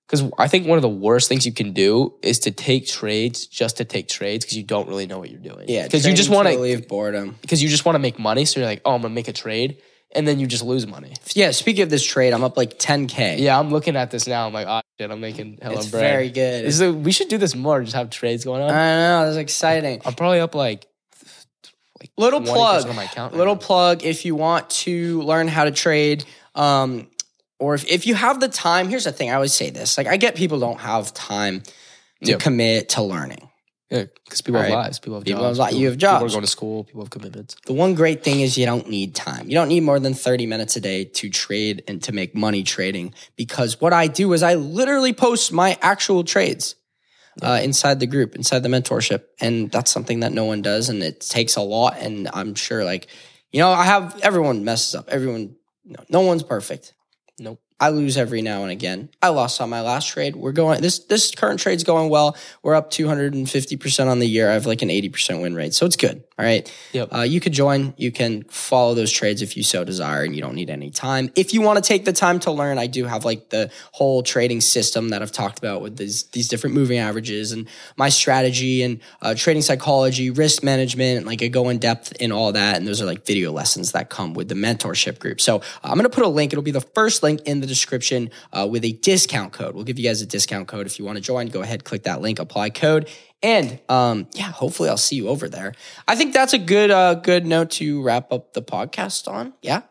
because 0.06 0.30
I 0.38 0.48
think 0.48 0.66
one 0.66 0.76
of 0.78 0.82
the 0.82 0.88
worst 0.88 1.28
things 1.28 1.46
you 1.46 1.52
can 1.52 1.72
do 1.72 2.14
is 2.22 2.38
to 2.40 2.50
take 2.50 2.86
trades 2.86 3.46
just 3.46 3.78
to 3.78 3.84
take 3.84 4.08
trades 4.08 4.44
because 4.44 4.56
you 4.56 4.62
don't 4.62 4.88
really 4.88 5.06
know 5.06 5.18
what 5.18 5.30
you're 5.30 5.40
doing. 5.40 5.66
Yeah, 5.68 5.84
because 5.84 6.06
you 6.06 6.14
just 6.14 6.28
want 6.30 6.48
to 6.48 6.58
leave 6.58 6.86
boredom. 6.88 7.36
because 7.40 7.62
you 7.62 7.68
just 7.68 7.84
want 7.84 7.94
to 7.94 8.00
make 8.00 8.18
money. 8.18 8.44
So 8.44 8.60
you're 8.60 8.68
like, 8.68 8.82
oh, 8.84 8.94
I'm 8.94 9.02
gonna 9.02 9.14
make 9.14 9.28
a 9.28 9.32
trade, 9.32 9.78
and 10.14 10.28
then 10.28 10.38
you 10.38 10.46
just 10.46 10.62
lose 10.62 10.86
money. 10.86 11.14
Yeah. 11.34 11.50
Speaking 11.52 11.82
of 11.82 11.90
this 11.90 12.04
trade, 12.04 12.32
I'm 12.34 12.44
up 12.44 12.56
like 12.56 12.78
10k. 12.78 13.38
Yeah, 13.38 13.58
I'm 13.58 13.70
looking 13.70 13.96
at 13.96 14.10
this 14.10 14.26
now. 14.26 14.46
I'm 14.46 14.52
like, 14.52 14.66
oh 14.68 14.80
shit, 15.00 15.10
I'm 15.10 15.20
making 15.20 15.58
hella 15.62 15.76
it's 15.78 15.88
bread. 15.88 16.02
very 16.02 16.28
good. 16.28 16.64
This 16.66 16.74
is 16.74 16.80
a- 16.82 16.92
we 16.92 17.10
should 17.10 17.28
do 17.28 17.38
this 17.38 17.54
more. 17.54 17.80
Just 17.82 17.96
have 17.96 18.10
trades 18.10 18.44
going 18.44 18.62
on. 18.62 18.70
I 18.70 18.96
know. 19.24 19.28
It's 19.28 19.38
exciting. 19.38 20.02
I'm 20.04 20.14
probably 20.14 20.40
up 20.40 20.54
like 20.54 20.86
like 22.00 22.10
Little 22.18 22.42
plug. 22.42 22.86
my 22.88 23.08
right 23.16 23.32
little 23.32 23.54
now. 23.54 23.60
plug 23.60 24.04
if 24.04 24.24
you 24.26 24.34
want 24.34 24.68
to 24.70 25.22
learn 25.22 25.48
how 25.48 25.64
to 25.64 25.70
trade 25.70 26.24
um, 26.54 27.08
or 27.58 27.74
if, 27.74 27.84
if 27.90 28.06
you 28.06 28.14
have 28.14 28.40
the 28.40 28.48
time 28.48 28.88
here's 28.88 29.04
the 29.04 29.12
thing 29.12 29.30
i 29.30 29.34
always 29.34 29.54
say 29.54 29.70
this 29.70 29.96
like 29.98 30.06
i 30.06 30.16
get 30.16 30.34
people 30.36 30.58
don't 30.58 30.80
have 30.80 31.12
time 31.14 31.62
to 32.22 32.30
Yep. 32.32 32.40
commit 32.40 32.88
to 32.90 33.02
learning 33.02 33.50
Yeah, 33.90 34.04
because 34.24 34.40
people 34.40 34.60
have 34.62 34.70
lives. 34.70 34.98
People 34.98 35.16
have 35.18 35.24
People 35.24 35.42
jobs. 35.42 35.58
have 35.58 35.72
li- 35.72 35.78
you 35.80 35.86
have 35.88 35.96
People 35.96 36.08
jobs. 36.18 36.32
are 36.32 36.36
going 36.36 36.42
to 36.42 36.50
school. 36.50 36.84
People 36.84 37.02
have 37.02 37.10
commitments. 37.10 37.54
the 37.66 37.74
one 37.74 37.94
great 37.94 38.24
thing 38.24 38.40
is 38.40 38.56
you 38.56 38.64
don't 38.66 38.88
need 38.88 39.14
time 39.14 39.46
you 39.48 39.54
don't 39.54 39.68
need 39.68 39.80
more 39.82 40.00
than 40.00 40.14
30 40.14 40.46
minutes 40.46 40.74
a 40.76 40.80
day 40.80 41.04
to 41.04 41.28
trade 41.28 41.82
and 41.86 42.02
to 42.04 42.12
make 42.12 42.34
money 42.34 42.62
trading 42.62 43.12
because 43.36 43.80
what 43.80 43.92
i 43.92 44.06
do 44.06 44.32
is 44.32 44.42
i 44.42 44.54
literally 44.54 45.12
post 45.12 45.52
my 45.52 45.76
actual 45.82 46.24
trades 46.24 46.76
uh, 47.42 47.60
inside 47.62 48.00
the 48.00 48.06
group 48.06 48.34
inside 48.36 48.62
the 48.62 48.68
mentorship 48.70 49.24
and 49.40 49.70
that's 49.70 49.90
something 49.90 50.20
that 50.20 50.32
no 50.32 50.44
one 50.46 50.62
does 50.62 50.88
and 50.88 51.02
it 51.02 51.20
takes 51.20 51.56
a 51.56 51.60
lot 51.62 51.96
and 51.98 52.28
i'm 52.32 52.54
sure 52.54 52.84
like 52.84 53.08
you 53.52 53.58
know 53.60 53.70
i 53.70 53.84
have 53.84 54.18
everyone 54.22 54.64
messes 54.64 54.94
up 54.94 55.08
everyone 55.10 55.56
no, 55.84 56.00
no 56.08 56.20
one's 56.20 56.42
perfect 56.44 56.93
Nope. 57.38 57.60
I 57.80 57.90
lose 57.90 58.16
every 58.16 58.40
now 58.40 58.62
and 58.62 58.70
again. 58.70 59.10
I 59.20 59.28
lost 59.28 59.60
on 59.60 59.68
my 59.68 59.80
last 59.80 60.08
trade. 60.08 60.36
We're 60.36 60.52
going 60.52 60.80
this 60.80 61.00
this 61.00 61.34
current 61.34 61.58
trade's 61.58 61.82
going 61.82 62.08
well. 62.08 62.36
We're 62.62 62.74
up 62.74 62.90
250% 62.90 64.06
on 64.06 64.20
the 64.20 64.26
year. 64.26 64.48
I 64.48 64.54
have 64.54 64.66
like 64.66 64.82
an 64.82 64.88
80% 64.88 65.42
win 65.42 65.54
rate. 65.54 65.74
So 65.74 65.84
it's 65.84 65.96
good. 65.96 66.22
All 66.36 66.44
right. 66.44 66.68
Yep. 66.92 67.14
Uh, 67.14 67.20
you 67.20 67.38
could 67.38 67.52
join. 67.52 67.94
You 67.96 68.10
can 68.10 68.42
follow 68.44 68.94
those 68.94 69.12
trades 69.12 69.40
if 69.40 69.56
you 69.56 69.62
so 69.62 69.84
desire 69.84 70.24
and 70.24 70.34
you 70.34 70.42
don't 70.42 70.56
need 70.56 70.68
any 70.68 70.90
time. 70.90 71.30
If 71.36 71.54
you 71.54 71.60
want 71.60 71.82
to 71.82 71.86
take 71.86 72.04
the 72.04 72.12
time 72.12 72.40
to 72.40 72.50
learn, 72.50 72.76
I 72.76 72.88
do 72.88 73.04
have 73.04 73.24
like 73.24 73.50
the 73.50 73.70
whole 73.92 74.24
trading 74.24 74.60
system 74.60 75.10
that 75.10 75.22
I've 75.22 75.30
talked 75.30 75.60
about 75.60 75.80
with 75.80 75.96
these 75.96 76.24
these 76.24 76.48
different 76.48 76.74
moving 76.74 76.98
averages 76.98 77.52
and 77.52 77.68
my 77.96 78.08
strategy 78.08 78.82
and 78.82 78.98
uh, 79.22 79.34
trading 79.36 79.62
psychology, 79.62 80.30
risk 80.30 80.64
management. 80.64 81.24
Like 81.24 81.40
I 81.40 81.46
go 81.46 81.68
in 81.68 81.78
depth 81.78 82.12
in 82.20 82.32
all 82.32 82.50
that. 82.50 82.78
And 82.78 82.88
those 82.88 83.00
are 83.00 83.06
like 83.06 83.24
video 83.24 83.52
lessons 83.52 83.92
that 83.92 84.10
come 84.10 84.34
with 84.34 84.48
the 84.48 84.56
mentorship 84.56 85.20
group. 85.20 85.40
So 85.40 85.58
uh, 85.58 85.60
I'm 85.84 85.94
going 85.94 86.02
to 86.02 86.08
put 86.08 86.24
a 86.24 86.28
link. 86.28 86.52
It'll 86.52 86.64
be 86.64 86.72
the 86.72 86.80
first 86.80 87.22
link 87.22 87.42
in 87.42 87.60
the 87.60 87.66
description 87.68 88.30
uh, 88.52 88.66
with 88.68 88.84
a 88.84 88.90
discount 88.90 89.52
code. 89.52 89.76
We'll 89.76 89.84
give 89.84 90.00
you 90.00 90.08
guys 90.08 90.20
a 90.20 90.26
discount 90.26 90.66
code 90.66 90.86
if 90.86 90.98
you 90.98 91.04
want 91.04 91.16
to 91.16 91.22
join. 91.22 91.46
Go 91.46 91.62
ahead, 91.62 91.84
click 91.84 92.02
that 92.02 92.20
link, 92.20 92.40
apply 92.40 92.70
code. 92.70 93.08
And 93.44 93.78
um, 93.90 94.26
yeah, 94.32 94.50
hopefully 94.50 94.88
I'll 94.88 94.96
see 94.96 95.16
you 95.16 95.28
over 95.28 95.50
there. 95.50 95.74
I 96.08 96.16
think 96.16 96.32
that's 96.32 96.54
a 96.54 96.58
good 96.58 96.90
uh, 96.90 97.14
good 97.14 97.44
note 97.44 97.72
to 97.72 98.02
wrap 98.02 98.32
up 98.32 98.54
the 98.54 98.62
podcast 98.62 99.28
on. 99.28 99.52
Yeah, 99.60 99.82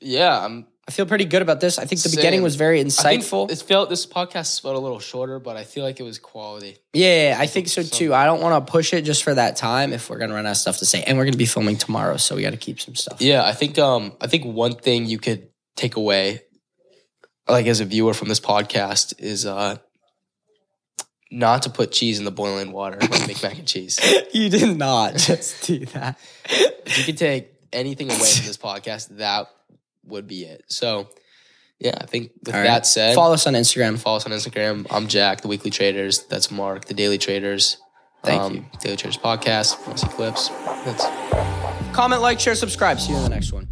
Yeah, 0.00 0.44
I'm. 0.44 0.66
I 0.88 0.90
feel 0.90 1.04
pretty 1.04 1.26
good 1.26 1.42
about 1.42 1.60
this. 1.60 1.78
I 1.78 1.84
think 1.84 2.00
the 2.00 2.08
Same. 2.08 2.16
beginning 2.16 2.42
was 2.42 2.56
very 2.56 2.80
I 2.80 2.84
think 2.84 2.94
insightful. 3.22 3.50
It 3.50 3.58
felt 3.58 3.90
this 3.90 4.06
podcast 4.06 4.62
felt 4.62 4.74
a 4.74 4.78
little 4.78 5.00
shorter, 5.00 5.38
but 5.38 5.54
I 5.54 5.64
feel 5.64 5.84
like 5.84 6.00
it 6.00 6.02
was 6.02 6.18
quality. 6.18 6.78
yeah, 6.94 7.36
I 7.38 7.46
think 7.46 7.68
so 7.68 7.82
too. 7.82 8.14
I 8.14 8.24
don't 8.24 8.40
want 8.40 8.66
to 8.66 8.72
push 8.72 8.94
it 8.94 9.02
just 9.02 9.22
for 9.22 9.34
that 9.34 9.56
time 9.56 9.92
if 9.92 10.08
we're 10.08 10.16
gonna 10.16 10.32
run 10.32 10.46
out 10.46 10.52
of 10.52 10.56
stuff 10.56 10.78
to 10.78 10.86
say, 10.86 11.02
and 11.02 11.18
we're 11.18 11.26
gonna 11.26 11.36
be 11.36 11.44
filming 11.44 11.76
tomorrow, 11.76 12.16
so 12.16 12.36
we 12.36 12.40
got 12.40 12.52
to 12.52 12.56
keep 12.56 12.80
some 12.80 12.94
stuff. 12.94 13.20
Yeah, 13.20 13.44
I 13.44 13.52
think 13.52 13.78
um 13.78 14.14
I 14.18 14.28
think 14.28 14.46
one 14.46 14.72
thing 14.72 15.04
you 15.04 15.18
could 15.18 15.50
take 15.76 15.96
away 15.96 16.40
like 17.46 17.66
as 17.66 17.80
a 17.80 17.84
viewer 17.84 18.14
from 18.14 18.28
this 18.28 18.40
podcast 18.40 19.12
is 19.18 19.44
uh 19.44 19.76
not 21.30 21.62
to 21.62 21.70
put 21.70 21.92
cheese 21.92 22.18
in 22.18 22.24
the 22.24 22.30
boiling 22.30 22.72
water 22.72 22.98
when 23.00 23.20
you 23.20 23.26
make 23.26 23.42
mac 23.42 23.58
and 23.58 23.66
cheese. 23.66 23.98
you 24.32 24.48
did 24.48 24.76
not 24.76 25.16
just 25.16 25.66
do 25.66 25.84
that. 25.86 26.18
If 26.44 26.98
you 26.98 27.04
could 27.04 27.18
take 27.18 27.52
anything 27.72 28.08
away 28.08 28.18
from 28.18 28.46
this 28.46 28.56
podcast, 28.56 29.16
that 29.18 29.48
would 30.04 30.26
be 30.26 30.44
it. 30.44 30.64
So 30.68 31.08
yeah, 31.78 31.96
I 32.00 32.06
think 32.06 32.32
with 32.44 32.54
right. 32.54 32.64
that 32.64 32.86
said, 32.86 33.14
Follow 33.14 33.34
us 33.34 33.46
on 33.46 33.54
Instagram. 33.54 33.98
follow 33.98 34.16
us 34.16 34.26
on 34.26 34.32
Instagram. 34.32 34.86
I'm 34.90 35.06
Jack, 35.06 35.42
the 35.42 35.48
Weekly 35.48 35.70
Traders. 35.70 36.24
That's 36.24 36.50
Mark, 36.50 36.86
the 36.86 36.94
Daily 36.94 37.18
Traders. 37.18 37.78
Thank 38.24 38.42
um, 38.42 38.54
you. 38.54 38.64
Daily 38.80 38.96
Traders 38.96 39.18
podcast. 39.18 39.98
See 39.98 40.08
clips? 40.08 40.48
That's 40.84 41.04
Comment, 41.94 42.20
like, 42.20 42.40
share, 42.40 42.54
subscribe. 42.54 43.00
See 43.00 43.12
you 43.12 43.18
in 43.18 43.24
the 43.24 43.30
next 43.30 43.52
one. 43.52 43.68